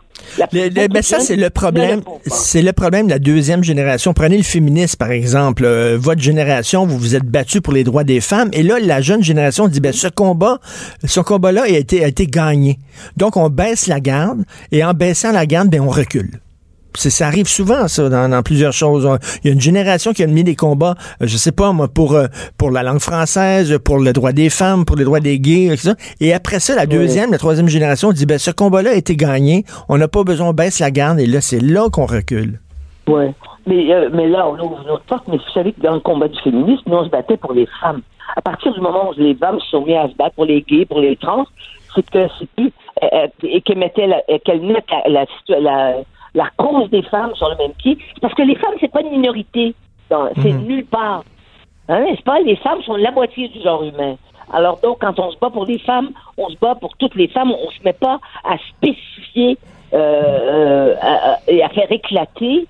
Ben 0.51 1.01
ça, 1.01 1.19
c'est 1.19 1.35
le 1.35 1.49
problème. 1.49 2.01
C'est 2.27 2.61
le 2.61 2.73
problème 2.73 3.07
de 3.07 3.11
la 3.11 3.19
deuxième 3.19 3.63
génération. 3.63 4.13
Prenez 4.13 4.37
le 4.37 4.43
féminisme, 4.43 4.97
par 4.97 5.11
exemple. 5.11 5.65
Euh, 5.65 5.97
votre 5.99 6.21
génération, 6.21 6.85
vous 6.85 6.97
vous 6.97 7.15
êtes 7.15 7.25
battu 7.25 7.61
pour 7.61 7.73
les 7.73 7.83
droits 7.83 8.03
des 8.03 8.21
femmes. 8.21 8.49
Et 8.53 8.63
là, 8.63 8.79
la 8.79 9.01
jeune 9.01 9.23
génération 9.23 9.67
dit, 9.67 9.79
ben, 9.79 9.93
ce 9.93 10.07
combat, 10.07 10.59
ce 11.03 11.19
combat-là 11.19 11.63
a 11.63 11.67
été, 11.67 12.03
a 12.03 12.07
été 12.07 12.27
gagné. 12.27 12.79
Donc, 13.15 13.37
on 13.37 13.49
baisse 13.49 13.87
la 13.87 13.99
garde. 13.99 14.43
Et 14.71 14.83
en 14.83 14.93
baissant 14.93 15.31
la 15.31 15.45
garde, 15.45 15.69
ben, 15.69 15.81
on 15.81 15.89
recule. 15.89 16.39
Ça 16.97 17.27
arrive 17.27 17.47
souvent, 17.47 17.87
ça, 17.87 18.09
dans, 18.09 18.29
dans 18.29 18.41
plusieurs 18.43 18.73
choses. 18.73 19.07
Il 19.43 19.47
y 19.47 19.49
a 19.51 19.53
une 19.53 19.61
génération 19.61 20.13
qui 20.13 20.23
a 20.23 20.27
mis 20.27 20.43
des 20.43 20.55
combats, 20.55 20.95
euh, 21.21 21.27
je 21.27 21.37
sais 21.37 21.51
pas, 21.51 21.71
moi, 21.71 21.87
pour, 21.87 22.13
euh, 22.13 22.27
pour 22.57 22.71
la 22.71 22.83
langue 22.83 22.99
française, 22.99 23.77
pour 23.83 23.99
le 23.99 24.11
droit 24.13 24.31
des 24.31 24.49
femmes, 24.49 24.85
pour 24.85 24.95
les 24.95 25.03
droits 25.03 25.19
des 25.19 25.39
gays, 25.39 25.65
etc. 25.73 25.93
Et 26.19 26.33
après 26.33 26.59
ça, 26.59 26.75
la 26.75 26.85
deuxième, 26.85 27.31
la 27.31 27.37
troisième 27.37 27.67
génération 27.67 28.11
dit, 28.11 28.25
ben, 28.25 28.37
ce 28.39 28.51
combat-là 28.51 28.91
a 28.91 28.95
été 28.95 29.15
gagné. 29.15 29.63
On 29.89 29.97
n'a 29.97 30.07
pas 30.07 30.23
besoin, 30.23 30.49
on 30.49 30.53
baisse 30.53 30.79
la 30.79 30.91
garde. 30.91 31.19
Et 31.19 31.25
là, 31.27 31.41
c'est 31.41 31.59
là 31.61 31.89
qu'on 31.91 32.05
recule. 32.05 32.59
Ouais. 33.07 33.33
Mais, 33.65 33.93
euh, 33.93 34.09
mais 34.13 34.27
là, 34.27 34.47
on 34.47 34.59
ouvre 34.59 34.81
une 34.83 34.89
autre 34.91 35.03
porte. 35.07 35.27
Mais 35.27 35.37
vous 35.37 35.51
savez 35.53 35.73
que 35.73 35.81
dans 35.81 35.93
le 35.93 35.99
combat 35.99 36.27
du 36.27 36.39
féminisme, 36.41 36.83
nous, 36.87 36.97
on 36.97 37.05
se 37.05 37.09
battait 37.09 37.37
pour 37.37 37.53
les 37.53 37.67
femmes. 37.81 38.01
À 38.35 38.41
partir 38.41 38.73
du 38.73 38.81
moment 38.81 39.09
où 39.09 39.13
les 39.17 39.35
femmes 39.35 39.59
se 39.59 39.67
sont 39.69 39.85
mises 39.85 39.95
à 39.97 40.07
se 40.09 40.15
battre 40.15 40.35
pour 40.35 40.45
les 40.45 40.61
gays, 40.61 40.85
pour 40.85 40.99
les 40.99 41.15
trans, 41.15 41.45
c'est 41.95 42.07
que 42.09 42.27
c'est 42.39 42.49
plus. 42.55 42.71
euh, 43.03 43.27
et 43.43 43.61
qu'elles 43.61 43.77
mettaient 43.77 44.07
la, 44.07 44.21
qu'elles 44.45 44.61
mettent 44.61 44.85
la, 45.07 45.25
la, 45.49 45.59
la, 45.59 45.93
la 46.41 46.49
cause 46.55 46.89
des 46.89 47.01
femmes 47.13 47.33
sur 47.35 47.49
le 47.49 47.57
même 47.57 47.73
pied. 47.73 47.97
Parce 48.21 48.33
que 48.33 48.43
les 48.43 48.55
femmes, 48.55 48.75
c'est 48.79 48.91
pas 48.91 49.01
une 49.01 49.11
minorité. 49.19 49.75
C'est 50.41 50.53
nulle 50.53 50.85
part. 50.85 51.23
Hein, 51.89 51.99
n'est-ce 52.05 52.21
pas? 52.21 52.39
Les 52.39 52.55
femmes 52.57 52.81
sont 52.83 52.95
la 52.95 53.11
moitié 53.11 53.47
du 53.49 53.59
genre 53.61 53.83
humain. 53.83 54.15
Alors 54.53 54.79
donc, 54.79 54.99
quand 55.01 55.19
on 55.19 55.29
se 55.31 55.37
bat 55.37 55.49
pour 55.49 55.65
les 55.65 55.79
femmes, 55.79 56.11
on 56.37 56.47
se 56.49 56.57
bat 56.57 56.75
pour 56.75 56.95
toutes 56.97 57.15
les 57.15 57.27
femmes. 57.27 57.51
On 57.51 57.69
se 57.71 57.83
met 57.83 57.93
pas 58.07 58.19
à 58.45 58.55
spécifier 58.69 59.57
euh, 59.93 59.97
euh, 59.97 60.95
à- 61.01 61.37
et 61.47 61.61
à 61.63 61.69
faire 61.69 61.91
éclater 61.91 62.67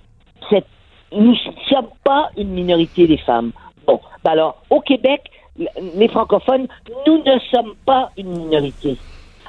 cette. 0.50 0.66
Nous 1.12 1.32
ne 1.32 1.66
sommes 1.70 1.90
pas 2.04 2.30
une 2.38 2.50
minorité 2.50 3.06
des 3.08 3.18
femmes. 3.18 3.52
Bon, 3.86 4.00
ben 4.24 4.32
alors, 4.32 4.58
au 4.70 4.82
Québec, 4.82 5.22
les 5.96 6.08
francophones, 6.10 6.68
nous 7.06 7.18
ne 7.24 7.40
sommes 7.52 7.74
pas 7.86 8.10
une 8.18 8.30
minorité. 8.44 8.98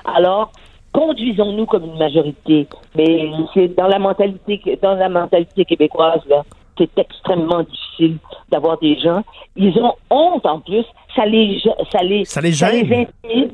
Alors, 0.05 0.51
conduisons-nous 0.93 1.67
comme 1.67 1.85
une 1.85 1.99
majorité. 1.99 2.67
Mais 2.97 3.31
c'est 3.55 3.69
dans 3.77 3.89
la 3.89 3.99
mentalité, 3.99 4.79
dans 4.83 4.95
la 4.95 5.09
mentalité 5.09 5.65
québécoise, 5.65 6.21
là, 6.29 6.43
c'est 6.77 6.91
extrêmement 6.97 7.63
difficile 7.63 8.19
d'avoir 8.51 8.79
des 8.79 8.99
gens. 9.01 9.23
Ils 9.57 9.77
ont 9.79 9.93
honte 10.11 10.47
en 10.47 10.61
plus. 10.61 10.85
Ça 11.17 11.27
les, 11.27 11.61
ça 11.91 12.03
les, 12.03 12.25
Ça 12.25 12.41
les 12.41 12.53
gêne. 12.53 12.87
intimide. 13.25 13.53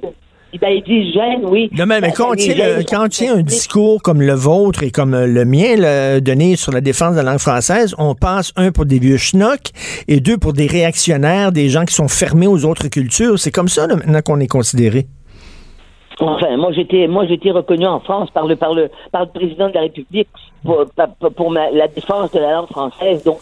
Eh 0.57 0.59
Ben, 0.59 0.69
ils 0.69 0.83
disent 0.85 1.13
gêne, 1.15 1.45
oui. 1.47 1.69
Non, 1.73 1.85
mais, 1.85 2.01
mais 2.01 2.11
Ça- 2.11 2.17
quand, 2.17 2.27
on 2.27 2.31
ça 2.31 2.37
les 2.37 2.55
tient, 2.55 2.55
le- 2.69 2.75
gêne. 2.77 2.85
quand 2.89 3.05
on 3.05 3.09
tient 3.09 3.35
un 3.39 3.43
discours 3.43 4.01
comme 4.03 4.21
le 4.23 4.35
vôtre 4.35 4.85
et 4.85 4.93
comme 4.93 5.13
euh, 5.15 5.27
le 5.27 5.45
mien, 5.45 5.75
le, 5.77 6.21
donné 6.21 6.55
sur 6.55 6.71
la 6.71 6.81
défense 6.81 7.13
de 7.13 7.17
la 7.17 7.25
langue 7.33 7.41
française, 7.41 7.93
on 7.99 8.15
passe, 8.15 8.53
un, 8.55 8.71
pour 8.71 8.87
des 8.87 9.01
vieux 9.01 9.17
schnocks 9.17 9.71
et 10.07 10.21
deux, 10.21 10.39
pour 10.39 10.53
des 10.53 10.69
réactionnaires, 10.69 11.51
des 11.51 11.71
gens 11.71 11.85
qui 11.85 11.95
sont 11.95 12.07
fermés 12.07 12.47
aux 12.47 12.65
autres 12.67 12.87
cultures. 12.87 13.37
C'est 13.39 13.51
comme 13.51 13.67
ça, 13.69 13.89
là, 13.89 13.97
maintenant 13.97 14.21
qu'on 14.23 14.39
est 14.39 14.47
considéré. 14.47 15.07
Enfin, 16.21 16.57
moi 16.57 16.71
j'étais, 16.73 17.07
moi 17.09 17.27
j'étais 17.27 17.51
reconnu 17.51 17.87
en 17.87 17.99
France 18.01 18.31
par 18.31 18.47
le, 18.47 18.57
par 18.57 18.73
le, 18.75 18.89
par 19.11 19.23
le 19.23 19.29
président 19.31 19.69
de 19.69 19.75
la 19.75 19.81
République 19.83 20.29
pour, 20.65 20.85
pour- 21.21 21.33
pour 21.33 21.51
ma- 21.51 21.71
la 21.71 21.89
défense 21.89 22.31
de 22.33 22.39
la 22.39 22.53
langue 22.53 22.69
française. 22.69 23.25
Donc, 23.25 23.39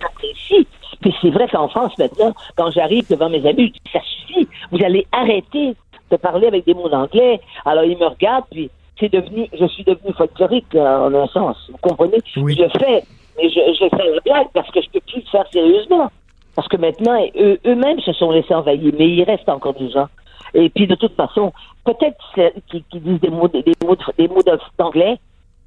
j'apprécie. 0.00 0.66
Puis 1.00 1.14
c'est 1.20 1.30
vrai 1.30 1.46
qu'en 1.48 1.68
France 1.68 1.92
maintenant, 1.98 2.32
quand 2.56 2.70
j'arrive 2.70 3.06
devant 3.10 3.28
mes 3.28 3.44
amis, 3.46 3.66
je 3.66 3.72
dis, 3.72 3.80
ça 3.92 4.00
suffit. 4.00 4.48
Vous 4.72 4.82
allez 4.82 5.06
arrêter 5.12 5.74
de 6.10 6.16
parler 6.16 6.46
avec 6.46 6.64
des 6.64 6.72
mots 6.74 6.88
d'anglais. 6.88 7.40
Alors, 7.66 7.84
il 7.84 7.98
me 7.98 8.06
regarde, 8.06 8.44
puis 8.50 8.70
c'est 8.98 9.12
devenu, 9.12 9.48
je 9.58 9.66
suis 9.66 9.84
devenu 9.84 10.12
folklorique, 10.16 10.74
euh, 10.74 11.06
en 11.08 11.14
un 11.14 11.26
sens. 11.26 11.56
Vous 11.70 11.78
comprenez? 11.82 12.18
Oui. 12.38 12.54
Je 12.56 12.78
fais, 12.78 13.02
mais 13.36 13.48
je, 13.50 13.60
je 13.80 13.88
fais 13.96 14.10
la 14.10 14.20
blague 14.24 14.46
parce 14.54 14.70
que 14.70 14.80
je 14.80 14.88
peux 14.90 15.00
plus 15.00 15.20
le 15.20 15.26
faire 15.30 15.44
sérieusement. 15.52 16.10
Parce 16.56 16.68
que 16.68 16.76
maintenant, 16.76 17.18
eux- 17.36 17.58
eux-mêmes 17.66 18.00
se 18.00 18.12
sont 18.12 18.30
laissés 18.30 18.54
envahir, 18.54 18.92
mais 18.98 19.08
il 19.08 19.24
reste 19.24 19.48
encore 19.48 19.74
des 19.74 19.90
gens. 19.90 20.06
Et 20.54 20.68
puis, 20.70 20.86
de 20.86 20.94
toute 20.94 21.14
façon, 21.16 21.52
peut-être 21.84 22.16
qu'ils 22.70 22.84
disent 23.02 23.20
des 23.20 23.30
mots, 23.30 23.48
des 23.48 23.64
mots, 23.84 23.96
de- 23.96 24.12
des 24.16 24.28
mots 24.28 24.42
d'anglais, 24.78 25.16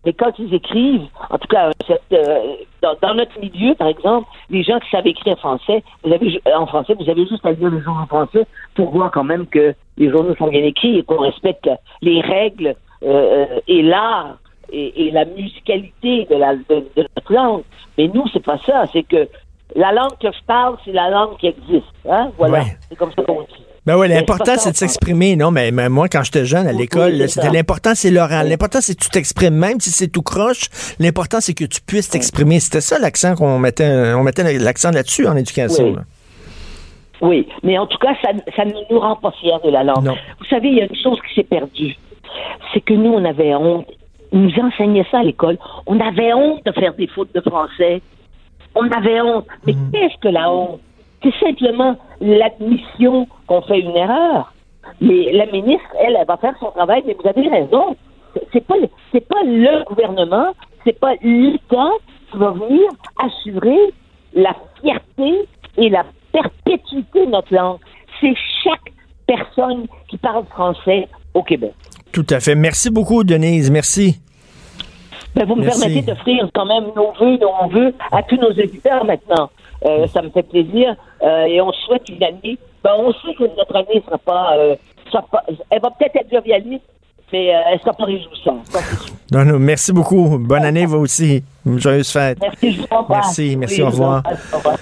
mais 0.06 0.14
quand 0.14 0.32
ils 0.40 0.54
écrivent, 0.54 1.08
en 1.30 1.38
tout 1.38 1.48
cas, 1.50 1.72
cette, 1.86 2.02
euh, 2.14 2.56
dans, 2.82 2.96
dans 3.02 3.14
notre 3.16 3.38
milieu, 3.40 3.76
par 3.76 3.88
exemple, 3.90 4.28
les 4.50 4.64
gens 4.64 4.80
qui 4.80 4.90
savent 4.90 5.06
écrire 5.08 5.38
français, 5.38 5.84
vous 6.04 6.14
avez 6.14 6.40
en 6.56 6.66
français, 6.68 6.94
vous 6.98 7.10
avez 7.10 7.26
juste 7.28 7.46
à 7.46 7.52
lire 7.52 7.70
les 7.70 7.82
journaux 7.82 8.06
français 8.06 8.46
pour 8.76 8.92
voir 8.92 9.12
quand 9.12 9.26
même 9.26 9.46
que 9.48 9.74
les 9.98 10.10
journaux 10.10 10.36
sont 10.36 10.48
bien 10.48 10.64
écrits 10.64 11.00
et 11.00 11.04
qu'on 11.04 11.18
respecte 11.20 11.70
les 12.02 12.22
règles 12.22 12.76
euh, 13.04 13.46
euh, 13.50 13.60
et 13.68 13.82
l'art 13.82 14.38
et, 14.72 15.08
et 15.08 15.12
la 15.12 15.26
musicalité 15.26 16.26
de, 16.30 16.36
la, 16.36 16.56
de, 16.56 16.86
de 16.96 17.08
notre 17.16 17.34
langue. 17.34 17.64
Mais 17.98 18.08
nous, 18.08 18.26
c'est 18.32 18.44
pas 18.44 18.60
ça. 18.60 18.86
C'est 18.94 19.04
que 19.04 19.28
la 19.76 19.92
langue 19.92 20.18
que 20.22 20.32
je 20.32 20.44
parle, 20.46 20.78
c'est 20.86 20.94
la 20.94 21.10
langue 21.10 21.36
qui 21.38 21.48
existe. 21.48 21.86
Hein? 22.10 22.32
Voilà. 22.38 22.60
Ouais. 22.60 22.66
C'est 22.88 22.96
comme 22.96 23.12
ça 23.12 23.24
qu'on 23.24 23.42
dit. 23.42 23.64
Ben 23.88 23.98
oui, 23.98 24.10
l'important, 24.10 24.54
c'est 24.58 24.72
de 24.72 24.76
s'exprimer, 24.76 25.38
non? 25.38 25.50
Mais, 25.50 25.72
mais 25.72 25.88
moi, 25.88 26.10
quand 26.10 26.22
j'étais 26.22 26.44
jeune 26.46 26.68
à 26.68 26.74
l'école, 26.74 27.14
oui, 27.14 27.30
c'était 27.30 27.48
ça. 27.48 27.52
l'important, 27.54 27.92
c'est 27.96 28.12
l'oral. 28.12 28.50
L'important, 28.50 28.80
c'est 28.82 28.96
que 28.96 29.04
tu 29.04 29.10
t'exprimes, 29.10 29.56
même 29.56 29.80
si 29.80 29.92
c'est 29.92 30.10
tout 30.10 30.22
croche. 30.22 30.66
L'important, 31.00 31.38
c'est 31.40 31.54
que 31.54 31.64
tu 31.64 31.80
puisses 31.82 32.10
t'exprimer. 32.10 32.60
C'était 32.60 32.82
ça 32.82 33.00
l'accent 33.00 33.36
qu'on 33.36 33.58
mettait, 33.60 34.14
on 34.14 34.24
mettait 34.24 34.58
l'accent 34.60 34.92
là-dessus 34.92 35.26
en 35.26 35.38
éducation. 35.38 35.86
Oui. 35.86 35.96
là. 35.96 36.02
Oui, 37.22 37.48
mais 37.64 37.78
en 37.78 37.88
tout 37.88 37.98
cas, 37.98 38.14
ça, 38.22 38.30
ça 38.58 38.66
ne 38.66 38.74
nous 38.92 39.00
rend 39.00 39.16
pas 39.16 39.32
fiers 39.40 39.54
de 39.64 39.70
la 39.72 39.84
langue. 39.86 40.04
Non. 40.04 40.16
Vous 40.40 40.46
savez, 40.50 40.68
il 40.68 40.78
y 40.78 40.82
a 40.82 40.86
une 40.86 40.96
chose 41.02 41.18
qui 41.28 41.36
s'est 41.36 41.48
perdue. 41.48 41.96
C'est 42.74 42.82
que 42.82 42.94
nous, 42.94 43.12
on 43.14 43.24
avait 43.26 43.56
honte. 43.56 43.88
Ils 44.34 44.42
nous 44.42 44.54
enseignaient 44.62 45.06
ça 45.10 45.20
à 45.20 45.24
l'école. 45.24 45.58
On 45.86 45.98
avait 46.00 46.34
honte 46.34 46.64
de 46.66 46.74
faire 46.74 46.94
des 46.94 47.08
fautes 47.08 47.34
de 47.34 47.40
français. 47.42 48.02
On 48.76 48.84
avait 48.92 49.22
honte. 49.22 49.46
Mais 49.66 49.74
Mm. 49.74 49.92
qu'est-ce 49.94 50.20
que 50.22 50.28
la 50.28 50.52
honte? 50.52 50.82
C'est 51.40 51.46
simplement 51.46 51.96
l'admission 52.22 53.28
qu'on 53.48 53.62
fait 53.62 53.80
une 53.80 53.96
erreur. 53.96 54.54
Mais 55.02 55.32
la 55.34 55.46
ministre, 55.48 55.84
elle, 56.00 56.16
elle 56.20 56.26
va 56.28 56.38
faire 56.38 56.54
son 56.60 56.72
travail, 56.72 57.04
mais 57.06 57.16
vous 57.22 57.28
avez 57.28 57.48
raison. 57.50 57.96
C'est- 58.54 58.62
pas, 58.66 58.76
le- 58.78 58.90
c'est 59.12 59.28
pas 59.28 59.44
le 59.44 59.84
gouvernement, 59.86 60.54
c'est 60.86 60.98
pas 60.98 61.14
l'État 61.22 61.90
qui 62.32 62.38
va 62.38 62.52
venir 62.52 62.82
assurer 63.18 63.78
la 64.34 64.56
fierté 64.82 65.48
et 65.78 65.90
la 65.90 66.06
perpétuité 66.32 67.26
de 67.26 67.32
notre 67.32 67.54
langue. 67.54 67.80
C'est 68.22 68.36
chaque 68.64 68.94
personne 69.26 69.88
qui 70.08 70.18
parle 70.18 70.46
français 70.46 71.08
au 71.34 71.44
Québec. 71.44 71.74
Tout 72.14 72.26
à 72.30 72.40
fait. 72.40 72.56
Merci 72.56 72.90
beaucoup, 72.90 73.24
Denise. 73.24 73.70
Merci. 73.72 74.20
Ben, 75.36 75.46
vous 75.46 75.56
me 75.56 75.64
Merci. 75.64 75.82
permettez 75.82 76.02
d'offrir 76.06 76.50
quand 76.54 76.66
même 76.66 76.86
nos 76.96 77.12
vœux, 77.20 77.38
nos 77.38 77.70
vœux 77.70 77.94
à 78.12 78.24
tous 78.24 78.38
nos 78.38 78.52
éditeurs 78.52 79.04
maintenant. 79.06 79.50
Euh, 79.86 80.08
ça 80.08 80.22
me 80.22 80.30
fait 80.30 80.44
plaisir 80.44 80.96
euh, 81.24 81.46
et 81.46 81.62
on 81.62 81.72
souhaite 81.72 82.08
une 82.10 82.24
année. 82.24 82.58
Ben, 82.84 82.92
on 82.98 83.12
sait 83.12 83.34
que 83.38 83.44
notre 83.44 83.76
année 83.76 84.02
sera 84.06 84.18
pas, 84.18 84.56
euh, 84.58 84.76
sera 85.12 85.24
pas- 85.32 85.44
elle 85.70 85.82
va 85.82 85.90
peut-être 85.92 86.16
être 86.16 86.32
jovialiste, 86.32 86.84
mais 87.34 87.54
euh, 87.56 87.60
elle 87.72 87.80
sera 87.80 87.94
pas 87.94 88.06
réjouissante. 88.06 88.66
Non, 89.32 89.44
non, 89.46 89.60
merci 89.60 89.92
beaucoup. 89.92 90.38
Bonne 90.40 90.64
année, 90.64 90.86
vous 90.86 90.98
aussi. 90.98 91.44
Joyeuse 91.66 92.10
fête. 92.12 92.38
Merci, 92.42 92.74
je 92.74 92.82
vous. 92.82 92.88
Merci, 93.10 93.56
merci, 93.58 93.76
Oui, 93.82 93.82
au 93.88 93.90
revoir. 93.92 94.18
embrasse, 94.20 94.40
au 94.54 94.58
revoir. 94.58 94.78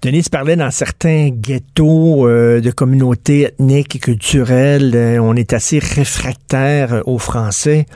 Denise 0.00 0.28
parlait 0.28 0.54
dans 0.54 0.70
certains 0.70 1.30
ghettos 1.30 2.28
euh, 2.28 2.60
de 2.60 2.70
communautés 2.70 3.42
ethniques 3.46 3.96
et 3.96 3.98
culturelles, 3.98 4.92
euh, 4.94 5.18
on 5.18 5.34
est 5.34 5.52
assez 5.52 5.80
réfractaire 5.80 7.02
aux 7.06 7.18
Français. 7.18 7.86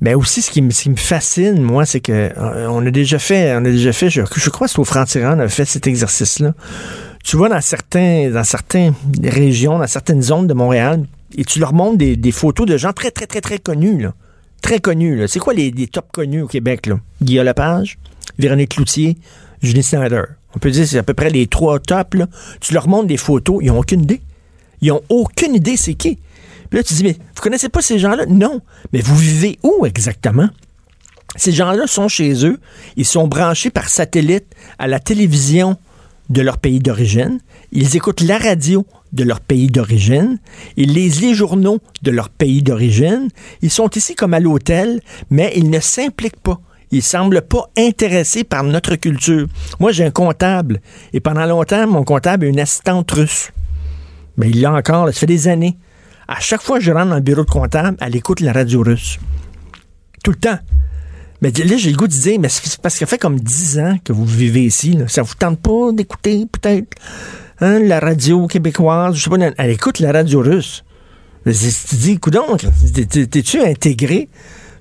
Mais 0.00 0.14
aussi, 0.14 0.40
ce 0.40 0.50
qui, 0.50 0.62
me- 0.62 0.70
ce 0.70 0.84
qui 0.84 0.90
me 0.90 0.96
fascine, 0.96 1.60
moi, 1.60 1.84
c'est 1.84 2.00
que 2.00 2.12
euh, 2.12 2.66
on 2.70 2.84
a 2.86 2.90
déjà 2.90 3.18
fait, 3.18 3.52
on 3.56 3.58
a 3.64 3.70
déjà 3.70 3.92
fait, 3.92 4.08
je, 4.08 4.22
je 4.34 4.50
crois 4.50 4.66
que 4.68 4.72
c'est 4.72 4.78
au 4.78 4.84
Franc-Tirant, 4.84 5.36
on 5.36 5.40
a 5.40 5.48
fait 5.48 5.64
cet 5.66 5.86
exercice-là. 5.86 6.52
Tu 7.24 7.36
vois, 7.36 7.48
dans 7.48 7.60
certains, 7.62 8.30
dans 8.30 8.44
certaines 8.44 8.92
régions, 9.22 9.78
dans 9.78 9.86
certaines 9.86 10.22
zones 10.22 10.46
de 10.46 10.52
Montréal, 10.52 11.06
et 11.36 11.44
tu 11.44 11.58
leur 11.58 11.72
montres 11.72 11.96
des, 11.96 12.32
photos 12.32 12.66
de 12.66 12.76
gens 12.76 12.92
très, 12.92 13.10
très, 13.10 13.26
très, 13.26 13.40
très 13.40 13.58
connus. 13.58 14.06
Très 14.60 14.78
connus. 14.78 15.26
C'est 15.26 15.38
quoi 15.38 15.54
les, 15.54 15.70
les 15.70 15.86
top 15.86 16.12
connus 16.12 16.42
au 16.42 16.46
Québec, 16.46 16.86
là? 16.86 17.00
Guillaume 17.22 17.46
Lepage, 17.46 17.98
Véronique 18.38 18.74
Cloutier, 18.74 19.16
Julie 19.62 19.82
Snyder. 19.82 20.22
On 20.54 20.58
peut 20.58 20.70
dire 20.70 20.82
que 20.84 20.90
c'est 20.90 20.98
à 20.98 21.02
peu 21.02 21.14
près 21.14 21.30
les 21.30 21.46
trois 21.46 21.80
tops, 21.80 22.14
là. 22.14 22.26
Tu 22.60 22.74
leur 22.74 22.88
montres 22.88 23.06
des 23.06 23.16
photos, 23.16 23.58
ils 23.62 23.70
ont 23.70 23.78
aucune 23.78 24.02
idée. 24.02 24.20
Ils 24.82 24.92
ont 24.92 25.02
aucune 25.08 25.54
idée 25.54 25.78
c'est 25.78 25.94
qui. 25.94 26.18
Puis 26.68 26.78
là, 26.78 26.82
tu 26.82 26.92
dis, 26.92 27.04
mais 27.04 27.14
vous 27.14 27.42
connaissez 27.42 27.70
pas 27.70 27.80
ces 27.80 27.98
gens-là? 27.98 28.26
Non. 28.26 28.60
Mais 28.92 29.00
vous 29.00 29.16
vivez 29.16 29.58
où 29.62 29.86
exactement? 29.86 30.48
Ces 31.36 31.52
gens-là 31.52 31.86
sont 31.86 32.08
chez 32.08 32.44
eux. 32.46 32.60
Ils 32.96 33.06
sont 33.06 33.26
branchés 33.26 33.70
par 33.70 33.88
satellite 33.88 34.46
à 34.78 34.86
la 34.86 35.00
télévision 35.00 35.78
de 36.30 36.42
leur 36.42 36.58
pays 36.58 36.78
d'origine. 36.78 37.38
Ils 37.72 37.96
écoutent 37.96 38.20
la 38.20 38.38
radio 38.38 38.86
de 39.12 39.24
leur 39.24 39.40
pays 39.40 39.68
d'origine. 39.68 40.38
Ils 40.76 40.92
lisent 40.92 41.20
les 41.20 41.34
journaux 41.34 41.80
de 42.02 42.10
leur 42.10 42.28
pays 42.28 42.62
d'origine. 42.62 43.28
Ils 43.62 43.70
sont 43.70 43.90
ici 43.90 44.14
comme 44.14 44.34
à 44.34 44.40
l'hôtel, 44.40 45.00
mais 45.30 45.52
ils 45.56 45.70
ne 45.70 45.80
s'impliquent 45.80 46.40
pas. 46.40 46.60
Ils 46.90 47.02
semblent 47.02 47.42
pas 47.42 47.70
intéressés 47.76 48.44
par 48.44 48.62
notre 48.62 48.94
culture. 48.96 49.46
Moi, 49.80 49.92
j'ai 49.92 50.04
un 50.04 50.10
comptable. 50.10 50.80
Et 51.12 51.20
pendant 51.20 51.46
longtemps, 51.46 51.86
mon 51.86 52.04
comptable 52.04 52.46
a 52.46 52.48
une 52.48 52.60
assistante 52.60 53.10
russe. 53.10 53.50
Mais 54.36 54.50
il 54.50 54.60
l'a 54.60 54.72
encore, 54.72 55.06
ça 55.06 55.12
fait 55.12 55.26
des 55.26 55.48
années. 55.48 55.76
À 56.28 56.40
chaque 56.40 56.62
fois 56.62 56.78
que 56.78 56.84
je 56.84 56.92
rentre 56.92 57.10
dans 57.10 57.16
le 57.16 57.20
bureau 57.20 57.44
de 57.44 57.50
comptable, 57.50 57.96
elle 58.00 58.16
écoute 58.16 58.40
la 58.40 58.52
radio 58.52 58.82
russe. 58.82 59.18
Tout 60.22 60.30
le 60.30 60.36
temps. 60.36 60.58
Mais 61.44 61.50
là, 61.50 61.76
j'ai 61.76 61.90
le 61.90 61.96
goût 61.98 62.08
de 62.08 62.12
dire, 62.12 62.40
mais 62.40 62.48
c'est 62.48 62.78
parce 62.80 62.94
que 62.94 63.00
ça 63.00 63.06
fait 63.06 63.18
comme 63.18 63.38
10 63.38 63.78
ans 63.78 63.96
que 64.02 64.14
vous 64.14 64.24
vivez 64.24 64.62
ici. 64.64 64.92
Là. 64.92 65.08
Ça 65.08 65.20
vous 65.20 65.34
tente 65.34 65.60
pas 65.60 65.92
d'écouter, 65.92 66.46
peut-être, 66.50 66.86
hein, 67.60 67.80
la 67.80 68.00
radio 68.00 68.46
québécoise? 68.46 69.14
Je 69.14 69.24
sais 69.24 69.28
pas, 69.28 69.36
elle 69.58 69.70
écoute 69.70 69.98
la 70.00 70.10
radio 70.10 70.40
russe. 70.40 70.84
Tu 71.44 71.50
dis, 71.52 72.92
t'es- 72.92 73.04
t'es- 73.04 73.26
t'es-tu 73.26 73.60
intégré? 73.60 74.30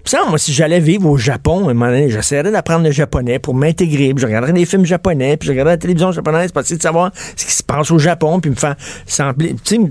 Ça, 0.06 0.20
moi, 0.30 0.38
si 0.38 0.54
j'allais 0.54 0.80
vivre 0.80 1.10
au 1.10 1.18
Japon, 1.18 1.68
un 1.68 1.74
moment 1.74 1.88
donné, 1.88 2.10
j'essaierais 2.10 2.50
d'apprendre 2.50 2.86
le 2.86 2.92
japonais 2.92 3.40
pour 3.40 3.54
m'intégrer, 3.56 4.14
puis 4.14 4.22
je 4.22 4.26
regarderais 4.28 4.54
des 4.54 4.66
films 4.66 4.86
japonais, 4.86 5.36
puis 5.36 5.48
je 5.48 5.52
regarderais 5.52 5.74
la 5.76 5.78
télévision 5.80 6.14
japonaise 6.14 6.54
pour 6.54 6.62
essayer 6.62 6.78
de 6.78 6.82
savoir 6.82 7.12
ce 7.36 7.46
qui 7.46 7.52
se 7.52 7.64
passe 7.64 7.92
au 7.92 8.00
Japon, 8.00 8.40
puis 8.40 8.52
me 8.52 8.56
faire 8.56 8.78
sembler, 9.06 9.54
tu 9.66 9.76
sais, 9.76 9.82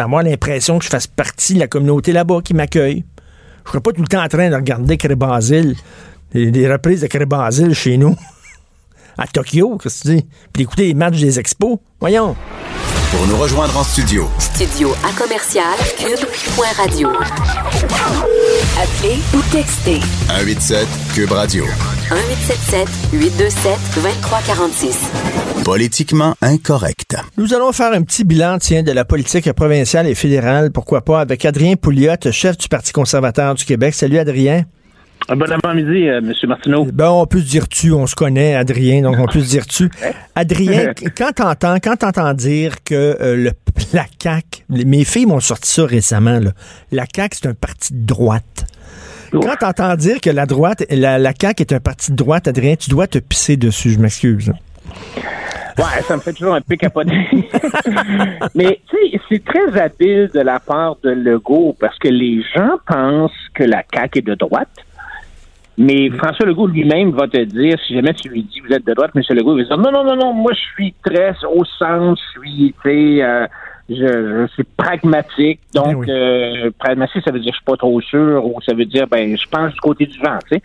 avoir 0.00 0.22
l'impression 0.22 0.78
que 0.78 0.84
je 0.84 0.90
fasse 0.90 1.08
partie 1.08 1.54
de 1.54 1.58
la 1.58 1.66
communauté 1.66 2.12
là-bas 2.12 2.38
qui 2.44 2.54
m'accueille. 2.54 3.04
Je 3.64 3.70
serais 3.72 3.80
pas 3.80 3.92
tout 3.92 4.00
le 4.02 4.08
temps 4.08 4.22
en 4.24 4.28
train 4.28 4.48
de 4.50 4.54
regarder 4.54 4.96
Crébasile, 4.96 5.74
des, 6.32 6.50
des 6.50 6.70
reprises 6.70 7.00
de 7.00 7.06
Crébasile 7.06 7.74
chez 7.74 7.96
nous, 7.96 8.16
à 9.18 9.26
Tokyo, 9.26 9.78
qu'est-ce 9.78 10.02
que 10.02 10.08
tu 10.08 10.16
dis? 10.16 10.26
Puis 10.52 10.62
d'écouter 10.62 10.86
les 10.86 10.94
matchs 10.94 11.20
des 11.20 11.38
expos. 11.38 11.78
Voyons. 12.00 12.36
Pour 13.10 13.26
nous 13.26 13.36
rejoindre 13.36 13.76
en 13.76 13.82
studio, 13.82 14.28
Studio 14.38 14.92
à 15.04 15.12
commercial 15.20 15.76
cube.radio. 15.98 17.08
Appelez 18.78 19.18
ou 19.34 19.40
textez 19.50 19.98
187 20.28 20.86
Cube 21.14 21.32
Radio. 21.32 21.64
1877 21.64 22.88
827 23.12 23.78
2346. 23.96 24.98
Politiquement 25.64 26.36
incorrect. 26.40 27.16
Nous 27.36 27.52
allons 27.52 27.72
faire 27.72 27.92
un 27.92 28.02
petit 28.02 28.22
bilan, 28.22 28.58
tiens, 28.58 28.84
de 28.84 28.92
la 28.92 29.04
politique 29.04 29.52
provinciale 29.54 30.06
et 30.06 30.14
fédérale, 30.14 30.70
pourquoi 30.70 31.00
pas, 31.04 31.20
avec 31.20 31.44
Adrien 31.44 31.74
Pouliot, 31.74 32.14
chef 32.30 32.56
du 32.58 32.68
Parti 32.68 32.92
conservateur 32.92 33.56
du 33.56 33.64
Québec. 33.64 33.92
Salut, 33.94 34.18
Adrien. 34.18 34.66
Bon 35.28 35.52
avant-midi, 35.52 36.08
euh, 36.08 36.18
M. 36.18 36.32
Martineau. 36.48 36.84
Ben, 36.86 37.08
on 37.08 37.26
peut 37.26 37.38
se 37.38 37.48
dire 37.48 37.68
tu, 37.68 37.92
on 37.92 38.06
se 38.06 38.16
connaît, 38.16 38.56
Adrien, 38.56 39.02
donc 39.02 39.16
on 39.18 39.26
peut 39.26 39.40
se 39.40 39.48
dire 39.50 39.66
tu. 39.66 39.90
Adrien, 40.34 40.92
quand 41.16 41.32
t'entends, 41.32 41.76
quand 41.76 41.96
t'entends 41.96 42.34
dire 42.34 42.82
que 42.84 43.16
euh, 43.20 43.36
le, 43.36 43.50
la 43.92 44.06
CAQ, 44.20 44.64
mes 44.68 45.04
filles 45.04 45.26
m'ont 45.26 45.40
sorti 45.40 45.70
ça 45.70 45.84
récemment, 45.84 46.40
là. 46.40 46.50
la 46.90 47.04
CAQ, 47.14 47.38
c'est 47.42 47.48
un 47.48 47.54
parti 47.54 47.94
de 47.94 48.04
droite. 48.04 48.66
Quand 49.32 49.54
t'entends 49.60 49.94
dire 49.94 50.20
que 50.20 50.30
la 50.30 50.46
droite, 50.46 50.84
la, 50.90 51.18
la 51.18 51.32
CAQ 51.40 51.62
est 51.62 51.72
un 51.72 51.80
parti 51.80 52.10
de 52.10 52.16
droite, 52.16 52.48
Adrien, 52.48 52.74
tu 52.74 52.90
dois 52.90 53.06
te 53.06 53.18
pisser 53.18 53.56
dessus, 53.56 53.90
je 53.90 54.00
m'excuse. 54.00 54.52
Ouais, 55.78 56.02
ça 56.02 56.16
me 56.16 56.20
fait 56.20 56.32
toujours 56.32 56.54
un 56.54 56.60
peu 56.60 56.76
capoter. 56.76 57.12
Mais 58.54 58.80
tu 58.90 58.96
sais, 58.96 59.20
c'est 59.28 59.44
très 59.44 59.80
habile 59.80 60.28
de 60.34 60.40
la 60.40 60.58
part 60.58 60.96
de 61.04 61.10
Legault 61.10 61.76
parce 61.78 61.96
que 61.98 62.08
les 62.08 62.42
gens 62.54 62.78
pensent 62.86 63.30
que 63.54 63.62
la 63.62 63.84
CAQ 63.94 64.18
est 64.18 64.22
de 64.22 64.34
droite. 64.34 64.68
Mais 65.82 66.10
François 66.10 66.44
Legault 66.44 66.66
lui-même 66.66 67.10
va 67.12 67.26
te 67.26 67.42
dire, 67.42 67.78
si 67.86 67.94
jamais 67.94 68.12
tu 68.12 68.28
lui 68.28 68.42
dis 68.42 68.60
vous 68.60 68.70
êtes 68.70 68.86
de 68.86 68.92
droite, 68.92 69.12
M. 69.14 69.22
Legault 69.30 69.56
va 69.56 69.62
dire 69.64 69.78
non, 69.78 69.90
non, 69.90 70.04
non, 70.04 70.14
non, 70.14 70.34
moi 70.34 70.52
je 70.52 70.60
suis 70.74 70.94
très 71.02 71.32
au 71.50 71.64
centre, 71.64 72.20
je 72.34 72.40
suis, 72.40 72.74
tu 72.82 72.90
sais, 72.90 73.22
euh, 73.22 73.46
je, 73.88 73.94
je 73.96 74.46
suis 74.52 74.64
pragmatique. 74.76 75.58
Donc, 75.74 75.86
Ben 75.86 75.96
oui. 75.96 76.06
euh, 76.10 76.70
pragmatique, 76.78 77.22
ça 77.24 77.32
veut 77.32 77.40
dire 77.40 77.52
je 77.52 77.56
suis 77.56 77.64
pas 77.64 77.78
trop 77.78 77.98
sûr, 78.02 78.44
ou 78.44 78.60
ça 78.60 78.74
veut 78.74 78.84
dire 78.84 79.06
ben 79.06 79.34
je 79.38 79.48
pense 79.48 79.72
du 79.72 79.80
côté 79.80 80.04
du 80.04 80.18
vent, 80.18 80.38
tu 80.50 80.56
sais. 80.56 80.62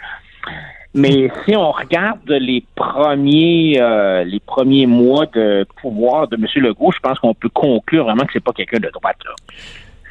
Mais 0.93 1.29
si 1.45 1.55
on 1.55 1.71
regarde 1.71 2.29
les 2.29 2.63
premiers 2.75 3.77
euh, 3.81 4.25
les 4.25 4.41
premiers 4.41 4.85
mois 4.85 5.25
de 5.27 5.65
pouvoir 5.81 6.27
de 6.27 6.35
M. 6.35 6.45
Legault, 6.57 6.91
je 6.91 6.99
pense 6.99 7.19
qu'on 7.19 7.33
peut 7.33 7.49
conclure 7.49 8.03
vraiment 8.03 8.25
que 8.25 8.33
c'est 8.33 8.43
pas 8.43 8.51
quelqu'un 8.53 8.79
de 8.79 8.89
droite. 8.89 9.17
Là. 9.25 9.31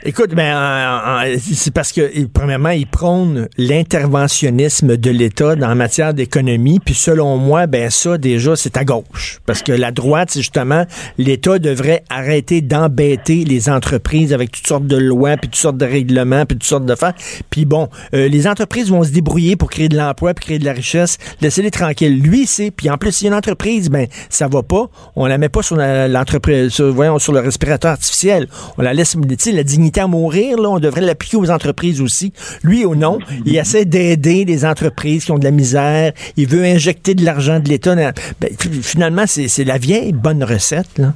Écoute, 0.07 0.35
ben, 0.35 1.39
c'est 1.41 1.73
parce 1.73 1.91
que, 1.91 2.27
premièrement, 2.27 2.69
il 2.69 2.87
prône 2.87 3.49
l'interventionnisme 3.57 4.99
de 4.99 5.11
l'État 5.11 5.57
dans 5.57 5.75
matière 5.75 6.13
d'économie, 6.13 6.79
puis 6.79 6.93
selon 6.93 7.39
moi, 7.39 7.67
ben 7.67 7.89
ça, 7.89 8.19
déjà, 8.19 8.55
c'est 8.55 8.77
à 8.77 8.85
gauche. 8.85 9.41
Parce 9.47 9.63
que 9.63 9.73
la 9.73 9.93
droite, 9.93 10.29
c'est 10.31 10.41
justement, 10.41 10.85
l'État 11.17 11.59
devrait 11.59 12.05
arrêter 12.11 12.61
d'embêter 12.61 13.47
les 13.47 13.71
entreprises 13.71 14.35
avec 14.35 14.53
toutes 14.53 14.67
sortes 14.67 14.87
de 14.87 14.99
lois, 14.99 15.39
puis 15.39 15.49
toutes 15.49 15.57
sortes 15.57 15.79
de 15.79 15.87
règlements, 15.87 16.45
puis 16.45 16.59
toutes 16.59 16.69
sortes 16.69 16.85
de 16.85 16.95
faits. 16.95 17.15
Puis 17.49 17.65
bon, 17.65 17.89
euh, 18.13 18.29
les 18.29 18.47
entreprises 18.47 18.91
vont 18.91 19.05
se 19.05 19.11
débrouiller 19.11 19.57
pour 19.57 19.71
créer 19.71 19.89
de 19.89 19.97
l'emploi, 19.97 20.35
puis 20.35 20.45
créer 20.45 20.59
de 20.59 20.67
la 20.67 20.75
richesse. 20.75 21.17
Laissez-les 21.41 21.71
tranquilles. 21.71 22.21
Lui, 22.21 22.47
c'est, 22.47 22.71
puis 22.71 22.91
en 22.91 22.99
plus, 22.99 23.13
si 23.13 23.27
une 23.27 23.33
entreprise, 23.33 23.89
ben, 23.89 24.07
ça 24.29 24.49
va 24.49 24.63
pas, 24.63 24.91
on 25.17 25.25
la 25.25 25.39
met 25.39 25.49
pas 25.49 25.63
sur 25.63 25.77
l'entreprise, 25.77 26.79
voyons, 26.79 27.19
sur 27.19 27.33
le 27.33 27.41
respirateur 27.41 27.93
artificiel. 27.93 28.49
On 28.77 28.83
la 28.83 28.93
laisse, 28.93 29.13
tu 29.13 29.37
sais, 29.39 29.53
la 29.53 29.63
dignité 29.63 29.94
à 30.01 30.07
mourir, 30.07 30.59
là, 30.59 30.71
on 30.71 30.79
devrait 30.79 31.01
l'appliquer 31.01 31.37
aux 31.37 31.51
entreprises 31.51 32.01
aussi. 32.01 32.33
Lui 32.63 32.85
ou 32.85 32.95
non, 32.95 33.19
il 33.45 33.57
essaie 33.57 33.85
d'aider 33.85 34.45
les 34.45 34.65
entreprises 34.65 35.25
qui 35.25 35.33
ont 35.33 35.39
de 35.39 35.45
la 35.45 35.51
misère. 35.51 36.13
Il 36.37 36.47
veut 36.47 36.65
injecter 36.65 37.15
de 37.15 37.25
l'argent 37.25 37.61
de 37.61 37.69
l'État. 37.69 37.95
Ben, 37.95 38.51
finalement, 38.83 39.25
c'est 39.27 39.65
la 39.65 39.79
vieille 39.79 40.13
bonne 40.13 40.43
recette, 40.43 40.99
là. 40.99 41.13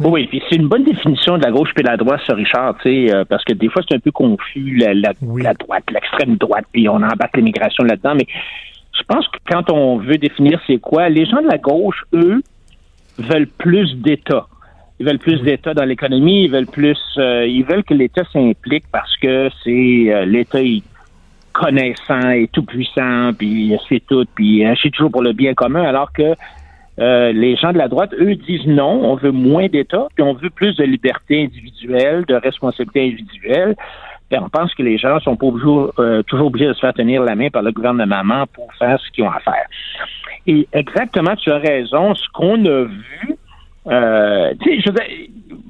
Oui, 0.00 0.26
puis 0.26 0.42
c'est 0.48 0.56
une 0.56 0.68
bonne 0.68 0.84
définition 0.84 1.38
de 1.38 1.44
la 1.44 1.50
gauche 1.50 1.68
et 1.76 1.82
de 1.82 1.88
la 1.88 1.96
droite, 1.96 2.20
ça, 2.26 2.34
Richard, 2.34 2.76
tu 2.82 2.88
sais, 2.88 3.14
euh, 3.14 3.24
parce 3.24 3.44
que 3.44 3.52
des 3.52 3.68
fois, 3.68 3.82
c'est 3.86 3.94
un 3.94 4.00
peu 4.00 4.10
confus, 4.10 4.76
la, 4.76 4.94
la, 4.94 5.12
la 5.36 5.54
droite, 5.54 5.84
l'extrême 5.92 6.36
droite, 6.36 6.64
puis 6.72 6.88
on 6.88 6.96
embarque 6.96 7.36
l'immigration 7.36 7.84
là-dedans, 7.84 8.14
mais 8.16 8.26
je 8.96 9.02
pense 9.06 9.26
que 9.28 9.38
quand 9.48 9.70
on 9.70 9.98
veut 9.98 10.18
définir 10.18 10.60
c'est 10.66 10.78
quoi, 10.78 11.08
les 11.08 11.26
gens 11.26 11.42
de 11.42 11.48
la 11.48 11.58
gauche, 11.58 12.02
eux, 12.12 12.42
veulent 13.18 13.48
plus 13.58 13.94
d'État. 13.96 14.46
Ils 15.00 15.06
veulent 15.06 15.18
plus 15.18 15.42
d'État 15.42 15.74
dans 15.74 15.84
l'économie, 15.84 16.44
ils 16.44 16.50
veulent 16.50 16.66
plus, 16.66 16.98
euh, 17.18 17.46
ils 17.46 17.64
veulent 17.64 17.82
que 17.82 17.94
l'État 17.94 18.22
s'implique 18.32 18.84
parce 18.92 19.16
que 19.16 19.50
c'est 19.64 20.06
euh, 20.08 20.24
l'État 20.24 20.60
connaissant 21.52 22.30
et 22.30 22.48
tout 22.52 22.64
puissant, 22.64 23.32
puis 23.36 23.76
c'est 23.88 24.04
tout, 24.06 24.24
puis 24.34 24.64
agit 24.64 24.90
toujours 24.90 25.10
pour 25.10 25.22
le 25.22 25.32
bien 25.32 25.54
commun, 25.54 25.82
alors 25.82 26.12
que 26.12 26.34
euh, 27.00 27.32
les 27.32 27.56
gens 27.56 27.72
de 27.72 27.78
la 27.78 27.88
droite, 27.88 28.14
eux, 28.20 28.36
disent 28.36 28.66
non, 28.66 29.04
on 29.04 29.16
veut 29.16 29.32
moins 29.32 29.66
d'État, 29.66 30.06
puis 30.14 30.22
on 30.22 30.34
veut 30.34 30.50
plus 30.50 30.76
de 30.76 30.84
liberté 30.84 31.42
individuelle, 31.42 32.24
de 32.26 32.34
responsabilité 32.34 33.02
individuelle. 33.02 33.74
Puis 34.30 34.38
on 34.40 34.48
pense 34.48 34.72
que 34.74 34.82
les 34.82 34.96
gens 34.96 35.18
sont 35.20 35.36
pas 35.36 35.46
toujours, 35.48 35.92
toujours 36.28 36.46
obligés 36.46 36.66
de 36.66 36.72
se 36.72 36.80
faire 36.80 36.94
tenir 36.94 37.22
la 37.22 37.34
main 37.34 37.50
par 37.50 37.62
le 37.62 37.72
gouvernement 37.72 38.46
pour 38.52 38.72
faire 38.74 38.98
ce 39.00 39.10
qu'ils 39.10 39.24
ont 39.24 39.30
à 39.30 39.40
faire. 39.40 39.66
Et 40.46 40.66
exactement, 40.72 41.36
tu 41.36 41.50
as 41.50 41.58
raison. 41.58 42.14
Ce 42.14 42.26
qu'on 42.32 42.64
a 42.64 42.84
vu, 42.84 43.36
euh, 43.86 44.54
je 44.60 44.90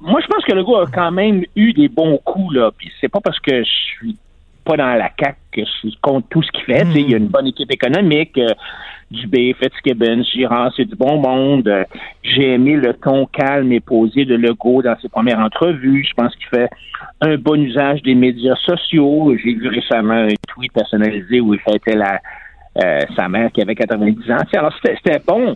moi, 0.00 0.20
je 0.20 0.26
pense 0.26 0.44
que 0.44 0.52
le 0.52 0.64
gars 0.64 0.82
a 0.82 0.86
quand 0.86 1.10
même 1.12 1.44
eu 1.56 1.72
des 1.72 1.88
bons 1.88 2.18
coups, 2.18 2.54
là. 2.54 2.70
Puis 2.76 2.90
c'est 3.00 3.08
pas 3.08 3.20
parce 3.20 3.40
que 3.40 3.64
je 3.64 3.70
suis 3.70 4.16
pas 4.64 4.76
dans 4.76 4.94
la 4.94 5.10
CAQ 5.18 5.36
que 5.52 5.60
je 5.62 5.70
suis 5.78 5.98
contre 6.02 6.28
tout 6.28 6.42
ce 6.42 6.50
qu'il 6.52 6.64
fait. 6.64 6.84
Il 6.94 7.10
y 7.10 7.14
a 7.14 7.18
une 7.18 7.28
bonne 7.28 7.46
équipe 7.46 7.70
économique. 7.72 8.36
Euh, 8.38 8.52
Dubé, 9.10 9.54
Fitzgibbon, 9.54 10.22
Girard, 10.24 10.72
c'est 10.76 10.86
du 10.86 10.96
bon 10.96 11.18
monde. 11.18 11.70
J'ai 12.22 12.54
aimé 12.54 12.74
le 12.74 12.94
ton 12.94 13.26
calme 13.26 13.70
et 13.72 13.80
posé 13.80 14.24
de 14.24 14.34
Legault 14.34 14.82
dans 14.82 14.96
ses 15.00 15.08
premières 15.08 15.38
entrevues. 15.38 16.04
Je 16.08 16.14
pense 16.14 16.34
qu'il 16.36 16.48
fait 16.48 16.68
un 17.20 17.36
bon 17.36 17.60
usage 17.62 18.02
des 18.02 18.14
médias 18.14 18.56
sociaux. 18.56 19.34
J'ai 19.42 19.54
vu 19.54 19.68
récemment 19.68 20.14
un 20.14 20.28
tweet 20.48 20.72
personnalisé 20.72 21.40
où 21.40 21.54
il 21.54 21.60
fêtait 21.60 21.96
la, 21.96 22.20
euh, 22.82 23.00
sa 23.14 23.28
mère 23.28 23.52
qui 23.52 23.62
avait 23.62 23.74
90 23.74 24.30
ans. 24.32 24.36
alors, 24.54 24.72
c'était 24.84 25.20
bon. 25.26 25.54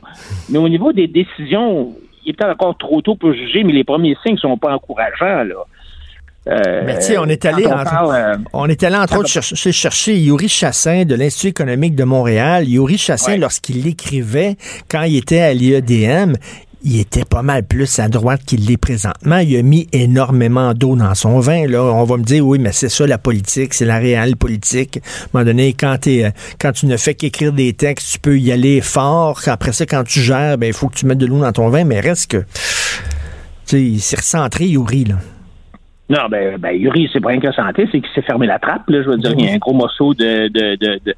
Mais 0.50 0.58
au 0.58 0.68
niveau 0.68 0.92
des 0.92 1.08
décisions, 1.08 1.94
il 2.28 2.32
est 2.32 2.34
peut-être 2.34 2.52
encore 2.52 2.76
trop 2.76 3.00
tôt 3.00 3.14
pour 3.14 3.32
juger, 3.32 3.64
mais 3.64 3.72
les 3.72 3.84
premiers 3.84 4.16
signes 4.22 4.34
ne 4.34 4.38
sont 4.38 4.58
pas 4.58 4.74
encourageants, 4.74 5.44
là. 5.44 5.64
Euh, 6.46 6.82
mais 6.86 6.96
tu 6.96 7.02
sais, 7.02 7.18
on 7.18 7.26
est 7.26 7.44
allé, 7.44 7.66
entre, 7.66 8.10
euh, 8.10 8.36
on 8.54 8.66
est 8.68 8.82
allé 8.82 8.96
entre 8.96 9.18
autres 9.18 9.28
chercher, 9.28 9.70
chercher 9.70 10.16
Yuri 10.16 10.48
Chassin 10.48 11.04
de 11.04 11.14
l'Institut 11.14 11.48
économique 11.48 11.94
de 11.94 12.04
Montréal. 12.04 12.66
Yuri 12.66 12.96
Chassin, 12.96 13.36
lorsqu'il 13.36 13.86
écrivait, 13.86 14.56
quand 14.90 15.02
il 15.02 15.16
était 15.16 15.40
à 15.40 15.52
l'IEDM, 15.52 16.36
il 16.84 17.00
était 17.00 17.24
pas 17.24 17.42
mal 17.42 17.64
plus 17.64 17.98
à 17.98 18.08
droite 18.08 18.42
qu'il 18.46 18.66
l'est 18.66 18.76
présentement. 18.76 19.38
Il 19.38 19.56
a 19.56 19.62
mis 19.62 19.88
énormément 19.92 20.74
d'eau 20.74 20.96
dans 20.96 21.14
son 21.14 21.40
vin. 21.40 21.66
Là. 21.66 21.82
On 21.82 22.04
va 22.04 22.16
me 22.16 22.22
dire, 22.22 22.46
oui, 22.46 22.58
mais 22.58 22.72
c'est 22.72 22.88
ça 22.88 23.06
la 23.06 23.18
politique, 23.18 23.74
c'est 23.74 23.84
la 23.84 23.98
réelle 23.98 24.36
politique. 24.36 24.98
À 24.98 25.00
un 25.00 25.28
moment 25.34 25.44
donné, 25.44 25.72
quand, 25.72 26.06
es, 26.06 26.32
quand 26.60 26.72
tu 26.72 26.86
ne 26.86 26.96
fais 26.96 27.14
qu'écrire 27.14 27.52
des 27.52 27.72
textes, 27.72 28.12
tu 28.12 28.18
peux 28.20 28.38
y 28.38 28.52
aller 28.52 28.80
fort. 28.80 29.40
Après 29.46 29.72
ça, 29.72 29.86
quand 29.86 30.04
tu 30.04 30.20
gères, 30.20 30.58
ben, 30.58 30.66
il 30.66 30.72
faut 30.72 30.88
que 30.88 30.94
tu 30.94 31.06
mettes 31.06 31.18
de 31.18 31.26
l'eau 31.26 31.40
dans 31.40 31.52
ton 31.52 31.68
vin, 31.68 31.84
mais 31.84 32.00
reste 32.00 32.30
que... 32.30 32.44
Il 33.72 34.00
s'est 34.00 34.16
recentré, 34.16 34.64
Yuri, 34.64 35.04
là. 35.04 35.16
Non, 36.08 36.26
ben, 36.30 36.56
ben 36.56 36.70
Yuri, 36.70 37.10
c'est 37.12 37.20
pas 37.20 37.28
rien 37.28 37.40
que 37.40 37.52
santé, 37.52 37.86
c'est 37.92 38.00
qu'il 38.00 38.10
s'est 38.14 38.22
fermé 38.22 38.46
la 38.46 38.58
trappe. 38.58 38.88
Là, 38.88 39.02
je 39.02 39.10
veux 39.10 39.18
dire, 39.18 39.34
il 39.36 39.44
y 39.44 39.48
a 39.48 39.52
un 39.52 39.58
gros 39.58 39.74
morceau 39.74 40.14
de, 40.14 40.48
de 40.48 40.76
de 40.76 41.14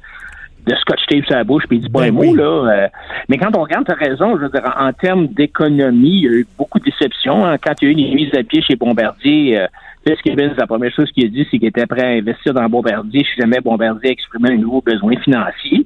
scotch 0.75 1.05
tape 1.07 1.25
sur 1.25 1.35
la 1.35 1.43
bouche 1.43 1.63
puis 1.67 1.77
il 1.77 1.81
dit 1.81 1.89
pas 1.89 2.01
ben 2.01 2.09
un 2.09 2.11
mot 2.11 2.35
là. 2.35 2.43
Euh. 2.43 2.87
mais 3.29 3.37
quand 3.37 3.55
on 3.55 3.61
regarde, 3.61 3.85
tu 3.85 3.91
as 3.91 3.95
raison, 3.95 4.37
je 4.37 4.43
veux 4.43 4.49
dire, 4.49 4.63
en 4.77 4.93
termes 4.93 5.27
d'économie, 5.27 6.17
il 6.17 6.23
y 6.23 6.27
a 6.27 6.31
eu 6.31 6.47
beaucoup 6.57 6.79
de 6.79 6.85
déceptions. 6.85 7.45
Hein. 7.45 7.57
Quand 7.57 7.73
il 7.81 7.85
y 7.85 7.87
a 7.87 7.91
eu 7.91 7.97
une 7.97 8.15
mise 8.15 8.33
à 8.37 8.43
pied 8.43 8.61
chez 8.61 8.75
Bombardier, 8.75 9.59
euh, 9.59 9.67
la 10.05 10.67
première 10.67 10.91
chose 10.91 11.11
qu'il 11.11 11.25
a 11.25 11.29
dit, 11.29 11.47
c'est 11.49 11.59
qu'il 11.59 11.67
était 11.67 11.85
prêt 11.85 12.03
à 12.03 12.09
investir 12.09 12.53
dans 12.53 12.67
Bombardier 12.67 13.23
si 13.23 13.41
jamais 13.41 13.59
Bombardier 13.59 14.11
exprimait 14.11 14.53
un 14.53 14.57
nouveau 14.57 14.81
besoin 14.81 15.15
financier. 15.17 15.85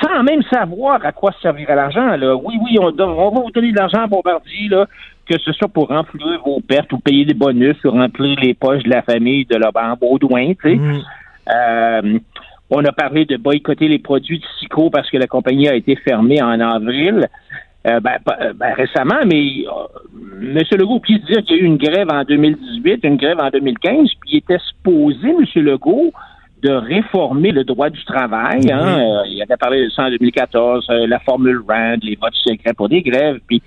Sans 0.00 0.22
même 0.22 0.42
savoir 0.42 1.04
à 1.04 1.12
quoi 1.12 1.32
servirait 1.40 1.74
l'argent. 1.74 2.16
Là. 2.16 2.36
Oui, 2.36 2.54
oui, 2.62 2.76
on, 2.78 2.90
va 2.90 3.40
vous 3.40 3.50
donner 3.50 3.72
de 3.72 3.76
l'argent 3.76 4.02
à 4.02 4.06
Bombardier, 4.06 4.68
là, 4.68 4.86
que 5.28 5.38
ce 5.38 5.52
soit 5.52 5.68
pour 5.68 5.88
remplir 5.88 6.40
vos 6.44 6.60
pertes 6.60 6.92
ou 6.92 6.98
payer 6.98 7.24
des 7.24 7.34
bonus 7.34 7.76
ou 7.84 7.90
remplir 7.90 8.38
les 8.40 8.54
poches 8.54 8.82
de 8.82 8.90
la 8.90 9.02
famille 9.02 9.46
de 9.46 9.56
Laurent 9.56 9.96
Baudouin, 9.98 10.52
tu 10.54 10.56
sais. 10.62 10.76
Mm. 10.76 11.02
Euh, 11.48 12.18
on 12.70 12.84
a 12.84 12.92
parlé 12.92 13.24
de 13.24 13.36
boycotter 13.36 13.88
les 13.88 13.98
produits 13.98 14.38
de 14.38 14.44
Sico 14.58 14.90
parce 14.90 15.10
que 15.10 15.16
la 15.16 15.26
compagnie 15.26 15.68
a 15.68 15.74
été 15.74 15.96
fermée 15.96 16.42
en 16.42 16.60
avril. 16.60 17.28
Euh, 17.86 18.00
ben, 18.00 18.16
euh, 18.40 18.52
ben, 18.52 18.74
récemment, 18.74 19.24
mais 19.24 19.64
euh, 19.64 20.58
M. 20.58 20.58
Legault 20.72 20.98
puis 20.98 21.20
dire 21.20 21.44
qu'il 21.44 21.56
y 21.56 21.60
a 21.60 21.62
eu 21.62 21.66
une 21.66 21.76
grève 21.76 22.08
en 22.10 22.24
2018, 22.24 23.04
une 23.04 23.16
grève 23.16 23.38
en 23.38 23.48
2015, 23.48 24.08
puis 24.20 24.30
il 24.32 24.36
était 24.38 24.58
supposé, 24.58 25.28
M. 25.28 25.44
Legault, 25.62 26.12
de 26.64 26.72
réformer 26.72 27.52
le 27.52 27.62
droit 27.62 27.88
du 27.88 28.04
travail. 28.04 28.72
Hein. 28.72 29.22
il 29.28 29.40
avait 29.40 29.56
parlé 29.56 29.84
de 29.84 29.90
ça 29.90 30.06
en 30.06 30.10
2014, 30.10 30.88
la 30.88 31.20
formule 31.20 31.62
RAND, 31.68 31.98
les 32.02 32.18
votes 32.20 32.34
secrets 32.34 32.72
pour 32.72 32.88
des 32.88 33.02
grèves, 33.02 33.38
puis 33.46 33.62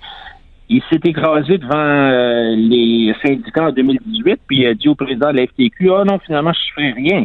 il 0.68 0.82
s'est 0.90 1.00
écrasé 1.02 1.56
devant 1.56 2.54
les 2.56 3.14
syndicats 3.24 3.68
en 3.68 3.72
2018, 3.72 4.40
puis 4.46 4.58
il 4.58 4.66
a 4.66 4.74
dit 4.74 4.88
au 4.88 4.94
président 4.96 5.32
de 5.32 5.38
la 5.38 5.46
FTQ, 5.46 5.90
ah 5.92 6.00
oh 6.00 6.04
non, 6.04 6.18
finalement, 6.18 6.52
je 6.52 6.82
ne 6.82 6.92
fais 6.92 6.94
rien. 6.94 7.24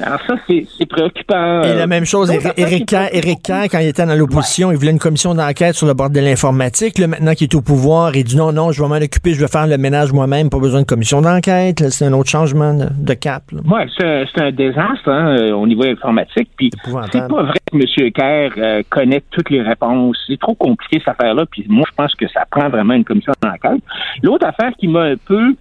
Alors 0.00 0.20
ça, 0.26 0.34
c'est 0.46 0.86
préoccupant. 0.86 1.62
Et 1.62 1.74
la 1.74 1.86
même 1.86 2.04
chose, 2.04 2.32
Éric 2.56 2.86
Kerr, 2.86 3.64
quand 3.70 3.78
il 3.78 3.88
était 3.88 4.06
dans 4.06 4.14
l'opposition, 4.14 4.70
il 4.72 4.78
voulait 4.78 4.90
une 4.90 4.98
commission 4.98 5.34
d'enquête 5.34 5.74
sur 5.74 5.86
le 5.86 5.94
bord 5.94 6.10
de 6.10 6.20
l'informatique. 6.20 6.98
Maintenant 6.98 7.34
qu'il 7.34 7.48
est 7.48 7.54
au 7.54 7.60
pouvoir, 7.60 8.16
il 8.16 8.24
dit 8.24 8.36
non, 8.36 8.52
non, 8.52 8.72
je 8.72 8.82
vais 8.82 8.88
m'en 8.88 8.96
occuper, 8.96 9.34
je 9.34 9.40
vais 9.40 9.48
faire 9.48 9.66
le 9.66 9.76
ménage 9.78 10.12
moi-même, 10.12 10.48
pas 10.48 10.58
besoin 10.58 10.80
de 10.80 10.86
commission 10.86 11.20
d'enquête. 11.20 11.90
C'est 11.90 12.06
un 12.06 12.12
autre 12.12 12.30
changement 12.30 12.74
de, 12.74 13.14
cap. 13.14 13.42
Oui, 13.52 13.80
c'est 13.98 14.40
un 14.40 14.52
désastre 14.52 15.08
hein, 15.08 15.36
euh, 15.36 15.52
au 15.52 15.66
niveau 15.66 15.84
informatique. 15.84 16.48
Puis 16.56 16.70
c'est 17.12 17.28
pas 17.28 17.42
vrai 17.42 17.58
que 17.70 17.76
M. 17.76 18.12
Kerr 18.12 18.50
euh, 18.56 18.82
connaît 18.88 19.22
toutes 19.30 19.50
les 19.50 19.62
réponses. 19.62 20.16
C'est 20.26 20.38
trop 20.38 20.54
compliqué 20.54 20.98
cette 20.98 21.08
affaire-là. 21.08 21.44
Puis 21.50 21.66
moi, 21.68 21.84
je 21.90 21.94
pense 21.94 22.14
que 22.14 22.26
ça 22.28 22.44
prend 22.50 22.68
vraiment 22.68 22.94
une 22.94 23.04
commission 23.04 23.32
d'enquête. 23.42 23.82
L'autre 24.22 24.46
affaire 24.46 24.70
qui 24.78 24.88
m'a 24.88 25.02
un 25.02 25.16
peu 25.16 25.54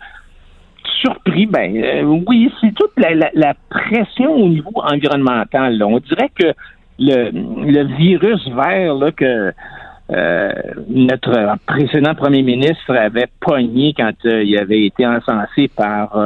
surpris, 1.00 1.46
ben 1.46 1.76
euh, 1.76 2.04
oui, 2.28 2.52
c'est 2.62 2.74
toute 2.74 2.92
la, 2.98 3.54
pression 3.70 4.34
au 4.36 4.50
niveau 4.50 4.72
environnemental. 4.76 5.82
On 5.84 6.00
dirait 6.00 6.30
que 6.36 6.54
le, 7.00 7.98
virus 7.98 8.48
vert 8.50 8.96
que 9.16 9.54
euh, 10.12 10.54
notre 10.90 11.56
précédent 11.66 12.16
premier 12.16 12.42
ministre 12.42 12.96
avait 12.96 13.30
pogné 13.40 13.94
quand 13.96 14.12
euh, 14.26 14.44
il 14.44 14.58
avait 14.58 14.86
été 14.86 15.06
encensé 15.06 15.68
par 15.68 16.18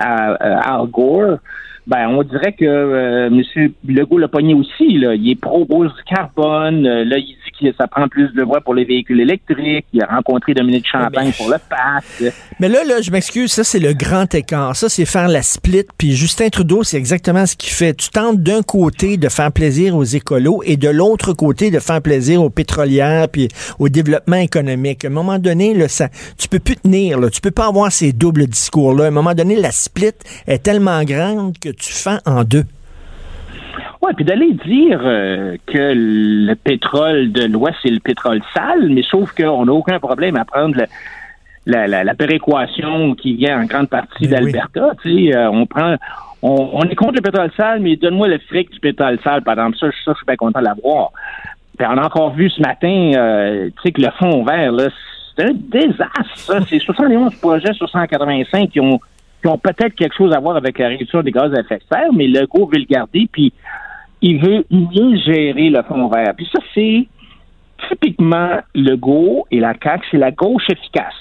Al 0.00 0.86
Gore, 0.90 1.38
ben 1.86 2.08
on 2.08 2.22
dirait 2.22 2.52
que 2.52 3.28
M. 3.28 3.72
Legault 3.86 4.18
l'a 4.18 4.28
pogné 4.28 4.54
aussi. 4.54 4.84
Il 4.84 5.30
est 5.30 5.40
pro 5.40 5.64
du 5.64 6.02
carbone. 6.06 6.82
Là, 6.82 7.16
il 7.16 7.36
ça 7.76 7.86
prend 7.86 8.08
plus 8.08 8.32
de 8.32 8.42
voix 8.42 8.60
pour 8.60 8.74
les 8.74 8.84
véhicules 8.84 9.20
électriques. 9.20 9.86
Il 9.92 10.02
a 10.02 10.06
rencontré 10.06 10.54
Dominique 10.54 10.86
Champagne 10.90 11.32
pour 11.36 11.48
le 11.48 11.56
PAC. 11.58 12.32
Mais 12.60 12.68
là, 12.68 12.84
là, 12.84 13.00
je 13.00 13.10
m'excuse, 13.10 13.52
ça 13.52 13.64
c'est 13.64 13.78
le 13.78 13.92
grand 13.92 14.32
écart. 14.34 14.76
Ça, 14.76 14.88
c'est 14.88 15.04
faire 15.04 15.28
la 15.28 15.42
split. 15.42 15.84
Puis 15.96 16.12
Justin 16.14 16.48
Trudeau, 16.48 16.82
c'est 16.82 16.96
exactement 16.96 17.46
ce 17.46 17.56
qu'il 17.56 17.72
fait. 17.72 17.94
Tu 17.94 18.10
tentes 18.10 18.42
d'un 18.42 18.62
côté 18.62 19.16
de 19.16 19.28
faire 19.28 19.52
plaisir 19.52 19.96
aux 19.96 20.04
écolos 20.04 20.62
et 20.64 20.76
de 20.76 20.88
l'autre 20.88 21.32
côté 21.32 21.70
de 21.70 21.78
faire 21.78 22.02
plaisir 22.02 22.42
aux 22.42 22.50
pétrolières 22.50 23.28
puis 23.28 23.48
au 23.78 23.88
développement 23.88 24.36
économique. 24.36 25.04
À 25.04 25.08
un 25.08 25.12
moment 25.12 25.38
donné, 25.38 25.74
là, 25.74 25.88
ça, 25.88 26.08
tu 26.36 26.48
peux 26.48 26.58
plus 26.58 26.76
tenir. 26.76 27.18
Là. 27.18 27.30
Tu 27.30 27.40
peux 27.40 27.50
pas 27.50 27.66
avoir 27.66 27.92
ces 27.92 28.12
doubles 28.12 28.46
discours-là. 28.46 29.04
À 29.04 29.08
un 29.08 29.12
moment 29.12 29.34
donné, 29.34 29.56
la 29.56 29.70
split 29.70 30.12
est 30.46 30.62
tellement 30.62 31.02
grande 31.04 31.58
que 31.58 31.70
tu 31.70 31.92
fends 31.92 32.18
en 32.26 32.44
deux. 32.44 32.64
Oui, 34.08 34.14
puis 34.14 34.24
d'aller 34.24 34.52
dire 34.52 35.00
euh, 35.04 35.56
que 35.66 35.92
le 35.94 36.54
pétrole 36.54 37.30
de 37.30 37.44
l'Ouest, 37.44 37.76
c'est 37.82 37.90
le 37.90 38.00
pétrole 38.00 38.40
sale, 38.54 38.88
mais 38.88 39.02
sauf 39.02 39.34
qu'on 39.34 39.66
n'a 39.66 39.72
aucun 39.72 39.98
problème 39.98 40.36
à 40.36 40.46
prendre 40.46 40.80
la, 41.66 42.14
péréquation 42.14 43.14
qui 43.14 43.34
vient 43.34 43.60
en 43.60 43.66
grande 43.66 43.88
partie 43.88 44.26
d'Alberta. 44.26 44.92
Euh, 45.04 45.48
on 45.52 45.66
prend, 45.66 45.96
on, 46.40 46.82
est 46.84 46.94
contre 46.94 47.16
le 47.16 47.20
pétrole 47.20 47.50
sale, 47.54 47.80
mais 47.80 47.96
donne-moi 47.96 48.28
le 48.28 48.38
fric 48.38 48.70
du 48.70 48.80
pétrole 48.80 49.18
sale, 49.22 49.42
par 49.42 49.54
exemple. 49.54 49.76
Ça, 49.76 49.88
ça 50.04 50.12
je 50.12 50.16
suis 50.16 50.26
bien 50.26 50.36
content 50.36 50.60
de 50.60 50.64
l'avoir. 50.64 51.10
on 51.80 51.98
a 51.98 52.06
encore 52.06 52.32
vu 52.32 52.48
ce 52.48 52.62
matin, 52.62 53.12
euh, 53.14 53.66
tu 53.66 53.82
sais, 53.82 53.92
que 53.92 54.00
le 54.00 54.10
fond 54.18 54.42
vert, 54.42 54.72
là, 54.72 54.88
c'est 55.36 55.44
un 55.44 55.52
désastre. 55.52 56.66
C'est 56.66 56.78
71 56.78 57.34
projets 57.40 57.74
sur 57.74 57.90
185 57.90 58.70
qui 58.70 58.80
ont, 58.80 58.98
qui 59.42 59.48
ont 59.48 59.58
peut-être 59.58 59.94
quelque 59.94 60.16
chose 60.16 60.32
à 60.32 60.40
voir 60.40 60.56
avec 60.56 60.78
la 60.78 60.88
réduction 60.88 61.22
des 61.22 61.30
gaz 61.30 61.52
à 61.52 61.60
effet 61.60 61.76
de 61.76 61.94
serre, 61.94 62.12
mais 62.14 62.26
le 62.26 62.46
go 62.46 62.64
veut 62.72 62.78
le 62.78 62.86
garder, 62.86 63.28
puis 63.30 63.52
il 64.20 64.40
veut 64.40 64.64
mieux 64.70 65.16
gérer 65.18 65.70
le 65.70 65.82
fond 65.82 66.08
vert. 66.08 66.32
Puis 66.36 66.48
ça, 66.52 66.60
c'est 66.74 67.06
typiquement 67.88 68.58
le 68.74 68.96
GO 68.96 69.46
et 69.50 69.60
la 69.60 69.74
CAQ, 69.80 70.06
c'est 70.10 70.18
la 70.18 70.30
gauche 70.30 70.68
efficace. 70.70 71.14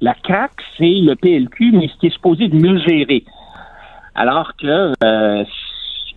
La 0.00 0.14
CAQ, 0.26 0.54
c'est 0.78 0.84
le 0.84 1.14
PLQ, 1.14 1.72
mais 1.72 1.88
ce 1.88 1.98
qui 1.98 2.06
est 2.06 2.14
supposé 2.14 2.48
de 2.48 2.56
mieux 2.56 2.78
gérer. 2.78 3.24
Alors 4.14 4.52
que 4.56 4.92
euh, 5.04 5.44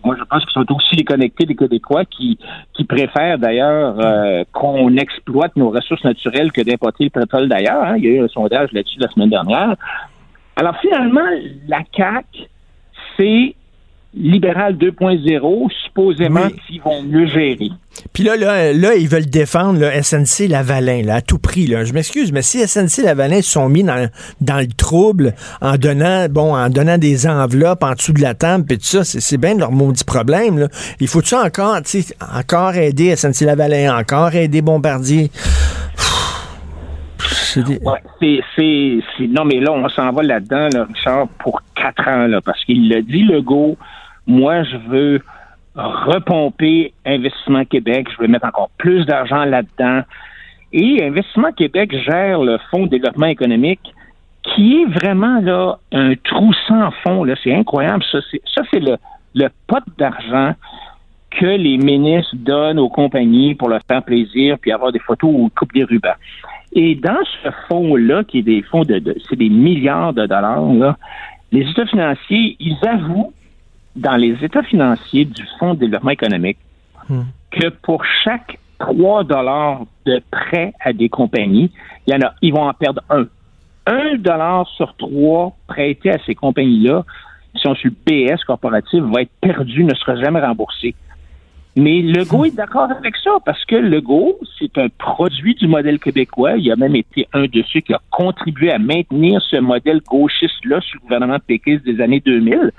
moi, 0.04 0.16
je 0.18 0.24
pense 0.24 0.44
qu'ils 0.44 0.52
sont 0.52 0.72
aussi 0.74 0.96
déconnectés 0.96 1.46
des 1.46 1.54
Québécois 1.54 2.04
qui, 2.04 2.38
qui 2.74 2.84
préfèrent 2.84 3.38
d'ailleurs 3.38 3.96
euh, 4.00 4.44
qu'on 4.52 4.94
exploite 4.96 5.56
nos 5.56 5.70
ressources 5.70 6.04
naturelles 6.04 6.52
que 6.52 6.60
d'importer 6.60 7.04
le 7.04 7.10
pétrole 7.10 7.48
d'ailleurs. 7.48 7.82
Hein. 7.82 7.96
Il 7.96 8.04
y 8.04 8.08
a 8.08 8.10
eu 8.10 8.24
un 8.24 8.28
sondage 8.28 8.72
là-dessus 8.72 8.98
la 9.00 9.08
semaine 9.08 9.30
dernière. 9.30 9.76
Alors 10.56 10.76
finalement, 10.80 11.26
la 11.68 11.80
CAQ, 11.96 12.26
c'est 13.16 13.54
libéral 14.16 14.76
2.0, 14.76 15.70
supposément 15.84 16.48
qu'ils 16.66 16.80
vont 16.80 17.02
mieux 17.02 17.26
gérer. 17.26 17.70
Puis 18.12 18.22
là, 18.24 18.36
là, 18.36 18.72
là, 18.72 18.94
ils 18.94 19.08
veulent 19.08 19.26
défendre 19.26 19.80
le 19.80 19.90
SNC 20.02 20.48
Lavalin 20.48 21.02
là, 21.02 21.16
à 21.16 21.20
tout 21.20 21.38
prix. 21.38 21.66
Là. 21.66 21.84
Je 21.84 21.92
m'excuse, 21.92 22.32
mais 22.32 22.42
si 22.42 22.66
SNC 22.66 23.02
Lavalin 23.04 23.42
se 23.42 23.50
sont 23.50 23.68
mis 23.68 23.82
dans, 23.82 24.08
dans 24.40 24.58
le 24.58 24.66
trouble 24.66 25.34
en 25.60 25.76
donnant 25.76 26.28
bon 26.28 26.54
en 26.54 26.68
donnant 26.68 26.98
des 26.98 27.26
enveloppes 27.26 27.82
en 27.82 27.92
dessous 27.92 28.12
de 28.12 28.22
la 28.22 28.34
table, 28.34 28.64
puis 28.66 28.78
tout 28.78 28.84
ça, 28.84 29.04
c'est 29.04 29.38
bien 29.38 29.54
leur 29.54 29.72
maudit 29.72 30.04
problème. 30.04 30.58
Là. 30.58 30.68
Il 31.00 31.08
faut-tu 31.08 31.34
encore, 31.34 31.78
encore 32.36 32.74
aider 32.74 33.14
SNC 33.16 33.42
Lavalin, 33.42 33.96
encore 33.96 34.34
aider 34.34 34.62
Bombardier? 34.62 35.30
c'est, 38.20 38.40
c'est, 38.56 39.26
non, 39.28 39.44
mais 39.44 39.60
là, 39.60 39.72
on 39.72 39.88
s'en 39.88 40.10
va 40.12 40.22
là-dedans, 40.22 40.68
là, 40.72 40.86
Richard, 40.92 41.28
pour 41.38 41.60
quatre 41.74 42.08
ans, 42.08 42.26
là, 42.26 42.40
parce 42.44 42.62
qu'il 42.64 42.88
l'a 42.88 43.00
dit, 43.00 43.22
le 43.22 43.42
go, 43.42 43.76
moi, 44.26 44.62
je 44.64 44.76
veux 44.76 45.20
repomper 45.74 46.92
Investissement 47.04 47.64
Québec. 47.64 48.08
Je 48.12 48.22
veux 48.22 48.28
mettre 48.28 48.46
encore 48.46 48.70
plus 48.78 49.04
d'argent 49.06 49.44
là-dedans. 49.44 50.02
Et 50.72 51.04
Investissement 51.04 51.52
Québec 51.52 51.94
gère 52.04 52.40
le 52.42 52.58
Fonds 52.70 52.84
de 52.84 52.90
développement 52.90 53.26
économique 53.26 53.80
qui 54.42 54.82
est 54.82 54.86
vraiment 54.86 55.40
là 55.40 55.78
un 55.92 56.14
trou 56.16 56.52
sans 56.68 56.90
fond. 57.02 57.24
Là. 57.24 57.34
C'est 57.42 57.54
incroyable. 57.54 58.04
Ça, 58.10 58.18
c'est, 58.70 58.80
le, 58.80 59.48
pot 59.66 59.82
d'argent 59.98 60.54
que 61.30 61.46
les 61.46 61.78
ministres 61.78 62.36
donnent 62.36 62.78
aux 62.78 62.90
compagnies 62.90 63.54
pour 63.54 63.68
leur 63.68 63.80
faire 63.88 64.02
plaisir 64.02 64.58
puis 64.60 64.70
avoir 64.70 64.92
des 64.92 64.98
photos 64.98 65.30
ou 65.32 65.50
coupe 65.56 65.72
des 65.72 65.84
rubans. 65.84 66.14
Et 66.72 66.94
dans 66.96 67.24
ce 67.42 67.50
fonds-là, 67.68 68.24
qui 68.24 68.38
est 68.38 68.42
des 68.42 68.62
fonds 68.62 68.82
de, 68.82 68.98
de 68.98 69.16
c'est 69.28 69.36
des 69.36 69.48
milliards 69.48 70.12
de 70.12 70.26
dollars, 70.26 70.72
là, 70.74 70.96
les 71.52 71.68
États 71.70 71.86
financiers, 71.86 72.56
ils 72.58 72.76
avouent 72.86 73.32
dans 73.96 74.16
les 74.16 74.36
états 74.42 74.62
financiers 74.62 75.24
du 75.24 75.44
Fonds 75.58 75.74
de 75.74 75.80
développement 75.80 76.10
économique 76.10 76.58
hmm. 77.08 77.22
que 77.50 77.68
pour 77.68 78.04
chaque 78.24 78.58
3 78.78 79.24
dollars 79.24 79.82
de 80.04 80.20
prêt 80.30 80.72
à 80.80 80.92
des 80.92 81.08
compagnies, 81.08 81.70
il 82.06 82.14
y 82.14 82.16
en 82.16 82.26
a, 82.26 82.34
ils 82.42 82.52
vont 82.52 82.68
en 82.68 82.74
perdre 82.74 83.02
un. 83.10 83.26
Un 83.86 84.16
dollar 84.16 84.66
sur 84.76 84.96
trois 84.96 85.54
prêté 85.66 86.10
à 86.10 86.16
ces 86.24 86.34
compagnies-là, 86.34 87.04
si 87.54 87.60
sont 87.60 87.74
sur 87.74 87.90
le 87.90 88.32
PS 88.32 88.42
corporatif, 88.44 89.02
va 89.02 89.20
être 89.20 89.30
perdu, 89.42 89.84
ne 89.84 89.94
sera 89.94 90.16
jamais 90.16 90.40
remboursé. 90.40 90.94
Mais 91.76 92.00
Legault 92.02 92.44
hmm. 92.44 92.46
est 92.46 92.56
d'accord 92.56 92.90
avec 92.90 93.16
ça 93.16 93.32
parce 93.44 93.62
que 93.64 93.74
Legault, 93.74 94.38
c'est 94.58 94.78
un 94.78 94.88
produit 94.88 95.54
du 95.54 95.66
modèle 95.66 95.98
québécois. 95.98 96.56
Il 96.56 96.70
a 96.70 96.76
même 96.76 96.94
été 96.94 97.26
un 97.32 97.44
de 97.44 97.62
ceux 97.70 97.80
qui 97.80 97.92
a 97.92 98.00
contribué 98.10 98.70
à 98.70 98.78
maintenir 98.78 99.42
ce 99.42 99.56
modèle 99.56 100.00
gauchiste-là 100.00 100.80
sous 100.80 100.96
le 100.98 101.02
gouvernement 101.02 101.38
péquiste 101.44 101.84
des 101.84 102.00
années 102.00 102.20
2000. 102.20 102.70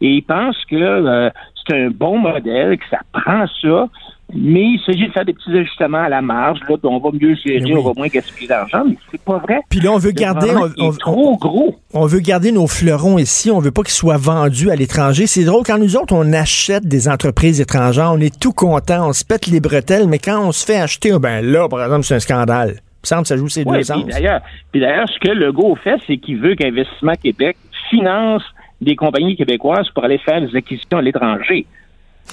Et 0.00 0.16
il 0.16 0.22
pense 0.22 0.56
que 0.68 0.76
euh, 0.76 1.30
c'est 1.66 1.74
un 1.74 1.90
bon 1.90 2.18
modèle, 2.18 2.76
que 2.78 2.84
ça 2.90 2.98
prend 3.12 3.46
ça, 3.62 3.88
mais 4.34 4.62
il 4.62 4.80
s'agit 4.84 5.06
de 5.06 5.12
faire 5.12 5.24
des 5.24 5.32
petits 5.32 5.56
ajustements 5.56 6.02
à 6.02 6.08
la 6.08 6.20
marge, 6.20 6.58
là, 6.68 6.76
on 6.82 6.98
va 6.98 7.10
mieux 7.12 7.36
gérer, 7.36 7.74
on 7.76 7.82
va 7.82 7.92
moins 7.96 8.08
gaspiller 8.08 8.48
d'argent, 8.48 8.82
mais 8.86 8.96
c'est 9.10 9.22
pas 9.22 9.38
vrai. 9.38 9.60
Puis 9.70 9.80
là, 9.80 9.92
on 9.92 9.98
veut 9.98 10.10
garder, 10.10 10.50
on, 10.78 10.90
trop 10.90 11.36
gros. 11.36 11.76
On 11.94 12.06
veut 12.06 12.18
garder 12.18 12.50
nos 12.50 12.66
fleurons 12.66 13.18
ici, 13.18 13.50
on 13.50 13.60
veut 13.60 13.70
pas 13.70 13.82
qu'ils 13.82 13.92
soient 13.92 14.16
vendus 14.16 14.70
à 14.70 14.76
l'étranger. 14.76 15.26
C'est 15.26 15.44
drôle, 15.44 15.62
quand 15.64 15.78
nous 15.78 15.96
autres, 15.96 16.12
on 16.12 16.32
achète 16.32 16.86
des 16.86 17.08
entreprises 17.08 17.60
étrangères, 17.60 18.10
on 18.12 18.20
est 18.20 18.36
tout 18.38 18.52
content, 18.52 19.08
on 19.08 19.12
se 19.12 19.24
pète 19.24 19.46
les 19.46 19.60
bretelles, 19.60 20.08
mais 20.08 20.18
quand 20.18 20.44
on 20.44 20.52
se 20.52 20.66
fait 20.66 20.76
acheter, 20.76 21.12
oh, 21.12 21.20
ben 21.20 21.40
là, 21.40 21.68
par 21.68 21.82
exemple, 21.84 22.02
c'est 22.02 22.16
un 22.16 22.20
scandale. 22.20 22.80
Il 23.04 23.08
semble 23.08 23.22
que 23.22 23.28
ça 23.28 23.36
joue 23.36 23.48
ces 23.48 23.64
deux 23.64 23.82
sens. 23.84 24.04
D'ailleurs, 24.06 24.40
puis 24.72 24.80
d'ailleurs, 24.80 25.08
ce 25.08 25.20
que 25.20 25.32
Legault 25.32 25.76
fait, 25.76 26.00
c'est 26.08 26.16
qu'il 26.16 26.38
veut 26.38 26.56
qu'Investissement 26.56 27.14
Québec 27.14 27.56
finance 27.88 28.42
des 28.80 28.96
compagnies 28.96 29.36
québécoises 29.36 29.88
pour 29.90 30.04
aller 30.04 30.18
faire 30.18 30.40
des 30.40 30.54
acquisitions 30.54 30.98
à 30.98 31.02
l'étranger. 31.02 31.66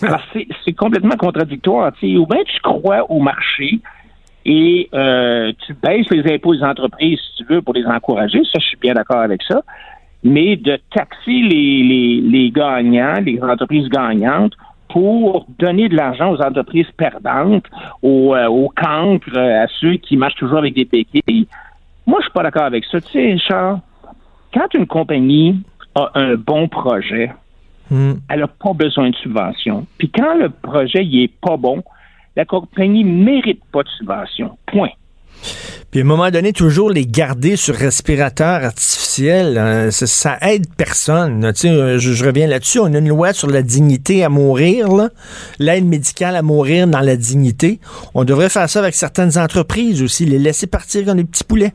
Alors, 0.02 0.22
c'est 0.66 0.74
complètement 0.74 1.16
contradictoire. 1.16 1.94
Ou 2.02 2.26
bien 2.26 2.44
tu 2.46 2.60
crois 2.62 3.10
au 3.10 3.20
marché 3.20 3.80
et 4.46 4.90
euh, 4.94 5.54
tu 5.66 5.74
baisses 5.74 6.10
les 6.10 6.34
impôts 6.34 6.56
des 6.56 6.64
entreprises, 6.64 7.20
si 7.20 7.38
tu 7.38 7.54
veux, 7.54 7.62
pour 7.62 7.74
les 7.74 7.86
encourager. 7.86 8.42
Ça, 8.52 8.60
je 8.60 8.66
suis 8.66 8.78
bien 8.78 8.94
d'accord 8.94 9.22
avec 9.22 9.42
ça. 9.44 9.62
Mais 10.24 10.56
de 10.56 10.80
taxer 10.94 11.32
les, 11.32 11.84
les, 11.84 12.22
les 12.22 12.52
gagnants, 12.52 13.22
les 13.22 13.42
entreprises 13.42 13.88
gagnantes, 13.90 14.54
pour 14.90 15.48
donner 15.60 15.90
de 15.90 15.96
l'argent 15.96 16.32
aux 16.32 16.42
entreprises 16.42 16.92
perdantes, 16.98 17.66
aux, 18.02 18.36
euh, 18.36 18.48
aux 18.48 18.70
cancres, 18.70 19.38
à 19.38 19.68
ceux 19.80 19.96
qui 19.96 20.18
marchent 20.18 20.36
toujours 20.36 20.60
avec 20.60 20.76
des 20.76 20.86
péquilles. 20.86 21.48
Moi, 22.06 22.20
je 22.20 22.26
suis 22.26 22.34
pas 22.34 22.44
d'accord 22.44 22.64
avec 22.64 22.86
ça. 22.86 23.00
Tu 23.02 23.12
sais, 23.12 23.38
Charles, 23.38 23.80
quand 24.54 24.74
une 24.74 24.86
compagnie 24.86 25.62
a 25.96 26.12
un 26.16 26.36
bon 26.36 26.68
projet, 26.68 27.32
hmm. 27.90 28.14
elle 28.30 28.40
n'a 28.40 28.48
pas 28.48 28.74
besoin 28.74 29.10
de 29.10 29.16
subvention. 29.16 29.86
Puis 29.98 30.10
quand 30.10 30.36
le 30.36 30.50
projet 30.50 31.04
il 31.04 31.24
est 31.24 31.34
pas 31.42 31.58
bon, 31.58 31.84
la 32.36 32.46
compagnie 32.46 33.04
mérite 33.04 33.62
pas 33.72 33.84
de 33.84 33.90
subvention. 33.90 34.58
Point. 34.66 34.90
Puis 35.92 36.00
à 36.00 36.04
un 36.04 36.08
moment 36.08 36.32
donné, 36.32 36.54
toujours 36.54 36.90
les 36.90 37.06
garder 37.06 37.56
sur 37.56 37.76
respirateur 37.76 38.64
artificiel, 38.64 39.60
hein, 39.60 39.92
ça, 39.92 40.38
aide 40.42 40.66
personne. 40.76 41.52
Je, 41.56 42.00
je, 42.00 42.26
reviens 42.26 42.48
là-dessus. 42.48 42.80
On 42.80 42.92
a 42.94 42.98
une 42.98 43.10
loi 43.10 43.32
sur 43.34 43.48
la 43.48 43.62
dignité 43.62 44.24
à 44.24 44.30
mourir, 44.30 44.88
l'aide 45.60 45.86
médicale 45.86 46.36
à 46.36 46.42
mourir 46.42 46.88
dans 46.88 47.02
la 47.02 47.16
dignité. 47.16 47.80
On 48.16 48.24
devrait 48.24 48.50
faire 48.50 48.68
ça 48.68 48.80
avec 48.80 48.96
certaines 48.96 49.38
entreprises 49.38 50.02
aussi, 50.02 50.26
les 50.26 50.40
laisser 50.40 50.66
partir 50.66 51.06
comme 51.06 51.18
des 51.18 51.26
petits 51.26 51.44
poulets. 51.44 51.74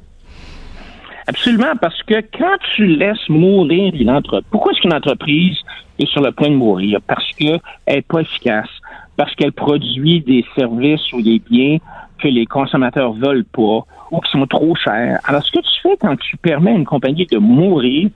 Absolument, 1.29 1.77
parce 1.79 2.03
que 2.05 2.23
quand 2.39 2.57
tu 2.75 2.87
laisses 2.87 3.29
mourir 3.29 3.93
une 3.95 4.11
entreprise, 4.11 4.49
pourquoi 4.51 4.73
est-ce 4.73 4.81
qu'une 4.81 4.95
entreprise 4.95 5.59
est 5.99 6.09
sur 6.09 6.23
le 6.23 6.33
point 6.33 6.49
de 6.49 6.55
mourir? 6.55 7.01
Parce 7.07 7.31
qu'elle 7.33 7.61
n'est 7.87 8.01
pas 8.01 8.21
efficace, 8.21 8.71
parce 9.19 9.35
qu'elle 9.35 9.53
produit 9.53 10.23
des 10.23 10.43
services 10.57 11.13
ou 11.13 11.21
des 11.21 11.39
biens 11.39 11.77
que 12.19 12.29
les 12.29 12.47
consommateurs 12.47 13.13
veulent 13.13 13.45
pas 13.45 13.85
ou 14.11 14.21
qui 14.21 14.31
sont 14.31 14.47
trop 14.47 14.75
chers. 14.75 15.21
Alors, 15.25 15.45
ce 15.45 15.53
que 15.53 15.59
tu 15.59 15.81
fais 15.83 15.99
quand 16.01 16.17
tu 16.17 16.39
permets 16.39 16.71
à 16.71 16.75
une 16.77 16.87
compagnie 16.87 17.27
de 17.27 17.37
mourir, 17.37 18.09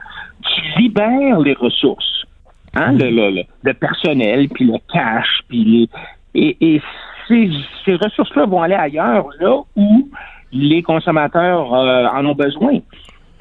tu 0.42 0.80
libères 0.80 1.38
les 1.40 1.52
ressources, 1.52 2.24
hein, 2.74 2.92
le, 2.92 3.44
le, 3.62 3.74
personnel, 3.74 4.48
puis 4.48 4.64
le 4.64 4.78
cash, 4.90 5.40
puis 5.48 5.64
les... 5.64 5.88
Et, 6.34 6.80
ces, 7.28 7.50
ces 7.84 7.94
ressources-là 7.94 8.46
vont 8.46 8.62
aller 8.62 8.74
ailleurs, 8.74 9.28
là 9.38 9.60
où 9.76 10.08
les 10.52 10.82
consommateurs 10.82 11.72
euh, 11.74 12.06
en 12.06 12.26
ont 12.26 12.34
besoin. 12.34 12.78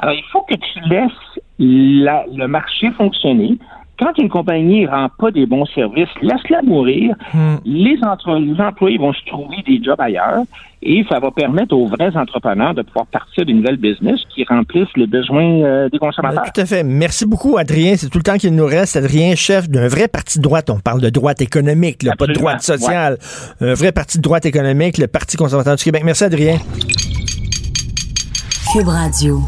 Alors, 0.02 0.16
il 0.16 0.24
faut 0.32 0.42
que 0.42 0.56
tu 0.56 0.80
laisses 0.90 1.12
le 1.60 2.48
marché 2.48 2.92
fonctionner. 2.92 3.58
Quand 4.00 4.18
une 4.18 4.30
compagnie 4.30 4.82
ne 4.82 4.88
rend 4.88 5.10
pas 5.20 5.30
des 5.30 5.46
bons 5.46 5.68
services, 5.68 6.10
laisse-la 6.24 6.64
mourir. 6.64 7.14
Hmm. 7.36 7.58
Les, 7.66 8.00
employés 8.04 8.98
vont 8.98 9.14
se 9.14 9.24
trouver 9.28 9.58
des 9.68 9.82
jobs 9.84 10.02
ailleurs 10.02 10.42
et 10.82 11.06
ça 11.08 11.20
va 11.20 11.30
permettre 11.30 11.76
aux 11.76 11.86
vrais 11.86 12.18
entrepreneurs 12.18 12.74
de 12.74 12.82
pouvoir 12.82 13.06
partir 13.06 13.46
d'une 13.46 13.58
nouvelle 13.58 13.78
business 13.78 14.20
qui 14.34 14.44
remplissent 14.44 14.96
les 14.96 15.06
besoins 15.06 15.62
euh, 15.62 15.90
des 15.90 16.00
consommateurs. 16.00 16.52
Tout 16.52 16.62
à 16.62 16.66
fait. 16.66 16.84
Merci 16.84 17.28
beaucoup, 17.28 17.60
Adrien. 17.60 17.96
C'est 17.96 18.10
tout 18.10 18.18
le 18.18 18.24
temps 18.24 18.38
qu'il 18.38 18.56
nous 18.56 18.66
reste. 18.66 18.98
Adrien, 18.98 19.36
chef 19.36 19.70
d'un 19.70 19.88
vrai 19.88 20.08
parti 20.08 20.40
de 20.40 20.44
droite. 20.44 20.72
On 20.72 20.80
parle 20.80 21.02
de 21.02 21.12
droite 21.12 21.40
économique, 21.42 22.04
pas 22.18 22.26
de 22.26 22.34
droite 22.34 22.64
sociale. 22.64 23.20
Un 23.60 23.76
vrai 23.76 23.92
parti 23.92 24.18
de 24.18 24.24
droite 24.24 24.48
économique, 24.48 24.98
le 24.98 25.06
Parti 25.06 25.38
conservateur 25.38 25.76
du 25.76 25.84
Québec. 25.84 26.02
Merci, 26.04 26.24
Adrien. 26.24 26.58
Cube 28.74 28.88
Radio. 28.88 29.42